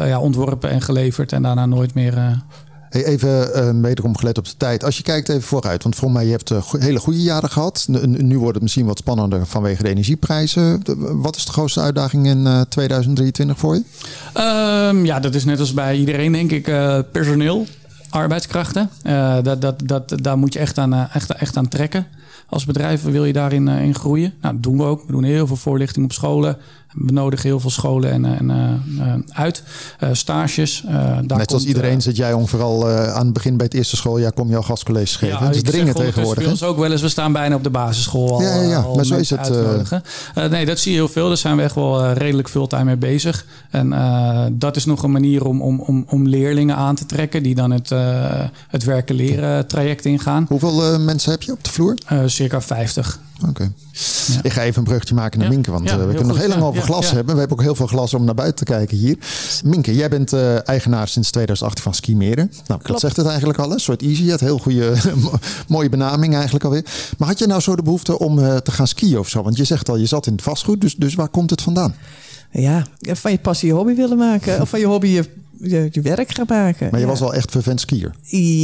ja, 0.09 0.20
ontworpen 0.20 0.70
en 0.70 0.81
geleverd. 0.81 1.33
En 1.33 1.42
daarna 1.42 1.66
nooit 1.66 1.94
meer... 1.94 2.42
eh, 2.93 3.03
Hey, 3.03 3.05
even 3.05 3.55
eh 3.55 3.71
wederom 3.83 4.17
gelet 4.17 4.39
op 4.39 4.45
de 4.45 4.57
tijd. 4.57 4.85
Als 4.85 4.97
je 4.97 5.03
kijkt 5.03 5.29
even 5.29 5.43
vooruit, 5.43 5.83
want 5.83 5.95
volgens 5.97 6.21
mij 6.21 6.29
je 6.31 6.37
hebt 6.37 6.51
eh, 6.51 6.73
hele 6.79 6.99
goede 6.99 7.23
jaren 7.23 7.51
gehad. 7.51 7.87
Nu, 8.07 8.39
wordt 8.39 8.55
het 8.55 8.63
misschien 8.63 8.87
wat 8.87 8.99
spannender 8.99 9.47
vanwege 9.47 9.83
de 9.83 9.89
energieprijzen. 9.89 10.83
Wat 11.21 11.37
is 11.37 11.45
de 11.45 11.53
grootste 11.53 11.81
uitdaging 11.81 12.27
in 12.27 12.47
eh, 12.47 12.61
2023 12.61 13.59
voor 13.59 13.75
je? 13.75 13.83
Ehm, 14.33 15.05
ja, 15.05 15.21
dat 15.21 15.35
is 15.35 15.45
net 15.45 15.61
als 15.61 15.75
bij 15.75 15.97
iedereen, 15.97 16.33
denk 16.33 16.51
ik. 16.51 16.69
eh, 16.69 16.99
personeel, 17.13 17.67
arbeidskrachten. 18.11 18.91
Eh, 19.03 19.37
dat, 19.43 19.61
dat, 19.61 19.83
dat, 19.85 20.13
daar 20.17 20.39
moet 20.39 20.53
je 20.53 20.59
echt 20.59 20.79
aan, 20.79 20.93
eh, 20.93 21.15
echt, 21.15 21.31
echt 21.31 21.57
aan 21.57 21.69
trekken. 21.69 22.07
Als 22.47 22.65
bedrijf 22.65 23.03
wil 23.03 23.25
je 23.25 23.33
daarin 23.33 23.69
eh, 23.69 23.83
in 23.83 23.95
groeien. 23.95 24.35
Nou, 24.41 24.55
dat 24.55 24.63
doen 24.63 24.77
we 24.77 24.83
ook. 24.85 25.07
We 25.07 25.13
doen 25.13 25.23
heel 25.25 25.47
veel 25.47 25.57
voorlichting 25.57 26.05
op 26.05 26.13
scholen. 26.13 26.57
We 26.93 27.13
nodigen 27.13 27.49
heel 27.49 27.61
veel 27.61 27.71
scholen 27.71 28.11
en, 28.11 28.25
en, 28.25 28.51
eh, 28.51 29.07
eh, 29.07 29.15
uit. 29.33 29.63
Eh, 29.99 30.09
stages. 30.13 30.85
eh, 30.87 30.95
daar 30.95 31.15
Net 31.15 31.29
zoals 31.29 31.49
komt, 31.49 31.63
iedereen 31.65 31.97
eh, 31.97 32.01
zit 32.01 32.17
jij 32.17 32.33
ongeveer 32.33 32.63
al 32.63 32.89
eh, 32.89 33.15
aan 33.15 33.25
het 33.25 33.33
begin 33.33 33.57
bij 33.57 33.67
het 33.67 33.75
eerste 33.75 33.97
schooljaar 33.97 34.33
kom 34.33 34.49
je 34.49 34.57
al 34.57 34.63
gastcolleges 34.63 35.17
geven. 35.17 35.41
dat 35.41 35.55
is 35.55 35.63
dringend 35.63 35.97
tegenwoordig. 35.97 36.49
ons 36.49 36.63
ook 36.63 36.77
wel 36.79 36.91
eens. 36.93 37.01
We 37.01 37.09
staan 37.09 37.33
bijna 37.33 37.55
op 37.55 37.63
de 37.63 37.71
basisschool 37.71 38.33
al. 38.33 38.43
Ja, 38.43 38.55
ja, 38.55 38.63
ja. 38.63 38.79
eh, 38.79 38.85
al 38.85 38.95
Maar 38.95 39.05
zo 39.05 39.15
is 39.17 39.31
het, 39.31 39.51
eh. 39.51 39.81
Eh, 40.35 40.51
nee, 40.51 40.67
dat 40.67 40.79
zie 40.79 40.93
je 40.93 40.99
heel 40.99 41.09
veel. 41.09 41.29
Daar 41.29 41.37
zijn 41.37 41.57
we 41.57 41.63
echt 41.63 41.75
wel 41.75 42.05
eh, 42.05 42.13
redelijk 42.17 42.49
fulltime 42.49 42.85
mee 42.85 42.97
bezig. 42.97 43.47
En 43.71 43.93
eh, 43.93 44.45
dat 44.53 44.77
is 44.77 44.85
nog 44.85 45.03
een 45.03 45.11
manier 45.13 45.45
om, 45.45 45.63
om, 45.63 45.81
om, 45.81 46.05
om 46.09 46.27
leerlingen 46.29 46.77
aan 46.77 46.95
te 46.95 47.07
trekken 47.07 47.43
die 47.43 47.55
dan 47.55 47.71
het, 47.71 47.91
eh, 47.91 48.01
het 48.69 48.85
werken 48.85 49.15
leren 49.15 49.67
traject 49.67 50.05
ingaan. 50.05 50.45
Hoeveel 50.49 50.93
eh, 50.93 50.99
mensen 50.99 51.31
heb 51.31 51.43
je 51.43 51.53
op 51.53 51.65
de 51.65 51.71
vloer? 51.71 51.95
Eh, 52.07 52.19
circa 52.27 52.61
50. 52.61 53.19
Oké. 53.49 53.73
Ik 54.43 54.53
ga 54.53 54.63
even 54.63 54.79
een 54.79 54.85
bruggetje 54.85 55.15
maken 55.15 55.39
naar 55.39 55.49
Ja. 55.49 55.55
Minke, 55.55 55.71
want 55.71 55.89
Ja, 55.89 55.93
eh, 55.99 55.99
we 55.99 56.07
kunnen 56.09 56.27
nog 56.27 56.39
heel 56.39 56.49
lang 56.49 56.61
Ja, 56.61 56.67
over 56.67 56.83
glas 56.83 57.09
ja. 57.09 57.15
hebben. 57.15 57.35
We 57.35 57.41
hebben 57.41 57.59
ook 57.59 57.65
heel 57.65 57.75
veel 57.75 57.87
glas 57.87 58.15
om 58.15 58.25
naar 58.25 58.35
buiten 58.35 58.67
te 58.67 58.73
kijken 58.73 58.97
hier. 58.97 59.17
Minke, 59.65 59.95
jij 59.95 60.09
bent 60.09 60.33
eh, 60.33 60.69
eigenaar 60.69 61.09
sinds 61.09 61.31
2008 61.31 61.81
van 61.81 61.95
Skimeren. 61.95 62.53
Nou, 62.67 62.81
dat 62.83 63.01
zegt 63.01 63.17
het 63.17 63.27
eigenlijk 63.27 63.59
al, 63.59 63.73
een 63.73 63.81
soort 63.81 64.03
easy. 64.03 64.27
Het 64.27 64.41
heel 64.41 64.59
goede, 64.59 64.95
mooie 65.69 65.89
benaming 65.89 66.35
eigenlijk 66.35 66.65
alweer. 66.65 66.85
Maar 67.19 67.29
had 67.29 67.39
je 67.39 67.47
nou 67.47 67.61
zo 67.61 67.77
de 67.77 67.83
behoefte 67.83 68.19
om 68.19 68.39
eh, 68.39 68.57
te 68.57 68.71
gaan 68.71 68.87
skiën 68.87 69.19
of 69.19 69.29
zo? 69.29 69.43
Want 69.43 69.57
je 69.57 69.65
zegt 69.65 69.89
al, 69.89 69.97
je 69.97 70.07
zat 70.07 70.27
in 70.27 70.33
het 70.33 70.43
vastgoed, 70.43 70.81
dus, 70.81 70.97
dus 70.97 71.15
waar 71.15 71.29
komt 71.29 71.51
het 71.51 71.63
vandaan? 71.63 71.95
Ja, 72.51 72.87
van 72.99 73.31
je 73.31 73.39
passie 73.39 73.69
je 73.69 73.75
hobby 73.75 73.95
willen 73.95 74.19
maken. 74.19 74.61
Of 74.61 74.69
van 74.69 74.79
je 74.81 74.87
hobby 74.87 75.09
je, 75.09 75.25
je, 75.62 75.88
je 75.90 76.01
werk 76.01 76.35
gaan 76.35 76.46
maken. 76.48 76.88
Maar 76.90 77.01
je 77.01 77.07
ja. 77.07 77.12
was 77.12 77.22
al 77.22 77.35
echt 77.35 77.51
vervent 77.51 77.81
skier. 77.81 78.14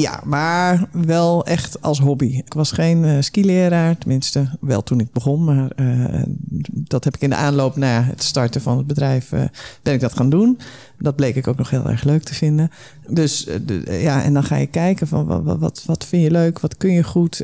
Ja, 0.00 0.20
maar 0.24 0.88
wel 0.92 1.46
echt 1.46 1.82
als 1.82 1.98
hobby. 2.00 2.26
Ik 2.46 2.52
was 2.52 2.72
geen 2.72 3.04
eh, 3.04 3.16
skileraar, 3.20 3.98
tenminste 3.98 4.50
wel 4.60 4.82
toen 4.82 5.00
ik 5.00 5.12
begon. 5.12 5.44
Maar 5.44 5.70
eh, 5.76 6.22
dat 6.70 7.04
heb 7.04 7.14
ik 7.14 7.22
in 7.22 7.30
de 7.30 7.36
aanloop 7.36 7.76
naar 7.76 8.06
het 8.06 8.22
starten 8.22 8.60
van 8.60 8.76
het 8.76 8.86
bedrijf, 8.86 9.32
eh, 9.32 9.42
ben 9.82 9.94
ik 9.94 10.00
dat 10.00 10.12
gaan 10.16 10.30
doen. 10.30 10.58
Dat 10.98 11.16
bleek 11.16 11.36
ik 11.36 11.46
ook 11.46 11.56
nog 11.56 11.70
heel 11.70 11.88
erg 11.88 12.04
leuk 12.04 12.22
te 12.22 12.34
vinden. 12.34 12.70
Dus 13.08 13.44
de- 13.66 13.98
ja, 14.02 14.22
en 14.22 14.34
dan 14.34 14.44
ga 14.44 14.56
je 14.56 14.66
kijken 14.66 15.06
van 15.08 15.26
wat, 15.26 15.58
wat, 15.58 15.82
wat, 15.86 16.04
vind 16.04 16.22
je 16.22 16.30
leuk, 16.30 16.60
wat 16.60 16.76
kun 16.76 16.92
je 16.92 17.02
goed. 17.04 17.40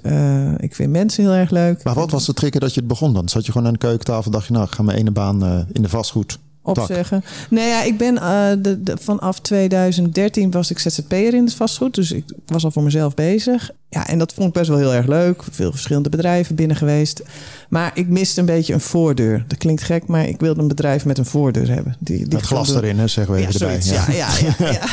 Ik 0.56 0.74
vind 0.74 0.90
mensen 0.90 1.24
heel 1.24 1.32
erg 1.32 1.50
leuk. 1.50 1.84
Maar 1.84 1.94
wat 1.94 2.10
was 2.10 2.26
de 2.26 2.34
trigger 2.34 2.60
dat 2.60 2.74
je 2.74 2.80
het 2.80 2.88
begon 2.88 3.12
dan? 3.14 3.28
Zat 3.28 3.46
je 3.46 3.52
gewoon 3.52 3.66
aan 3.66 3.72
de 3.72 3.78
keukentafel 3.78 4.30
dacht 4.30 4.46
je, 4.46 4.52
nou, 4.52 4.64
ik 4.64 4.72
ga 4.72 4.82
mijn 4.82 4.98
ene 4.98 5.10
baan 5.10 5.66
in 5.72 5.82
de 5.82 5.88
vastgoed. 5.88 6.38
Tak. 6.72 6.79
opzeggen. 6.79 7.24
Nee, 7.50 7.68
ja, 7.68 7.83
ik 7.83 7.98
ben 7.98 8.18
eh, 8.18 8.50
de, 8.59 8.83
de, 8.83 8.96
vanaf 9.00 9.40
2013 9.40 10.50
was 10.50 10.70
ik 10.70 10.79
ZZP'er 10.79 11.35
in 11.35 11.44
het 11.44 11.55
vastgoed. 11.55 11.94
Dus 11.94 12.12
ik 12.12 12.24
was 12.46 12.64
al 12.64 12.70
voor 12.70 12.83
mezelf 12.83 13.14
bezig. 13.14 13.70
Ja, 13.94 14.07
en 14.07 14.18
dat 14.18 14.33
vond 14.35 14.48
ik 14.48 14.54
best 14.54 14.68
wel 14.68 14.78
heel 14.78 14.94
erg 14.94 15.07
leuk. 15.07 15.42
Veel 15.50 15.70
verschillende 15.70 16.09
bedrijven 16.09 16.54
binnen 16.54 16.76
geweest. 16.76 17.22
Maar 17.68 17.90
ik 17.94 18.09
miste 18.09 18.40
een 18.40 18.46
beetje 18.46 18.72
een 18.72 18.80
voordeur. 18.80 19.44
Dat 19.48 19.59
klinkt 19.59 19.83
gek, 19.83 20.07
maar 20.07 20.28
ik 20.28 20.40
wilde 20.40 20.61
een 20.61 20.68
bedrijf 20.68 21.04
met 21.04 21.18
een 21.18 21.26
voordeur 21.26 21.68
hebben. 21.68 21.96
Die, 21.98 22.28
die 22.28 22.38
glas 22.38 22.74
erin, 22.74 22.98
hè, 22.98 23.07
zeggen 23.07 23.35
we 23.35 23.40
ja, 23.40 23.48
even 23.48 23.61
erbij. 23.61 23.83
zoiets, 23.83 24.07
ja. 24.07 24.14
Ja, 24.14 24.28
ja, 24.59 24.72
ja, 24.72 24.87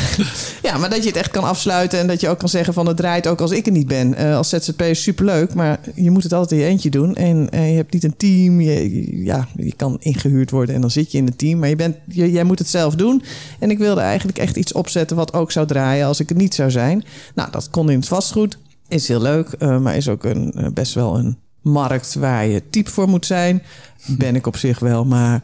ja. 0.62 0.78
maar 0.78 0.90
dat 0.90 1.02
je 1.02 1.08
het 1.08 1.18
echt 1.18 1.32
kan 1.32 1.44
afsluiten 1.44 2.00
en 2.00 2.08
dat 2.08 2.22
je 2.22 2.30
ook 2.30 2.40
kan 2.40 2.50
zeggen 2.50 2.74
van 2.74 2.88
het 2.88 2.98
draait 2.98 3.28
ook 3.28 3.42
als 3.42 3.52
ik 3.52 3.66
er 3.66 3.72
niet 3.72 3.88
ben. 3.88 4.14
Eh, 4.14 4.36
als 4.36 4.50
ZZP 4.50 4.82
is 4.82 5.02
superleuk, 5.02 5.54
maar 5.54 5.80
je 5.96 6.12
moet 6.12 6.24
het 6.24 6.34
altijd 6.34 6.60
in 6.60 6.66
je 6.66 6.72
eentje 6.72 6.90
doen. 6.90 7.16
En 7.16 7.50
eh, 7.50 7.70
je 7.70 7.76
hebt 7.76 7.94
niet 7.94 8.04
een 8.04 8.18
team. 8.18 8.62
Je, 8.62 9.24
ja, 9.24 9.48
je 9.56 9.74
kan 9.76 9.98
ingehuurd 10.00 10.52
worden 10.52 10.76
en 10.76 10.82
dan 10.82 10.92
zit 10.92 11.12
je 11.12 11.18
in 11.18 11.26
het 11.26 11.38
team. 11.38 11.60
Maar 11.60 11.70
je 11.70 11.76
bent, 11.76 11.96
je, 12.08 12.32
jij 12.32 12.44
moet 12.44 12.60
het 12.60 12.70
zelf 12.70 12.96
doen. 12.96 13.24
En 13.60 13.72
ik 13.72 13.78
wilde 13.78 14.02
eigenlijk 14.02 14.38
echt 14.38 14.56
iets 14.56 14.72
opzetten 14.72 15.18
wat 15.18 15.34
ook 15.34 15.52
zou 15.52 15.68
draaien 15.68 16.06
als 16.08 16.20
ik 16.20 16.30
het 16.30 16.38
niet 16.38 16.54
zou 16.54 16.72
zijn. 16.72 17.04
Nou, 17.36 17.52
dat 17.52 17.70
kon 17.70 17.90
in 17.90 18.00
het 18.00 18.08
vastgoed. 18.08 18.58
Is 18.92 19.08
heel 19.08 19.22
leuk, 19.22 19.48
eh, 19.48 19.80
maar 19.80 19.96
is 19.96 20.10
ook 20.10 20.24
een, 20.24 20.54
eh, 20.54 20.66
best 20.74 20.94
wel 20.94 21.18
een 21.18 21.38
markt 21.62 22.14
waar 22.14 22.46
je 22.46 22.70
type 22.70 22.90
voor 22.90 23.10
moet 23.10 23.26
zijn. 23.26 23.64
Ben 24.08 24.36
ik 24.36 24.48
op 24.48 24.58
zich 24.58 24.80
wel, 24.80 25.06
maar 25.06 25.44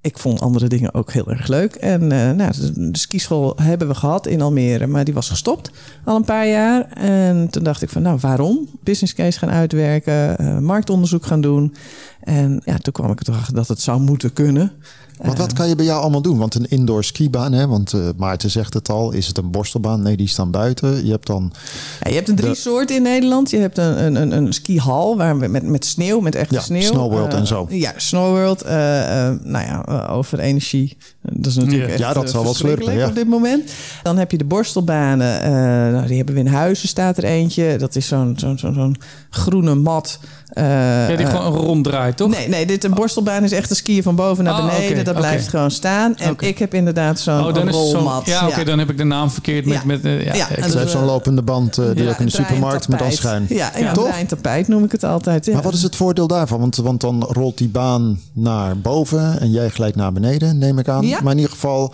ik 0.00 0.18
vond 0.18 0.40
andere 0.40 0.68
dingen 0.68 0.94
ook 0.94 1.12
heel 1.12 1.30
erg 1.30 1.46
leuk. 1.46 1.74
En 1.74 2.12
eh, 2.12 2.30
nou, 2.30 2.52
de, 2.74 2.98
skischool 2.98 3.56
hebben 3.62 3.88
we 3.88 3.94
gehad 3.94 4.26
in 4.26 4.40
Almere, 4.40 4.86
maar 4.86 5.04
die 5.04 5.14
was 5.14 5.28
gestopt 5.28 5.70
al 6.04 6.16
een 6.16 6.24
paar 6.24 6.48
jaar. 6.48 6.92
En 6.92 7.50
toen 7.50 7.62
dacht 7.62 7.82
ik 7.82 7.88
van, 7.88 8.02
nou 8.02 8.18
waarom? 8.20 8.68
Business 8.82 9.14
case 9.14 9.38
gaan 9.38 9.50
uitwerken, 9.50 10.64
marktonderzoek 10.64 11.26
gaan 11.26 11.40
doen. 11.40 11.74
En 12.26 12.60
ja, 12.64 12.78
toen 12.78 12.92
kwam 12.92 13.10
ik 13.10 13.28
erachter 13.28 13.54
dat 13.54 13.68
het 13.68 13.80
zou 13.80 14.00
moeten 14.00 14.32
kunnen. 14.32 14.72
Want 15.22 15.38
wat 15.38 15.52
kan 15.52 15.68
je 15.68 15.74
bij 15.76 15.84
jou 15.84 16.00
allemaal 16.02 16.22
doen? 16.22 16.38
Want 16.38 16.54
een 16.54 16.68
indoor 16.68 17.04
skibaan, 17.04 17.52
hè, 17.52 17.66
want 17.66 17.92
eh, 17.92 18.00
Maarten 18.16 18.50
zegt 18.50 18.74
het 18.74 18.88
al, 18.88 19.12
is 19.12 19.26
het 19.26 19.38
een 19.38 19.50
borstelbaan? 19.50 20.02
Nee, 20.02 20.16
die 20.16 20.28
staan 20.28 20.50
buiten. 20.50 21.04
Je 21.04 21.10
hebt 21.10 21.26
dan 21.26 21.52
Ja, 22.02 22.08
je 22.10 22.14
hebt 22.16 22.28
een 22.28 22.36
drie 22.36 22.50
De- 22.50 22.56
soorten 22.56 22.96
in 22.96 23.02
Nederland. 23.02 23.50
Je 23.50 23.56
hebt 23.56 23.78
een, 23.78 24.04
een, 24.04 24.14
een, 24.16 24.32
een 24.32 24.52
skihal 24.52 25.16
waar 25.16 25.38
we 25.38 25.46
met, 25.48 25.62
met 25.62 25.84
sneeuw, 25.84 26.20
met 26.20 26.34
echte 26.34 26.54
Ja, 26.54 26.60
sneeuw. 26.60 26.80
Snowworld 26.90 27.32
Eh, 27.32 27.38
en 27.38 27.46
zo. 27.46 27.66
Ja, 27.70 27.92
Snowworld. 27.96 28.62
eh, 28.62 29.26
eh, 29.28 29.34
nou 29.42 29.64
ja, 29.66 29.84
eh, 29.84 30.16
over 30.16 30.38
energie. 30.38 30.96
Dat 31.22 31.46
is 31.46 31.56
natuurlijk 31.56 31.84
Ja. 31.84 31.88
echt 31.90 31.98
Ja, 31.98 32.12
dat 32.12 32.24
eh, 32.24 32.30
zal 32.30 32.42
wel 32.44 32.54
slurpen, 32.54 32.94
ja. 32.94 33.06
op 33.08 33.14
dit 33.14 33.28
moment. 33.28 33.70
Dan 34.02 34.16
heb 34.18 34.30
je 34.30 34.38
de 34.38 34.44
borstelbanen. 34.44 35.42
eh, 35.42 35.50
nou, 35.92 36.06
die 36.06 36.16
hebben 36.16 36.34
we 36.34 36.40
in 36.40 36.46
Huizen 36.46 36.88
staat 36.88 37.16
er 37.16 37.24
eentje. 37.24 37.76
Dat 37.78 37.96
is 37.96 38.06
zo'n 38.06 38.34
zo'n 38.36 38.58
zo'n 38.58 38.96
groene 39.30 39.74
mat. 39.74 40.18
eh, 40.48 40.64
Ja, 41.08 41.16
die 41.16 41.26
eh, 41.26 41.36
gewoon 41.36 41.60
ronddraait, 41.60 42.15
toch? 42.16 42.30
Nee, 42.30 42.48
nee, 42.48 42.66
dit 42.66 42.84
een 42.84 42.94
borstelbaan 42.94 43.44
is 43.44 43.52
echt 43.52 43.70
een 43.70 43.76
skiën 43.76 44.02
van 44.02 44.14
boven 44.14 44.44
naar 44.44 44.54
Oh, 44.58 44.66
beneden. 44.76 45.04
dat 45.04 45.14
blijft 45.14 45.48
gewoon 45.48 45.70
staan. 45.70 46.16
En 46.16 46.34
ik 46.38 46.58
heb 46.58 46.74
inderdaad 46.74 47.20
zo'n 47.20 47.46
oh, 47.46 47.54
dan 47.54 47.70
rolmat. 47.70 48.26
Ja, 48.26 48.46
oké, 48.48 48.64
dan 48.64 48.78
heb 48.78 48.90
ik 48.90 48.96
de 48.96 49.04
naam 49.04 49.30
verkeerd 49.30 49.64
met... 49.66 49.74
Ja. 49.74 49.82
met 49.84 50.04
eh, 50.04 50.24
ja, 50.24 50.34
Ja, 50.34 50.48
ik- 50.48 50.64
zo'n 50.64 51.00
eh, 51.00 51.06
lopende 51.06 51.42
band 51.42 51.78
uh, 51.78 51.86
die 51.94 52.04
ja, 52.04 52.10
ook 52.10 52.18
in 52.18 52.26
de 52.26 52.32
supermarkt 52.32 52.88
met 52.88 52.98
tapijt. 52.98 53.16
schuin. 53.18 53.46
Ja, 53.48 53.70
ja, 53.78 53.88
een 53.88 53.94
draaiend 53.94 54.28
tapijt 54.28 54.68
noem 54.68 54.84
ik 54.84 54.92
het 54.92 55.04
altijd. 55.04 55.46
Ja. 55.46 55.52
Maar 55.52 55.62
wat 55.62 55.74
is 55.74 55.82
het 55.82 55.96
voordeel 55.96 56.26
daarvan? 56.26 56.60
Want, 56.60 56.76
want 56.76 57.00
dan 57.00 57.22
rolt 57.22 57.58
die 57.58 57.68
baan 57.68 58.20
naar 58.32 58.78
boven 58.78 59.40
en 59.40 59.50
jij 59.50 59.68
glijdt 59.68 59.96
naar 59.96 60.12
beneden, 60.12 60.58
neem 60.58 60.78
ik 60.78 60.88
aan. 60.88 61.06
Ja. 61.06 61.18
Maar 61.22 61.32
in 61.32 61.38
ieder 61.38 61.52
geval, 61.52 61.92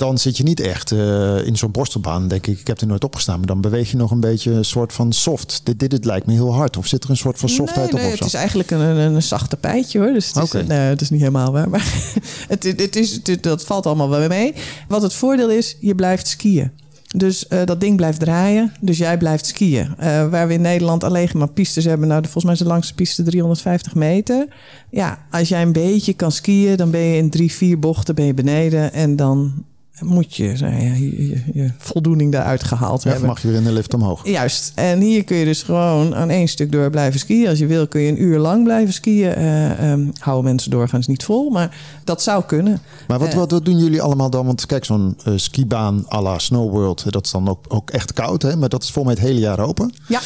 dan 0.00 0.18
zit 0.18 0.36
je 0.36 0.42
niet 0.42 0.60
echt 0.60 0.92
eh, 0.92 1.46
in 1.46 1.56
zo'n 1.56 1.70
borstelbaan, 1.70 2.28
denk 2.28 2.46
ik. 2.46 2.60
Ik 2.60 2.66
heb 2.66 2.80
er 2.80 2.86
nooit 2.86 3.04
opgestaan, 3.04 3.38
maar 3.38 3.46
dan 3.46 3.60
beweeg 3.60 3.90
je 3.90 3.96
nog 3.96 4.10
een 4.10 4.20
beetje 4.20 4.50
een 4.50 4.64
soort 4.64 4.92
van 4.92 5.12
soft. 5.12 5.60
Dit, 5.64 5.78
dit, 5.78 5.90
dit 5.90 6.04
lijkt 6.04 6.26
me 6.26 6.32
heel 6.32 6.52
hard. 6.54 6.76
Of 6.76 6.86
zit 6.86 7.04
er 7.04 7.10
een 7.10 7.16
soort 7.16 7.38
van 7.38 7.48
softheid 7.48 7.92
nee, 7.92 8.02
nee, 8.02 8.04
op? 8.04 8.12
Of 8.12 8.18
Het 8.20 8.30
zo? 8.30 8.36
is 8.36 8.40
eigenlijk 8.42 8.70
een, 8.70 8.80
een, 8.80 9.14
een 9.14 9.22
zachte 9.22 9.56
pijtje 9.56 9.98
hoor. 9.98 10.12
Dus 10.12 10.26
het 10.34 10.54
is, 10.54 10.66
nee, 10.66 10.78
het 10.78 11.00
is 11.00 11.10
niet 11.10 11.20
helemaal 11.20 11.52
waar. 11.52 11.68
Maar 11.70 11.92
het, 12.48 12.62
het 12.64 12.96
is, 12.96 13.20
het- 13.22 13.42
dat 13.42 13.64
valt 13.64 13.86
allemaal 13.86 14.08
wel 14.08 14.28
mee. 14.28 14.54
Wat 14.88 15.02
het 15.02 15.12
voordeel 15.14 15.50
is, 15.50 15.76
je 15.80 15.94
blijft 15.94 16.28
skiën. 16.28 16.70
Dus 17.16 17.48
eh, 17.48 17.64
dat 17.64 17.80
ding 17.80 17.96
blijft 17.96 18.20
draaien. 18.20 18.72
Dus 18.80 18.98
jij 18.98 19.18
blijft 19.18 19.46
skiën. 19.46 19.94
Eh, 19.98 20.28
waar 20.28 20.46
we 20.46 20.52
in 20.52 20.60
Nederland 20.60 21.04
alleen 21.04 21.28
maar 21.34 21.48
pistes 21.48 21.84
hebben. 21.84 22.08
Nou, 22.08 22.20
de- 22.20 22.28
volgens 22.28 22.44
mij 22.44 22.52
is 22.54 22.58
de 22.60 22.66
langste 22.66 22.94
piste 22.94 23.22
350 23.22 23.94
meter. 23.94 24.46
Ja, 24.90 25.18
als 25.30 25.48
jij 25.48 25.62
een 25.62 25.72
beetje 25.72 26.12
kan 26.12 26.32
skiën, 26.32 26.76
dan 26.76 26.90
ben 26.90 27.00
je 27.00 27.16
in 27.16 27.30
drie, 27.30 27.52
vier 27.52 27.78
bochten 27.78 28.14
ben 28.14 28.24
je 28.24 28.34
beneden. 28.34 28.92
En 28.92 29.16
dan 29.16 29.64
moet 30.00 30.36
je, 30.36 30.54
nou 30.60 30.74
ja, 30.74 30.92
je, 30.94 31.28
je, 31.28 31.42
je 31.52 31.70
voldoening 31.78 32.32
daaruit 32.32 32.64
gehaald 32.64 33.02
Ja, 33.02 33.10
hebben. 33.10 33.28
mag 33.28 33.42
je 33.42 33.48
weer 33.48 33.56
in 33.56 33.64
de 33.64 33.72
lift 33.72 33.94
omhoog? 33.94 34.26
Juist. 34.28 34.72
En 34.74 35.00
hier 35.00 35.24
kun 35.24 35.36
je 35.36 35.44
dus 35.44 35.62
gewoon 35.62 36.14
aan 36.14 36.30
één 36.30 36.48
stuk 36.48 36.72
door 36.72 36.90
blijven 36.90 37.20
skiën. 37.20 37.48
Als 37.48 37.58
je 37.58 37.66
wil 37.66 37.86
kun 37.88 38.00
je 38.00 38.08
een 38.08 38.22
uur 38.22 38.38
lang 38.38 38.64
blijven 38.64 38.92
skiën. 38.94 39.34
Ehm, 39.34 40.06
houden 40.18 40.44
mensen 40.44 40.70
doorgaans 40.70 41.06
niet 41.06 41.24
vol, 41.24 41.50
maar 41.50 41.76
dat 42.04 42.22
zou 42.22 42.44
kunnen. 42.44 42.80
Maar 43.08 43.18
wat, 43.18 43.28
Eh. 43.28 43.34
wat, 43.34 43.50
wat 43.50 43.64
doen 43.64 43.78
jullie 43.78 44.02
allemaal 44.02 44.30
dan? 44.30 44.46
Want 44.46 44.66
kijk, 44.66 44.84
zo'n 44.84 45.16
eh, 45.24 45.32
skibaan 45.36 46.04
à 46.12 46.22
la 46.22 46.38
Snow 46.38 46.70
World, 46.70 47.12
dat 47.12 47.24
is 47.24 47.30
dan 47.30 47.48
ook, 47.48 47.64
ook 47.68 47.90
echt 47.90 48.12
koud, 48.12 48.42
hè? 48.42 48.56
Maar 48.56 48.68
dat 48.68 48.82
is 48.82 48.90
volgens 48.90 49.14
mij 49.14 49.24
het 49.24 49.32
hele 49.34 49.46
jaar 49.46 49.58
open. 49.60 49.92
Ja, 50.08 50.20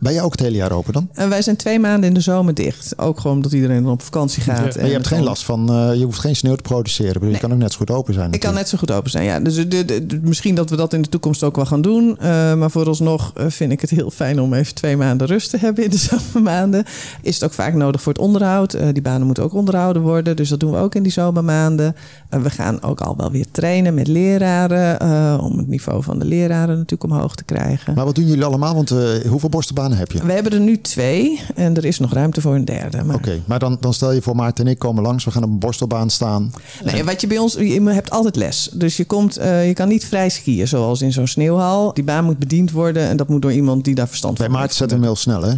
Ben 0.00 0.12
jij 0.12 0.22
ook 0.22 0.30
het 0.30 0.40
hele 0.40 0.56
jaar 0.56 0.72
open 0.72 0.92
dan? 0.92 1.08
en 1.12 1.28
wij 1.28 1.42
zijn 1.42 1.56
twee 1.56 1.78
maanden 1.78 2.08
in 2.08 2.14
de 2.14 2.20
zomer 2.20 2.54
dicht. 2.54 2.98
Ook 2.98 3.20
gewoon 3.20 3.36
omdat 3.36 3.52
iedereen 3.52 3.82
dan 3.82 3.92
op 3.92 4.02
vakantie 4.02 4.42
gaat. 4.42 4.74
Ja. 4.74 4.80
En 4.80 4.86
je 4.86 4.92
hebt 4.92 5.06
geen 5.06 5.22
last 5.22 5.42
van, 5.44 5.68
eh, 5.72 5.94
je 5.94 6.04
hoeft 6.04 6.18
geen 6.18 6.36
sneeuw 6.36 6.54
te 6.54 6.62
produceren. 6.62 7.22
Je 7.24 7.30
Nee. 7.30 7.38
kan 7.40 7.52
ook 7.52 7.58
net 7.58 7.72
zo 7.72 7.78
goed 7.78 7.90
open 7.90 8.14
zijn. 8.14 8.32
Ik 8.32 8.40
kan 8.40 8.54
net 8.54 8.68
zo 8.68 8.78
goed 8.78 8.90
open 8.90 9.10
zijn, 9.10 9.24
ja. 9.24 9.40
Dus 9.40 9.54
de, 9.54 9.68
de- 9.68 10.06
de- 10.06 10.20
misschien 10.22 10.54
dat 10.54 10.70
we 10.70 10.76
dat 10.76 10.92
in 10.92 11.02
de 11.02 11.08
toekomst 11.08 11.42
ook 11.42 11.56
wel 11.56 11.66
gaan 11.66 11.82
doen. 11.82 12.18
Eh, 12.18 12.54
maar 12.54 12.70
vooralsnog 12.70 13.32
eh, 13.36 13.44
vind 13.48 13.72
ik 13.72 13.80
het 13.80 13.90
heel 13.90 14.10
fijn 14.10 14.40
om 14.40 14.54
even 14.54 14.74
twee 14.74 14.96
maanden 14.96 15.26
rust 15.26 15.50
te 15.50 15.56
hebben 15.58 15.84
in 15.84 15.90
de 15.90 15.96
zomermaanden. 16.32 16.84
Is 17.22 17.34
het 17.34 17.44
ook 17.44 17.52
vaak 17.52 17.74
nodig 17.74 18.02
voor 18.02 18.12
het 18.12 18.22
onderhoud. 18.22 18.70
Die 18.92 19.02
banen 19.02 19.26
moeten 19.26 19.44
ook 19.44 19.54
onderhouden 19.54 20.02
worden. 20.02 20.36
Dus 20.36 20.48
dat 20.48 20.60
doen 20.60 20.70
we 20.70 20.78
ook 20.78 20.94
in 20.94 21.02
die 21.02 21.12
zomermaanden. 21.12 21.96
En 22.28 22.42
we 22.42 22.50
gaan 22.50 22.82
ook 22.82 23.00
al 23.00 23.16
wel 23.16 23.30
weer 23.30 23.46
trainen 23.50 23.94
met 23.94 24.08
leraren. 24.08 25.40
om 25.40 25.58
het 25.58 25.68
niveau 25.68 26.02
van 26.02 26.18
de 26.18 26.24
leraren 26.24 26.76
natuurlijk 26.76 27.12
omhoog 27.12 27.34
te 27.34 27.44
krijgen. 27.44 27.94
Maar 27.94 28.04
wat 28.04 28.14
doen 28.14 28.26
jullie 28.26 28.44
allemaal? 28.44 28.74
Want 28.74 28.88
hoeveel 29.28 29.48
borstenbanen 29.48 29.87
heb 29.92 30.12
je? 30.12 30.24
We 30.26 30.32
hebben 30.32 30.52
er 30.52 30.60
nu 30.60 30.80
twee 30.80 31.40
en 31.54 31.76
er 31.76 31.84
is 31.84 31.98
nog 31.98 32.12
ruimte 32.12 32.40
voor 32.40 32.54
een 32.54 32.64
derde. 32.64 33.04
Maar... 33.04 33.16
Oké, 33.16 33.40
maar 33.44 33.58
dan, 33.58 33.76
dan 33.80 33.94
stel 33.94 34.12
je 34.12 34.22
voor 34.22 34.36
Maarten 34.36 34.64
en 34.64 34.70
ik 34.70 34.78
komen 34.78 35.02
langs. 35.02 35.24
We 35.24 35.30
gaan 35.30 35.42
op 35.42 35.48
een 35.50 35.58
borstelbaan 35.58 36.10
staan. 36.10 36.52
Nee, 36.84 37.04
wat 37.04 37.20
je 37.20 37.26
bij 37.26 37.38
ons, 37.38 37.54
je 37.54 37.82
hebt 37.82 38.10
altijd 38.10 38.36
les. 38.36 38.70
Dus 38.72 38.96
je, 38.96 39.04
komt, 39.04 39.36
eh, 39.36 39.66
je 39.66 39.72
kan 39.72 39.88
niet 39.88 40.06
vrij 40.06 40.28
skiën 40.28 40.68
zoals 40.68 41.02
in 41.02 41.12
zo'n 41.12 41.26
sneeuwhal. 41.26 41.94
Die 41.94 42.04
baan 42.04 42.24
moet 42.24 42.38
bediend 42.38 42.70
worden 42.70 43.08
en 43.08 43.16
dat 43.16 43.28
moet 43.28 43.42
door 43.42 43.52
iemand 43.52 43.84
die 43.84 43.94
daar 43.94 44.08
verstand 44.08 44.36
Bij 44.38 44.46
van 44.46 44.54
Maarten 44.54 44.76
heeft. 44.76 44.80
zet 44.80 44.90
hem 44.98 45.02
heel 45.02 45.16
snel, 45.16 45.42
hè? 45.42 45.54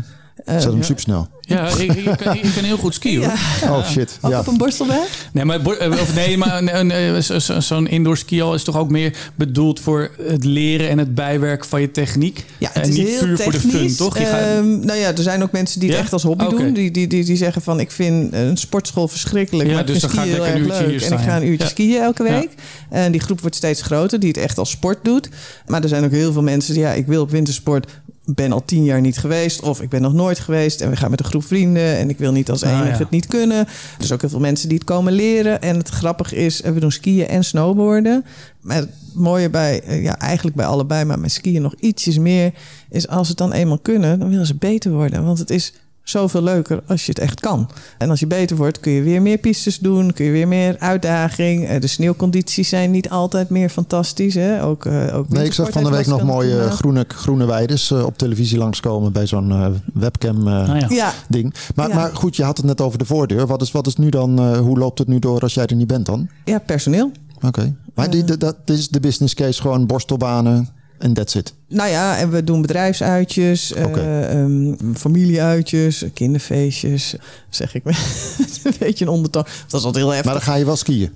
Zet 0.46 0.62
hem 0.64 0.76
ja. 0.76 0.83
supersnel. 0.83 1.29
Ja, 1.40 1.68
ik, 1.68 1.92
ik, 1.92 2.16
kan, 2.16 2.35
ik 2.37 2.53
kan 2.55 2.64
heel 2.64 2.76
goed 2.76 2.94
skiën 2.94 3.18
hoor. 3.24 3.33
Oh 3.70 3.87
shit. 3.87 4.18
Ook 4.20 4.31
Ja. 4.31 4.38
op 4.40 4.46
een 4.46 4.57
borstelbaan? 4.57 5.05
Nee, 5.33 5.44
maar, 5.44 5.61
eh, 5.66 5.90
of 5.90 6.14
nee, 6.14 6.37
maar 6.37 6.62
eh, 6.64 7.20
zo- 7.20 7.38
zo- 7.38 7.61
zo'n 7.61 7.87
indoor 7.88 8.16
skihal 8.16 8.55
is 8.55 8.62
toch 8.62 8.76
ook 8.76 8.90
meer 8.90 9.16
bedoeld 9.35 9.81
voor 9.81 10.11
het 10.22 10.44
leren 10.44 10.88
en 10.88 10.98
het 10.98 11.14
bijwerken 11.14 11.68
van 11.68 11.81
je 11.81 11.90
techniek. 11.90 12.44
Ja, 12.59 12.70
het 12.72 12.83
en 12.83 12.90
is 12.90 12.96
niet 12.96 13.09
heel 13.09 13.18
puur 13.18 13.38
voor 13.38 13.53
de 13.53 13.61
fun, 13.61 13.70
technisch. 13.70 13.96
toch? 13.96 14.18
Je 14.18 14.24
gaat- 14.24 14.40
Ehm, 14.40 14.81
nou 14.81 14.98
ja, 14.98 15.09
er 15.16 15.22
zijn 15.22 15.42
ook 15.42 15.53
mensen 15.53 15.81
die 15.81 15.88
het 15.88 15.98
Ja? 15.98 16.05
echt 16.05 16.12
als 16.12 16.22
hobby 16.22 16.48
doen. 16.48 16.72
Die, 16.72 16.90
die, 16.90 17.07
die, 17.07 17.24
die 17.24 17.37
zeggen 17.37 17.62
van, 17.62 17.81
ik 17.81 17.90
vind 17.90 18.35
een 18.35 18.57
sportschool 18.57 19.09
verschrikkelijk. 19.09 19.68
Ja, 19.68 19.74
maar 19.74 19.81
ik 19.83 19.87
dus 19.92 19.98
vind 20.00 20.12
dan 20.12 20.20
ga 20.22 20.26
ik 20.26 20.33
skiën 20.33 20.44
heel 20.44 20.55
lekker 20.55 20.70
erg 20.70 20.81
een 20.81 20.85
leuk. 20.87 20.94
uurtje 20.94 21.07
En 21.07 21.12
ik 21.12 21.18
ga 21.18 21.24
staan, 21.31 21.42
een 21.42 21.48
uurtje 21.48 21.64
ja. 21.64 21.70
skiën 21.70 22.00
elke 22.03 22.24
Ja. 22.24 22.31
week. 22.38 22.50
En 22.90 23.12
die 23.12 23.20
groep 23.20 23.40
wordt 23.40 23.57
steeds 23.57 23.83
groter, 23.83 24.20
die 24.20 24.29
het 24.29 24.38
echt 24.38 24.59
als 24.59 24.70
sport 24.70 25.05
doet. 25.05 25.29
Maar 25.66 25.83
er 25.83 25.88
zijn 25.88 26.05
ook 26.05 26.11
heel 26.11 26.33
veel 26.33 26.42
mensen 26.42 26.74
die, 26.74 26.83
ja, 26.83 26.92
ik 26.92 27.07
wil 27.07 27.22
op 27.22 27.31
wintersport 27.31 27.87
ben 28.34 28.52
al 28.52 28.64
tien 28.64 28.84
jaar 28.84 29.00
niet 29.00 29.18
geweest. 29.18 29.60
Of 29.62 29.80
ik 29.80 29.88
ben 29.88 30.02
nog 30.02 30.12
nooit 30.12 30.38
geweest. 30.38 30.80
En 30.80 30.90
we 30.90 30.96
gaan 30.96 31.10
met 31.10 31.20
een 31.20 31.26
groep 31.26 31.44
vrienden. 31.44 31.96
En 31.96 32.08
ik 32.08 32.18
wil 32.18 32.32
niet 32.32 32.50
als 32.50 32.62
Ah, 32.62 32.70
enige 32.70 32.86
ja. 32.92 32.98
het 32.98 33.10
niet 33.10 33.26
kunnen. 33.26 33.58
Er 33.58 33.66
zijn 33.98 34.12
ook 34.12 34.20
heel 34.20 34.30
veel 34.30 34.40
mensen 34.40 34.68
die 34.68 34.78
het 34.78 34.86
komen 34.86 35.12
leren. 35.12 35.60
En 35.62 35.76
het 35.76 35.88
grappige 35.88 36.36
is, 36.36 36.62
eh, 36.62 36.72
we 36.72 36.80
doen 36.80 36.92
skiën 36.92 37.26
en 37.28 37.44
snowboarden. 37.44 38.24
Maar 38.60 38.76
het 38.76 38.90
mooie 39.14 39.50
bij, 39.50 39.82
eh, 39.82 40.02
ja, 40.02 40.18
eigenlijk 40.18 40.56
bij 40.56 40.66
allebei, 40.66 41.04
maar 41.04 41.18
met 41.18 41.32
skiën 41.32 41.62
nog 41.62 41.74
ietsjes 41.74 42.18
meer, 42.18 42.52
is 42.90 43.08
als 43.08 43.22
ze 43.22 43.28
het 43.28 43.38
dan 43.38 43.52
eenmaal 43.52 43.78
kunnen, 43.78 44.18
dan 44.18 44.28
willen 44.28 44.46
ze 44.46 44.54
beter 44.54 44.92
worden. 44.92 45.24
Want 45.24 45.38
het 45.38 45.50
is 45.50 45.72
zoveel 46.10 46.42
leuker 46.42 46.80
als 46.86 47.04
je 47.06 47.12
het 47.12 47.20
echt 47.20 47.40
kan. 47.40 47.70
En 47.98 48.10
als 48.10 48.20
je 48.20 48.26
beter 48.26 48.56
wordt, 48.56 48.80
kun 48.80 48.92
je 48.92 49.02
weer 49.02 49.22
meer 49.22 49.38
pistes 49.38 49.78
doen, 49.78 50.12
kun 50.12 50.24
je 50.24 50.30
weer 50.30 50.48
meer 50.48 50.76
uitdaging. 50.78 51.68
Eh, 51.68 51.80
De 51.80 51.86
sneeuwcondities 51.86 52.68
zijn 52.68 52.90
niet 52.90 53.10
altijd 53.10 53.48
meer 53.50 53.68
fantastisch. 53.68 54.34
Hè? 54.34 54.64
Ook, 54.64 54.86
eh, 54.86 55.16
ook 55.16 55.28
Nee, 55.28 55.44
ik 55.44 55.52
zag 55.52 55.70
van 55.70 55.84
de 55.84 55.90
week 55.90 56.06
nog 56.06 56.22
mooie 56.22 56.70
groene, 56.70 57.04
groene 57.08 57.46
weides 57.46 57.90
eh, 57.90 58.04
op 58.04 58.18
televisie 58.18 58.58
langskomen 58.58 59.12
bij 59.12 59.26
zo'n 59.26 59.50
eh, 59.50 59.66
webcam 59.94 60.42
Nou 60.42 60.78
ja. 60.78 60.86
Ja, 60.88 61.12
ding. 61.28 61.54
Maar, 61.74 61.88
Ja. 61.88 61.94
maar 61.94 62.10
goed, 62.14 62.36
je 62.36 62.44
had 62.44 62.56
het 62.56 62.66
net 62.66 62.80
over 62.80 62.98
de 62.98 63.04
voordeur. 63.04 63.46
Wat 63.46 63.62
is, 63.62 63.72
wat 63.72 63.86
is 63.86 63.96
nu 63.96 64.08
dan, 64.08 64.38
eh, 64.38 64.58
hoe 64.58 64.78
loopt 64.78 64.98
het 64.98 65.08
nu 65.08 65.18
door 65.18 65.40
als 65.40 65.54
jij 65.54 65.66
er 65.66 65.76
niet 65.76 65.86
bent 65.86 66.06
dan? 66.06 66.28
ja, 66.44 66.58
personeel. 66.58 67.10
Oké. 67.46 67.74
Maar 67.94 68.10
die, 68.10 68.24
dat 68.24 68.56
is 68.64 68.88
de 68.88 69.00
business 69.00 69.34
case 69.34 69.60
gewoon 69.60 69.86
borstelbanen 69.86 70.68
en 71.00 71.12
that's 71.12 71.34
it. 71.34 71.54
Nou 71.68 71.90
ja, 71.90 72.16
en 72.16 72.30
we 72.30 72.44
doen 72.44 72.60
bedrijfsuitjes, 72.62 73.72
eh, 73.72 74.32
ehm, 74.32 74.74
familieuitjes, 74.94 76.04
kinderfeestjes. 76.14 77.14
Zeg 77.48 77.74
ik 77.74 77.84
met 77.84 77.96
een 78.64 78.74
beetje 78.78 79.04
een 79.04 79.10
ondertoon. 79.10 79.44
Dat 79.68 79.80
is 79.80 79.86
altijd 79.86 80.04
heel 80.04 80.12
heftig. 80.12 80.24
Maar 80.24 80.34
dan 80.34 80.42
ga 80.42 80.54
je 80.54 80.64
wel 80.64 80.76
skiën. 80.76 81.10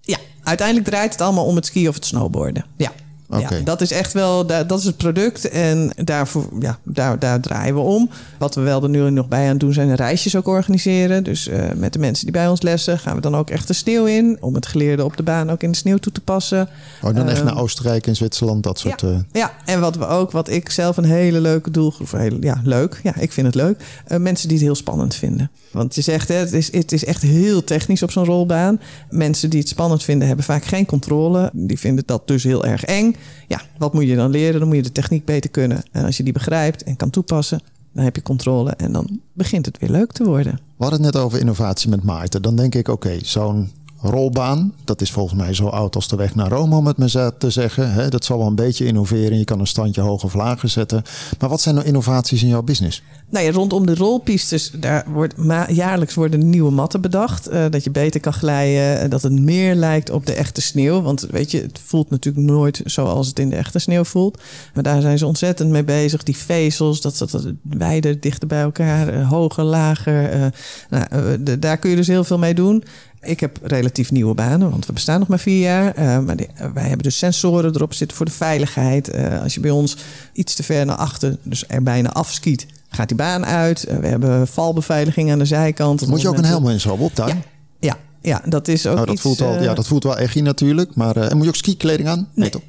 Ja, 0.00 0.18
uiteindelijk 0.42 0.86
draait 0.86 1.12
het 1.12 1.20
allemaal 1.20 1.44
om 1.44 1.56
het 1.56 1.66
skiën 1.66 1.88
of 1.88 1.94
het 1.94 2.04
snowboarden. 2.04 2.64
Ja. 2.76 2.92
Ja, 3.30 3.48
dat 3.64 3.80
is 3.80 3.90
echt 3.92 4.12
wel, 4.12 4.46
da- 4.46 4.64
dat 4.64 4.78
is 4.78 4.84
het 4.84 4.96
product 4.96 5.48
en 5.48 5.90
daarvoor, 6.04 6.48
ja, 6.60 6.78
daar, 6.82 7.18
daar 7.18 7.40
draaien 7.40 7.74
we 7.74 7.80
om. 7.80 8.10
Wat 8.38 8.54
we 8.54 8.60
wel 8.60 8.82
er 8.82 8.88
nu 8.88 9.10
nog 9.10 9.28
bij 9.28 9.48
aan 9.48 9.58
doen 9.58 9.72
zijn 9.72 9.94
reisjes 9.94 10.36
ook 10.36 10.46
organiseren. 10.46 11.24
Dus 11.24 11.48
eh, 11.48 11.62
met 11.76 11.92
de 11.92 11.98
mensen 11.98 12.24
die 12.24 12.32
bij 12.32 12.48
ons 12.48 12.62
lessen 12.62 12.98
gaan 12.98 13.14
we 13.14 13.20
dan 13.20 13.36
ook 13.36 13.50
echt 13.50 13.66
de 13.66 13.72
sneeuw 13.72 14.04
in. 14.04 14.36
Om 14.40 14.54
het 14.54 14.66
geleerde 14.66 15.04
op 15.04 15.16
de 15.16 15.22
baan 15.22 15.50
ook 15.50 15.62
in 15.62 15.70
de 15.70 15.76
sneeuw 15.76 15.96
toe 15.96 16.12
te 16.12 16.20
passen. 16.20 16.68
Oh, 17.02 17.14
dan 17.14 17.28
echt 17.28 17.36
Ehm, 17.38 17.46
naar 17.46 17.58
Oostenrijk 17.58 18.06
en 18.06 18.16
Zwitserland, 18.16 18.62
dat 18.62 18.78
soort... 18.78 19.00
ja. 19.00 19.08
eh, 19.08 19.16
Ja, 19.32 19.52
en 19.64 19.80
wat 19.80 19.96
we 19.96 20.06
ook, 20.06 20.30
wat 20.30 20.48
ik 20.48 20.70
zelf 20.70 20.96
een 20.96 21.04
hele 21.04 21.40
leuke 21.40 21.70
doelgroep, 21.70 22.10
heel, 22.12 22.36
ja, 22.40 22.60
leuk, 22.64 23.00
ja, 23.02 23.16
ik 23.16 23.32
vind 23.32 23.46
het 23.46 23.54
leuk. 23.56 23.82
Eh, 24.06 24.18
mensen 24.18 24.48
die 24.48 24.56
het 24.56 24.66
heel 24.66 24.74
spannend 24.74 25.14
vinden. 25.14 25.50
Want 25.70 25.94
je 25.94 26.00
zegt, 26.00 26.28
hè, 26.28 26.34
het, 26.34 26.52
is, 26.52 26.72
het 26.72 26.92
is 26.92 27.04
echt 27.04 27.22
heel 27.22 27.64
technisch 27.64 28.02
op 28.02 28.10
zo'n 28.10 28.24
rolbaan. 28.24 28.80
Mensen 29.10 29.50
die 29.50 29.60
het 29.60 29.68
spannend 29.68 30.02
vinden, 30.02 30.26
hebben 30.26 30.44
vaak 30.44 30.64
geen 30.64 30.86
controle. 30.86 31.50
Die 31.52 31.78
vinden 31.78 32.04
dat 32.06 32.26
dus 32.28 32.42
heel 32.44 32.64
erg 32.64 32.84
eng. 32.84 33.13
Ja, 33.48 33.60
wat 33.78 33.94
moet 33.94 34.06
je 34.06 34.16
dan 34.16 34.30
leren? 34.30 34.58
Dan 34.58 34.68
moet 34.68 34.76
je 34.76 34.82
de 34.82 34.92
techniek 34.92 35.24
beter 35.24 35.50
kunnen. 35.50 35.82
En 35.92 36.04
als 36.04 36.16
je 36.16 36.22
die 36.22 36.32
begrijpt 36.32 36.82
en 36.82 36.96
kan 36.96 37.10
toepassen, 37.10 37.60
dan 37.92 38.04
heb 38.04 38.16
je 38.16 38.22
controle 38.22 38.70
en 38.70 38.92
dan 38.92 39.20
begint 39.32 39.66
het 39.66 39.78
weer 39.78 39.90
leuk 39.90 40.12
te 40.12 40.24
worden. 40.24 40.52
We 40.52 40.84
hadden 40.84 41.02
het 41.02 41.14
net 41.14 41.22
over 41.22 41.38
innovatie 41.38 41.90
met 41.90 42.02
Maarten. 42.02 42.42
Dan 42.42 42.56
denk 42.56 42.74
ik, 42.74 42.88
oké, 42.88 43.18
zo'n 43.22 43.70
rolbaan, 44.04 44.72
dat 44.84 45.00
is 45.00 45.12
volgens 45.12 45.40
mij 45.40 45.54
zo 45.54 45.66
oud 45.66 45.94
als 45.94 46.08
de 46.08 46.16
weg 46.16 46.34
naar 46.34 46.48
Rome, 46.48 46.76
om 46.76 46.86
het 46.86 46.96
maar 46.96 47.36
te 47.38 47.50
zeggen. 47.50 48.10
Dat 48.10 48.24
zal 48.24 48.38
wel 48.38 48.46
een 48.46 48.54
beetje 48.54 48.86
innoveren. 48.86 49.38
Je 49.38 49.44
kan 49.44 49.60
een 49.60 49.66
standje 49.66 50.00
hoger 50.00 50.24
of 50.24 50.34
lager 50.34 50.68
zetten. 50.68 51.02
Maar 51.38 51.48
wat 51.48 51.60
zijn 51.60 51.74
nou 51.74 51.86
innovaties 51.86 52.42
in 52.42 52.48
jouw 52.48 52.62
business? 52.62 53.02
Nou 53.30 53.44
ja, 53.44 53.52
rondom 53.52 53.86
de 53.86 53.94
rolpistes, 53.94 54.70
daar 54.70 55.04
wordt 55.12 55.34
jaarlijks 55.68 56.14
worden 56.14 56.50
nieuwe 56.50 56.70
matten 56.70 57.00
bedacht. 57.00 57.46
eh, 57.46 57.64
dat 57.70 57.84
je 57.84 57.90
beter 57.90 58.20
kan 58.20 58.32
glijden, 58.32 59.00
eh, 59.00 59.10
dat 59.10 59.22
het 59.22 59.32
meer 59.32 59.74
lijkt 59.74 60.10
op 60.10 60.26
de 60.26 60.32
echte 60.32 60.60
sneeuw. 60.60 61.02
Want 61.02 61.26
weet 61.30 61.50
je, 61.50 61.60
het 61.60 61.80
voelt 61.84 62.10
natuurlijk 62.10 62.46
nooit 62.46 62.80
zoals 62.84 63.26
het 63.26 63.38
in 63.38 63.48
de 63.48 63.56
echte 63.56 63.78
sneeuw 63.78 64.04
voelt. 64.04 64.42
Maar 64.74 64.82
daar 64.82 65.00
zijn 65.00 65.18
ze 65.18 65.26
ontzettend 65.26 65.70
mee 65.70 65.84
bezig. 65.84 66.22
Die 66.22 66.36
vezels, 66.36 67.00
dat 67.00 67.18
dat 67.18 67.46
wijder, 67.62 68.20
dichter 68.20 68.48
bij 68.48 68.62
elkaar, 68.62 69.08
eh, 69.08 69.28
hoger, 69.28 69.64
lager. 69.64 70.52
nou, 70.90 71.42
daar 71.58 71.78
kun 71.78 71.90
je 71.90 71.96
dus 71.96 72.06
heel 72.06 72.24
veel 72.24 72.38
mee 72.38 72.54
doen. 72.54 72.84
Ik 73.24 73.40
heb 73.40 73.58
relatief 73.62 74.10
nieuwe 74.10 74.34
banen, 74.34 74.70
want 74.70 74.86
we 74.86 74.92
bestaan 74.92 75.18
nog 75.18 75.28
maar 75.28 75.38
vier 75.38 75.60
jaar. 75.60 75.94
Eh, 75.94 76.18
maar 76.18 76.36
die- 76.36 76.48
eh, 76.54 76.70
wij 76.74 76.82
hebben 76.82 77.02
dus 77.02 77.18
sensoren 77.18 77.74
erop 77.74 77.94
zitten 77.94 78.16
voor 78.16 78.26
de 78.26 78.32
veiligheid. 78.32 79.08
Eh, 79.08 79.42
als 79.42 79.54
je 79.54 79.60
bij 79.60 79.70
ons 79.70 79.96
iets 80.32 80.54
te 80.54 80.62
ver 80.62 80.86
naar 80.86 80.96
achter, 80.96 81.36
dus 81.42 81.64
er 81.68 81.82
bijna 81.82 82.12
afskiet, 82.12 82.66
gaat 82.88 83.08
die 83.08 83.16
baan 83.16 83.46
uit. 83.46 83.86
We 84.00 84.06
hebben 84.06 84.46
valbeveiliging 84.48 85.30
aan 85.32 85.38
de 85.38 85.44
zijkant. 85.44 86.06
Moet 86.06 86.20
je 86.20 86.28
ook 86.28 86.38
een 86.38 86.44
helm 86.44 86.68
in 86.68 86.80
zo 86.80 86.96
op 86.98 87.16
daar? 87.16 87.28
Ja, 87.28 87.36
ja, 87.80 87.96
ja, 88.22 88.42
dat 88.48 88.68
is 88.68 88.86
ook 88.86 88.94
Nou, 88.94 89.06
dat, 89.06 89.14
iets, 89.14 89.22
voelt 89.24 89.40
al, 89.40 89.62
ja, 89.62 89.74
dat 89.74 89.86
voelt 89.86 90.04
wel 90.04 90.16
echt 90.18 90.34
natuurlijk. 90.42 90.94
Maar, 90.94 91.14
moet 91.34 91.42
je 91.42 91.48
ook 91.48 91.56
skikleding 91.56 92.08
aan? 92.08 92.28
Nee. 92.34 92.50
toch? 92.50 92.62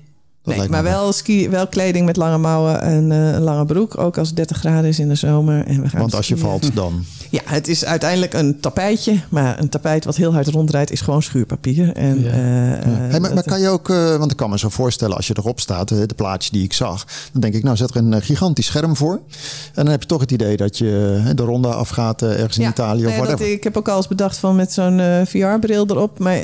Nee, 0.45 0.57
lijkt 0.57 0.71
me 0.71 0.81
maar 0.81 0.91
wel, 0.91 1.11
ski, 1.13 1.49
wel 1.49 1.67
kleding 1.67 2.05
met 2.05 2.15
lange 2.15 2.37
mouwen 2.37 2.81
en 2.81 3.11
eh, 3.11 3.33
een 3.33 3.41
lange 3.41 3.65
broek. 3.65 3.97
Ook 3.97 4.17
als 4.17 4.27
het 4.27 4.37
30 4.37 4.57
graden 4.57 4.89
is 4.89 4.99
in 4.99 5.07
de 5.07 5.15
zomer. 5.15 5.65
En 5.65 5.81
we 5.81 5.89
gaan 5.89 5.99
Want 5.99 6.15
als 6.15 6.27
je 6.27 6.37
valt, 6.37 6.75
dan. 6.75 7.03
Ja, 7.29 7.41
het 7.45 7.67
is 7.67 7.85
uiteindelijk 7.85 8.33
een 8.33 8.59
tapijtje. 8.59 9.19
Maar 9.29 9.59
een 9.59 9.69
tapijt 9.69 10.05
wat 10.05 10.15
heel 10.15 10.33
hard 10.33 10.47
ronddraait 10.47 10.91
is 10.91 11.01
gewoon 11.01 11.23
schuurpapier. 11.23 11.93
En, 11.93 12.21
Ja. 12.21 12.29
eh, 12.31 12.71
eh, 12.73 12.79
Hey, 12.85 13.19
maar, 13.19 13.33
maar 13.33 13.43
kan 13.43 13.59
je 13.59 13.67
ook, 13.69 13.89
eh, 13.89 14.15
want 14.15 14.31
ik 14.31 14.37
kan 14.37 14.49
me 14.49 14.57
zo 14.59 14.69
voorstellen 14.69 15.15
als 15.15 15.27
je 15.27 15.33
erop 15.37 15.59
staat, 15.59 15.87
de 15.87 16.07
plaatjes 16.15 16.51
die 16.51 16.63
ik 16.63 16.73
zag, 16.73 17.05
dan 17.31 17.41
denk 17.41 17.53
ik, 17.53 17.63
nou 17.63 17.75
zet 17.77 17.89
er 17.89 17.97
een 17.97 18.21
gigantisch 18.21 18.65
scherm 18.65 18.95
voor. 18.95 19.13
En 19.13 19.83
dan 19.83 19.87
heb 19.87 20.01
je 20.01 20.07
toch 20.07 20.21
het 20.21 20.31
idee 20.31 20.57
dat 20.57 20.77
je 20.77 21.21
de 21.35 21.43
ronde 21.43 21.67
afgaat 21.67 22.21
ergens 22.21 22.57
in 22.57 22.63
Ja, 22.63 22.69
Italië 22.69 23.03
of 23.05 23.09
nee, 23.09 23.17
dat- 23.17 23.27
whatever. 23.27 23.51
ik 23.53 23.63
heb 23.63 23.77
ook 23.77 23.87
al 23.89 23.97
eens 23.97 24.07
bedacht 24.07 24.37
van 24.37 24.55
met 24.55 24.71
zo'n 24.73 25.01
VR-bril 25.25 25.85
erop. 25.89 26.19
Maar 26.19 26.35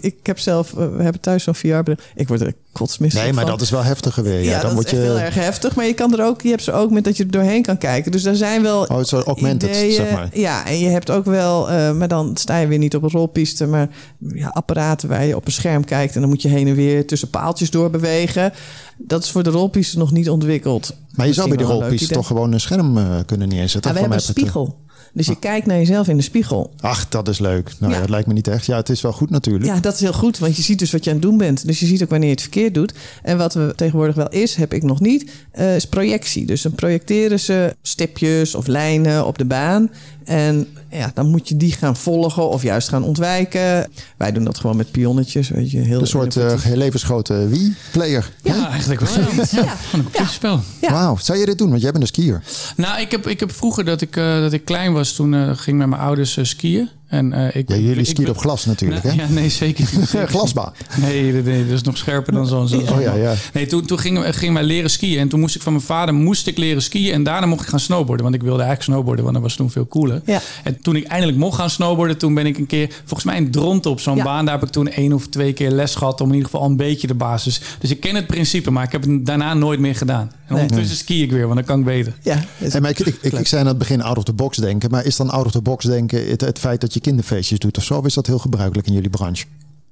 ik 0.00 0.16
heb 0.22 0.38
zelf, 0.38 0.70
we 0.70 1.02
hebben 1.02 1.20
thuis 1.20 1.42
zo'n 1.44 1.54
VR-bril. 1.54 1.96
Ik 2.14 2.28
word 2.28 2.40
er 2.40 2.54
kotsmisselijk 2.72 3.31
Nee, 3.34 3.44
maar 3.44 3.50
van. 3.50 3.58
dat 3.58 3.66
is 3.66 3.70
wel 3.70 3.82
heftiger 3.84 4.22
weer. 4.22 4.42
Ja, 4.42 4.50
Ja, 4.50 4.60
dan 4.60 4.74
dat 4.74 4.84
is 4.84 4.90
je. 4.90 4.96
heel 4.96 5.18
erg 5.18 5.34
heftig. 5.34 5.74
Maar 5.74 5.86
je 5.86 5.92
kan 5.94 6.18
er 6.18 6.24
ook, 6.26 6.42
je 6.42 6.48
hebt 6.48 6.62
ze 6.62 6.72
ook 6.72 6.90
met 6.90 7.04
dat 7.04 7.16
je 7.16 7.24
er 7.24 7.30
doorheen 7.30 7.62
kan 7.62 7.78
kijken. 7.78 8.12
Dus 8.12 8.22
daar 8.22 8.34
zijn 8.34 8.62
wel 8.62 8.82
Oh, 8.82 8.96
het 8.96 9.06
is 9.06 9.12
augmented, 9.12 9.70
ideeën. 9.70 9.92
zeg 9.92 10.12
maar. 10.12 10.28
Ja, 10.32 10.66
en 10.66 10.78
je 10.78 10.88
hebt 10.88 11.10
ook 11.10 11.24
wel, 11.24 11.70
eh, 11.70 11.92
maar 11.92 12.08
dan 12.08 12.30
sta 12.36 12.56
je 12.58 12.66
weer 12.66 12.78
niet 12.78 12.96
op 12.96 13.02
een 13.02 13.10
rolpiste, 13.10 13.66
maar 13.66 13.88
ja, 14.18 14.48
apparaten 14.48 15.08
waar 15.08 15.24
je 15.24 15.36
op 15.36 15.46
een 15.46 15.52
scherm 15.52 15.84
kijkt 15.84 16.14
en 16.14 16.20
dan 16.20 16.30
moet 16.30 16.42
je 16.42 16.48
heen 16.48 16.66
en 16.68 16.74
weer 16.74 17.06
tussen 17.06 17.30
paaltjes 17.30 17.70
doorbewegen. 17.70 18.52
Dat 18.98 19.22
is 19.24 19.30
voor 19.30 19.42
de 19.42 19.50
rolpiste 19.50 19.98
nog 19.98 20.12
niet 20.12 20.30
ontwikkeld. 20.30 20.94
Maar 21.14 21.26
je 21.26 21.32
zou 21.32 21.48
bij 21.48 21.56
leuk 21.58 21.66
rolpiste 21.66 22.14
toch 22.14 22.26
gewoon 22.26 22.52
een 22.52 22.60
scherm 22.60 22.98
eh, 22.98 23.04
kunnen 23.26 23.48
neerzetten. 23.48 23.90
Ah, 23.90 23.96
we 23.96 24.00
hebben 24.02 24.18
een 24.18 24.24
spiegel. 24.24 24.76
Dus 25.14 25.26
je 25.26 25.38
kijkt 25.38 25.66
naar 25.66 25.76
jezelf 25.76 26.08
in 26.08 26.16
de 26.16 26.22
spiegel. 26.22 26.72
Ach, 26.80 27.08
dat 27.08 27.28
is 27.28 27.38
leuk. 27.38 27.72
Nou, 27.78 27.92
Ja. 27.92 27.96
ja. 27.98 28.00
dat 28.00 28.10
lijkt 28.10 28.26
me 28.26 28.32
niet 28.32 28.48
echt. 28.48 28.66
Ja, 28.66 28.76
het 28.76 28.88
is 28.88 29.00
wel 29.00 29.12
goed 29.12 29.30
natuurlijk. 29.30 29.64
Ja, 29.64 29.80
dat 29.80 29.94
is 29.94 30.00
heel 30.00 30.12
goed, 30.12 30.38
want 30.38 30.56
je 30.56 30.62
ziet 30.62 30.78
dus 30.78 30.90
wat 30.92 31.04
je 31.04 31.10
aan 31.10 31.16
het 31.16 31.24
doen 31.24 31.36
bent. 31.36 31.66
Dus 31.66 31.80
je 31.80 31.86
ziet 31.86 32.02
ook 32.02 32.10
wanneer 32.10 32.28
je 32.28 32.34
het 32.34 32.42
verkeerd 32.42 32.74
doet. 32.74 32.94
En 33.22 33.38
wat 33.38 33.54
we 33.54 33.72
tegenwoordig 33.76 34.14
wel 34.14 34.28
is, 34.28 34.54
heb 34.54 34.72
ik 34.74 34.82
nog 34.82 35.00
niet, 35.00 35.30
eh, 35.50 35.76
is 35.76 35.86
projectie. 35.86 36.46
Dus 36.46 36.62
dan 36.62 36.72
projecteren 36.72 37.40
ze 37.40 37.76
stipjes 37.82 38.54
of 38.54 38.66
lijnen 38.66 39.26
op 39.26 39.38
de 39.38 39.44
baan. 39.44 39.90
En 40.24 40.68
ja, 40.90 41.10
dan 41.14 41.26
moet 41.30 41.48
je 41.48 41.56
die 41.56 41.72
gaan 41.72 41.96
volgen 41.96 42.48
of 42.48 42.62
juist 42.62 42.88
gaan 42.88 43.02
ontwijken. 43.02 43.90
Wij 44.16 44.32
doen 44.32 44.44
dat 44.44 44.58
gewoon 44.58 44.76
met 44.76 44.90
pionnetjes, 44.90 45.48
weet 45.48 45.70
je. 45.70 45.78
Heel 45.80 46.00
Een 46.00 46.06
soort 46.06 46.36
eh, 46.36 46.42
innovatief. 46.42 46.74
levensgrote 46.74 47.48
Wii-player. 47.48 48.30
Ja, 48.42 48.68
eigenlijk 48.70 49.00
wel. 49.00 49.12
Ja, 49.18 49.20
ja. 49.24 49.26
Gewoon 49.26 49.64
een 49.92 50.02
computerspel. 50.02 50.60
Ja. 50.80 50.90
Wauw, 50.92 51.16
zou 51.16 51.38
je 51.38 51.46
dit 51.46 51.58
doen? 51.58 51.70
Want 51.70 51.82
jij 51.82 51.90
bent 51.90 52.02
een 52.02 52.08
skier. 52.08 52.42
Nou, 52.76 53.00
ik 53.00 53.10
heb, 53.10 53.26
ik 53.26 53.40
heb 53.40 53.52
vroeger 53.52 53.84
dat 53.84 54.00
ik, 54.00 54.16
eh, 54.16 54.40
dat 54.40 54.52
ik 54.52 54.64
klein 54.64 54.92
was, 54.92 55.12
toen 55.12 55.34
eh, 55.34 55.46
ging 55.46 55.66
ik 55.66 55.74
met 55.74 55.88
mijn 55.88 56.02
ouders 56.02 56.38
skiën. 56.42 56.88
En, 57.12 57.32
eh, 57.32 57.56
ik, 57.60 57.68
Ja, 57.68 57.76
jullie 57.76 57.96
ik- 57.96 58.06
skiën 58.06 58.28
op 58.28 58.38
glas 58.38 58.64
natuurlijk, 58.64 59.02
Nee, 59.04 59.12
hè? 59.16 59.22
Ja, 59.22 59.28
nee, 59.28 59.48
zeker 59.48 59.88
niet. 59.96 60.08
Zeker 60.08 60.20
niet. 60.20 60.28
Glasbaan. 60.28 60.72
Nee, 61.00 61.32
nee, 61.32 61.42
nee, 61.42 61.64
dat 61.66 61.74
is 61.74 61.82
nog 61.82 61.96
scherper 61.96 62.32
dan 62.32 62.46
zo'n... 62.46 62.68
Zo, 62.68 62.76
Oh 62.78 63.00
ja, 63.00 63.14
ja. 63.14 63.34
Nee, 63.52 63.66
toen, 63.66 63.86
toen 63.86 63.98
gingen, 63.98 64.22
we, 64.22 64.32
gingen 64.32 64.54
wij 64.54 64.62
leren 64.62 64.90
skiën. 64.90 65.18
En 65.18 65.28
toen 65.28 65.40
moest 65.40 65.54
ik 65.54 65.62
van 65.62 65.72
mijn 65.72 65.84
vader 65.84 66.14
moest 66.14 66.46
ik 66.46 66.58
leren 66.58 66.82
skiën. 66.82 67.12
En 67.12 67.22
daarna 67.22 67.46
mocht 67.46 67.62
ik 67.62 67.68
gaan 67.68 67.80
snowboarden. 67.80 68.22
Want 68.24 68.34
ik 68.34 68.42
wilde 68.42 68.62
eigenlijk 68.62 68.90
snowboarden, 68.90 69.22
want 69.24 69.36
dat 69.36 69.44
was 69.44 69.54
toen 69.56 69.70
veel 69.70 69.86
cooler. 69.88 70.22
Ja. 70.26 70.40
En 70.64 70.80
toen 70.82 70.96
ik 70.96 71.04
eindelijk 71.04 71.38
mocht 71.38 71.56
gaan 71.58 71.70
snowboarden, 71.70 72.18
toen 72.18 72.34
ben 72.34 72.46
ik 72.46 72.58
een 72.58 72.66
keer... 72.66 72.88
Volgens 73.04 73.24
mij 73.24 73.36
in 73.36 73.50
Dronten 73.50 73.90
op 73.90 74.00
zo'n 74.00 74.16
Ja. 74.16 74.24
baan. 74.24 74.44
Daar 74.44 74.54
heb 74.54 74.64
ik 74.66 74.72
toen 74.72 74.88
één 74.88 75.12
of 75.12 75.26
twee 75.28 75.52
keer 75.52 75.70
les 75.70 75.94
gehad. 75.94 76.20
Om 76.20 76.26
in 76.28 76.34
ieder 76.34 76.48
geval 76.50 76.64
al 76.64 76.70
een 76.70 76.76
beetje 76.76 77.06
de 77.06 77.14
basis. 77.14 77.60
Dus 77.78 77.90
ik 77.90 78.00
ken 78.00 78.14
het 78.14 78.26
principe, 78.26 78.70
maar 78.70 78.84
ik 78.84 78.92
heb 78.92 79.02
het 79.02 79.26
daarna 79.26 79.54
nooit 79.54 79.80
meer 79.80 79.94
gedaan. 79.96 80.32
En 80.52 80.58
Nee. 80.58 80.68
ondertussen 80.68 80.96
ski 81.04 81.22
ik 81.22 81.30
weer, 81.30 81.42
want 81.44 81.54
dan 81.54 81.64
kan 81.64 81.78
ik 81.78 81.84
beter. 81.84 82.14
Ja, 82.22 82.34
dat 82.34 82.44
is- 82.58 82.72
Hey, 82.72 82.80
maar 82.80 82.90
ik, 82.90 82.98
ik, 82.98 83.18
ik, 83.20 83.32
ik 83.32 83.46
zei 83.46 83.60
aan 83.60 83.66
het 83.66 83.78
begin 83.78 84.02
out 84.02 84.16
of 84.18 84.24
the 84.24 84.32
box 84.32 84.56
denken. 84.56 84.90
Maar 84.90 85.04
is 85.04 85.16
dan 85.16 85.30
out 85.30 85.46
of 85.46 85.52
the 85.52 85.62
box 85.62 85.84
denken 85.84 86.28
het, 86.28 86.40
het 86.40 86.58
feit 86.58 86.80
dat 86.80 86.94
je 86.94 87.00
kinderfeestjes 87.00 87.58
doet 87.58 87.78
of 87.78 87.84
zo? 87.84 87.98
Of 87.98 88.04
is 88.06 88.14
dat 88.14 88.26
heel 88.26 88.38
gebruikelijk 88.38 88.86
in 88.88 88.92
jullie 88.94 89.10
branche? 89.10 89.44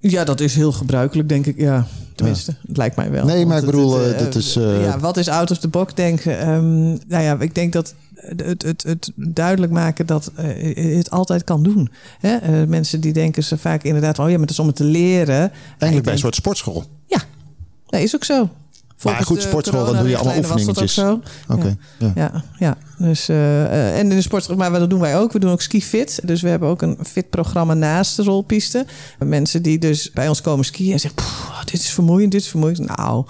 ja, 0.02 0.24
dat 0.24 0.40
is 0.40 0.54
heel 0.54 0.72
gebruikelijk, 0.72 1.28
denk 1.28 1.46
ik. 1.46 1.58
Ja, 1.58 1.86
tenminste, 2.14 2.54
het 2.66 2.76
lijkt 2.76 2.96
mij 2.96 3.10
wel. 3.10 3.24
Nee, 3.26 3.46
maar 3.46 3.58
ik 3.58 3.64
bedoel, 3.64 3.98
het, 3.98 4.12
eh, 4.12 4.18
het, 4.20 4.32
dat 4.32 4.42
is, 4.42 4.56
eh, 4.56 4.82
ja, 4.84 4.98
wat 4.98 5.16
is 5.16 5.28
out 5.28 5.50
of 5.50 5.58
the 5.58 5.68
box 5.68 5.94
denken? 5.94 6.38
Ehm, 6.38 6.82
nou 6.88 7.22
ja, 7.22 7.36
ik 7.40 7.54
denk 7.54 7.72
dat 7.72 7.94
het, 8.14 8.62
het, 8.62 8.82
het 8.82 9.12
duidelijk 9.14 9.72
maken 9.72 10.06
dat 10.06 10.30
eh, 10.34 10.74
je 10.90 10.96
het 10.96 11.10
altijd 11.10 11.44
kan 11.44 11.62
doen. 11.62 11.90
Hè? 12.20 12.36
Eh, 12.36 12.68
mensen 12.68 13.00
die 13.00 13.12
denken 13.12 13.44
ze 13.44 13.58
vaak 13.58 13.82
inderdaad... 13.82 14.18
oh 14.18 14.24
ja, 14.26 14.30
maar 14.32 14.40
het 14.40 14.50
is 14.50 14.58
om 14.58 14.66
het 14.66 14.76
te 14.76 14.84
leren. 14.84 15.50
Eigenlijk 15.68 16.02
bij 16.04 16.12
een 16.12 16.18
soort 16.18 16.34
sportschool. 16.34 16.84
Ja, 17.06 17.20
nee, 17.88 18.02
is 18.02 18.14
ook 18.14 18.24
zo. 18.24 18.48
Volgens 19.00 19.26
goed, 19.26 19.36
de 19.36 19.48
sportschool, 19.48 19.84
dan 19.84 19.96
doe 19.96 20.08
je 20.08 20.16
allemaal 20.16 20.72
dat 20.72 20.90
zo. 20.90 21.20
Oké. 21.48 21.76
ja. 21.98 22.12
Ja, 22.14 22.44
ja. 22.58 22.76
Dus, 22.98 23.28
eh, 23.28 23.98
en 23.98 24.10
in 24.10 24.16
de 24.16 24.22
sport, 24.22 24.56
maar 24.56 24.70
wat 24.70 24.90
doen 24.90 25.00
wij 25.00 25.18
ook? 25.18 25.32
We 25.32 25.38
doen 25.38 25.50
ook 25.50 25.60
ski 25.60 25.82
fit. 25.82 26.20
Dus 26.24 26.42
we 26.42 26.48
hebben 26.48 26.68
ook 26.68 26.82
een 26.82 26.98
fit 27.02 27.30
programma 27.30 27.74
naast 27.74 28.16
de 28.16 28.22
rolpiste. 28.22 28.86
Mensen 29.18 29.62
die 29.62 29.78
dus 29.78 30.10
bij 30.10 30.28
ons 30.28 30.40
komen 30.40 30.64
skiën 30.64 30.92
en 30.92 31.00
zeggen: 31.00 31.24
"Poeh, 31.24 31.64
dit 31.64 31.80
is 31.80 31.90
vermoeiend, 31.90 32.32
dit 32.32 32.40
is 32.40 32.48
vermoeiend. 32.48 32.96
Nou, 32.96 33.24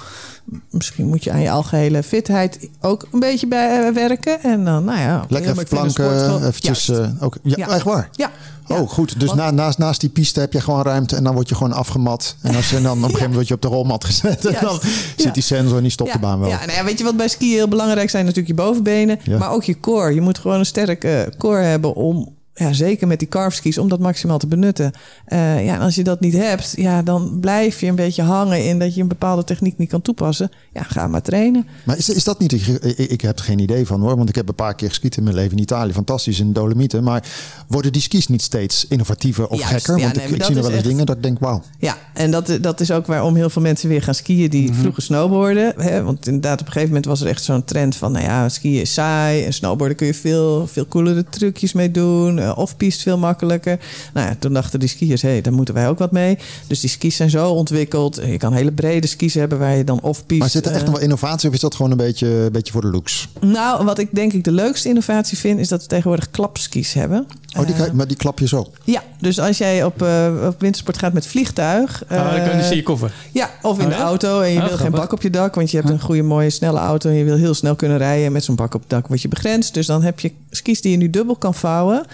misschien 0.70 1.06
moet 1.06 1.24
je 1.24 1.30
aan 1.30 1.40
je 1.40 1.50
algehele 1.50 2.02
fitheid 2.02 2.68
ook 2.80 3.06
een 3.12 3.20
beetje 3.20 3.46
bij 3.46 3.86
eh, 3.86 3.94
werken. 3.94 4.42
En 4.42 4.64
dan, 4.64 4.84
nou 4.84 4.98
ja, 4.98 5.24
Lekker 5.28 5.50
even 5.50 5.64
planken, 5.66 6.36
eventjes... 6.46 6.88
Eh, 6.88 7.08
ook, 7.20 7.36
ja, 7.42 7.54
Ja. 7.56 7.68
echt 7.68 7.84
waar? 7.84 8.08
ja. 8.12 8.30
Oh, 8.68 8.88
goed. 8.88 9.20
Dus 9.20 9.28
Want- 9.28 9.40
na, 9.40 9.50
naast, 9.50 9.78
naast 9.78 10.00
die 10.00 10.08
piste 10.10 10.40
heb 10.40 10.52
je 10.52 10.60
gewoon 10.60 10.82
ruimte 10.82 11.16
en 11.16 11.24
dan 11.24 11.34
word 11.34 11.48
je 11.48 11.54
gewoon 11.54 11.72
afgemat. 11.72 12.36
En, 12.42 12.54
als, 12.56 12.72
en 12.72 12.82
dan 12.82 12.92
op 12.92 12.96
een 12.96 13.02
gegeven 13.14 13.18
moment 13.18 13.34
word 13.34 13.48
je 13.48 13.54
op 13.54 13.62
de 13.62 13.68
rolmat 13.68 14.04
gezet. 14.04 14.44
En 14.46 14.56
dan 14.60 14.80
zit 15.16 15.34
die 15.34 15.42
sensor 15.42 15.76
en 15.76 15.82
die 15.82 15.90
stopt 15.92 16.12
de 16.12 16.18
baan 16.18 16.40
wel. 16.40 16.48
Ja, 16.48 16.58
nou 16.58 16.72
ja, 16.72 16.84
weet 16.84 16.98
je 16.98 17.04
wat 17.04 17.16
bij 17.16 17.28
skiën 17.28 17.54
heel 17.54 17.68
belangrijk 17.68 18.10
zijn? 18.10 18.24
Natuurlijk 18.24 18.56
je 18.58 18.62
bovenbenen, 18.62 19.18
maar 19.38 19.50
ook 19.52 19.64
je 19.64 19.80
core. 19.80 20.14
Je 20.14 20.20
moet 20.20 20.38
gewoon 20.38 20.58
een 20.58 20.66
sterke 20.66 21.32
core 21.38 21.60
hebben 21.62 21.94
om, 21.94 22.28
ja, 22.54 22.72
zeker 22.72 23.06
met 23.06 23.18
die 23.18 23.28
carve 23.28 23.56
skis, 23.56 23.78
om 23.78 23.88
dat 23.88 23.98
maximaal 23.98 24.38
te 24.38 24.46
benutten. 24.46 24.92
Eh, 25.24 25.64
ja, 25.64 25.76
als 25.78 25.94
je 25.94 26.04
dat 26.04 26.20
niet 26.20 26.32
hebt, 26.32 26.72
ja, 26.76 27.02
dan 27.02 27.38
blijf 27.40 27.80
je 27.80 27.86
een 27.86 27.94
beetje 27.94 28.22
hangen 28.22 28.64
in 28.64 28.78
dat 28.78 28.94
je 28.94 29.00
een 29.00 29.08
bepaalde 29.08 29.44
techniek 29.44 29.78
niet 29.78 29.88
kan 29.88 30.02
toepassen. 30.02 30.50
Ja, 30.72 30.82
ga 30.82 31.06
maar 31.06 31.22
trainen. 31.22 31.66
Maar 31.84 31.98
is, 31.98 32.08
is 32.08 32.24
dat 32.24 32.38
niet... 32.38 32.52
Ik, 32.52 32.66
ik 32.98 33.20
heb 33.20 33.38
er 33.38 33.44
geen 33.44 33.58
idee 33.58 33.86
van 33.86 34.00
hoor. 34.00 34.16
Want 34.16 34.28
ik 34.28 34.34
heb 34.34 34.48
een 34.48 34.54
paar 34.54 34.74
keer 34.74 34.88
geskiet 34.88 35.16
in 35.16 35.22
mijn 35.22 35.34
leven 35.34 35.52
in 35.56 35.62
Italië. 35.62 35.92
Fantastisch 35.92 36.40
in 36.40 36.52
Dolomieten. 36.52 37.04
Maar 37.04 37.24
worden 37.68 37.92
die 37.92 38.02
skis 38.02 38.26
niet 38.28 38.42
steeds 38.42 38.86
innovatiever 38.88 39.46
of 39.48 39.58
Juist. 39.58 39.74
gekker? 39.74 39.96
Ja, 39.96 40.02
Want 40.02 40.16
nee, 40.16 40.24
ik, 40.24 40.42
zie 40.44 40.54
er 40.54 40.62
wel 40.62 40.64
eens 40.70 40.74
echt- 40.74 40.84
dingen 40.88 41.06
dat 41.06 41.16
ik 41.16 41.22
denk 41.22 41.38
wauw. 41.38 41.62
Ja, 41.78 41.96
en 42.14 42.30
dat, 42.30 42.58
dat 42.60 42.80
is 42.80 42.90
ook 42.90 43.06
waarom 43.06 43.34
heel 43.34 43.50
veel 43.50 43.62
mensen 43.62 43.88
weer 43.88 44.02
gaan 44.02 44.14
skiën 44.14 44.50
die 44.50 44.74
vroeger 44.74 45.02
snowboarden. 45.02 45.72
Hè? 45.76 46.02
Want 46.02 46.26
inderdaad, 46.26 46.60
op 46.60 46.66
een 46.66 46.72
gegeven 46.72 46.88
moment 46.88 47.06
was 47.06 47.20
er 47.20 47.26
echt 47.26 47.42
zo'n 47.44 47.64
trend 47.64 47.96
van... 47.96 48.12
nou 48.12 48.24
ja, 48.24 48.48
skiën 48.48 48.80
is 48.80 48.92
saai 48.92 49.44
en 49.44 49.52
snowboarden 49.52 49.96
kun 49.96 50.06
je 50.06 50.14
veel, 50.14 50.66
veel 50.66 50.86
coolere 50.86 51.24
trucjes 51.30 51.72
mee 51.72 51.90
doen. 51.90 52.38
Eh, 52.40 52.58
Off-piste 52.58 53.02
veel 53.02 53.18
makkelijker. 53.18 53.78
Nou 54.14 54.26
ja, 54.26 54.36
toen 54.38 54.52
dachten 54.52 54.80
die 54.80 54.88
skiers, 54.88 55.22
hé, 55.22 55.28
hey, 55.28 55.40
daar 55.40 55.52
moeten 55.52 55.74
wij 55.74 55.88
ook 55.88 55.98
wat 55.98 56.12
mee. 56.12 56.38
Dus 56.66 56.80
die 56.80 56.90
skis 56.90 57.16
zijn 57.16 57.30
zo 57.30 57.50
ontwikkeld. 57.50 58.20
Je 58.26 58.36
kan 58.36 58.52
hele 58.52 58.72
brede 58.72 59.06
skis 59.06 59.34
hebben 59.34 59.58
waar 59.58 59.76
je 59.76 59.84
dan 59.84 60.00
off-piste... 60.00 60.38
Maar 60.38 60.50
zit 60.50 60.66
er 60.66 60.72
echt 60.72 60.80
eh, 60.80 60.86
nog 60.86 60.94
wel 60.94 61.04
innovatie 61.04 61.48
of 61.48 61.54
is 61.54 61.60
dat 61.60 61.74
gewoon 61.74 61.90
een 61.90 61.96
beetje, 61.96 62.26
een 62.26 62.52
beetje 62.52 62.72
voor 62.72 62.80
de 62.80 62.90
looks? 62.90 63.28
Nou, 63.40 63.84
wat 63.84 63.98
ik 63.98 64.08
denk 64.12 64.32
ik 64.32 64.44
de 64.44 64.52
leukste 64.52 64.88
innovatie 64.88 65.38
vind... 65.38 65.58
is 65.58 65.68
dat 65.68 65.82
we 65.82 65.88
tegenwoordig 65.88 66.30
klapskis 66.30 66.92
hebben. 66.92 67.26
Oh, 67.58 67.66
die, 67.66 67.74
Eh, 67.74 67.80
kan- 67.84 67.96
maar 67.96 68.06
die 68.06 68.16
klap 68.16 68.38
je 68.38 68.46
zo. 68.48 68.66
ja, 68.84 69.02
dus 69.20 69.40
als 69.40 69.58
jij 69.58 69.84
op, 69.84 70.02
eh, 70.02 70.32
op 70.46 70.60
wintersport 70.60 70.98
gaat 70.98 71.12
met 71.12 71.26
vliegtuig... 71.26 72.02
Ah, 72.08 72.16
dan 72.18 72.26
kan 72.26 72.44
je 72.44 72.50
eh, 72.62 72.66
zie 72.66 72.76
je 72.76 72.82
koffer. 72.82 73.12
Ja, 73.32 73.50
of 73.62 73.78
in 73.78 73.84
Oh, 73.84 73.90
de 73.90 73.96
ja? 73.96 74.02
auto 74.02 74.40
en 74.40 74.52
je 74.52 74.58
Oh, 74.60 74.66
wil 74.68 74.76
geen 74.76 74.90
bak 74.90 75.12
op 75.12 75.22
je 75.22 75.30
dak, 75.30 75.54
want 75.54 75.70
je 75.70 75.76
hebt 75.76 75.88
een 75.90 76.00
goede, 76.00 76.22
mooie, 76.22 76.50
snelle 76.50 76.78
auto 76.78 77.08
en 77.10 77.14
je 77.16 77.24
wil 77.24 77.36
heel 77.36 77.54
snel 77.54 77.74
kunnen 77.74 77.98
rijden. 77.98 78.26
En 78.26 78.32
met 78.32 78.44
zo'n 78.44 78.54
bak 78.54 78.74
op 78.74 78.80
het 78.80 78.90
dak 78.90 79.06
word 79.06 79.22
je 79.22 79.28
begrensd. 79.28 79.74
Dus 79.74 79.86
dan 79.86 80.02
heb 80.02 80.20
je 80.20 80.32
skis 80.50 80.80
die 80.80 80.90
je 80.90 80.96
nu 80.96 81.10
dubbel 81.10 81.36
kan 81.36 81.54
vouwen. 81.54 82.04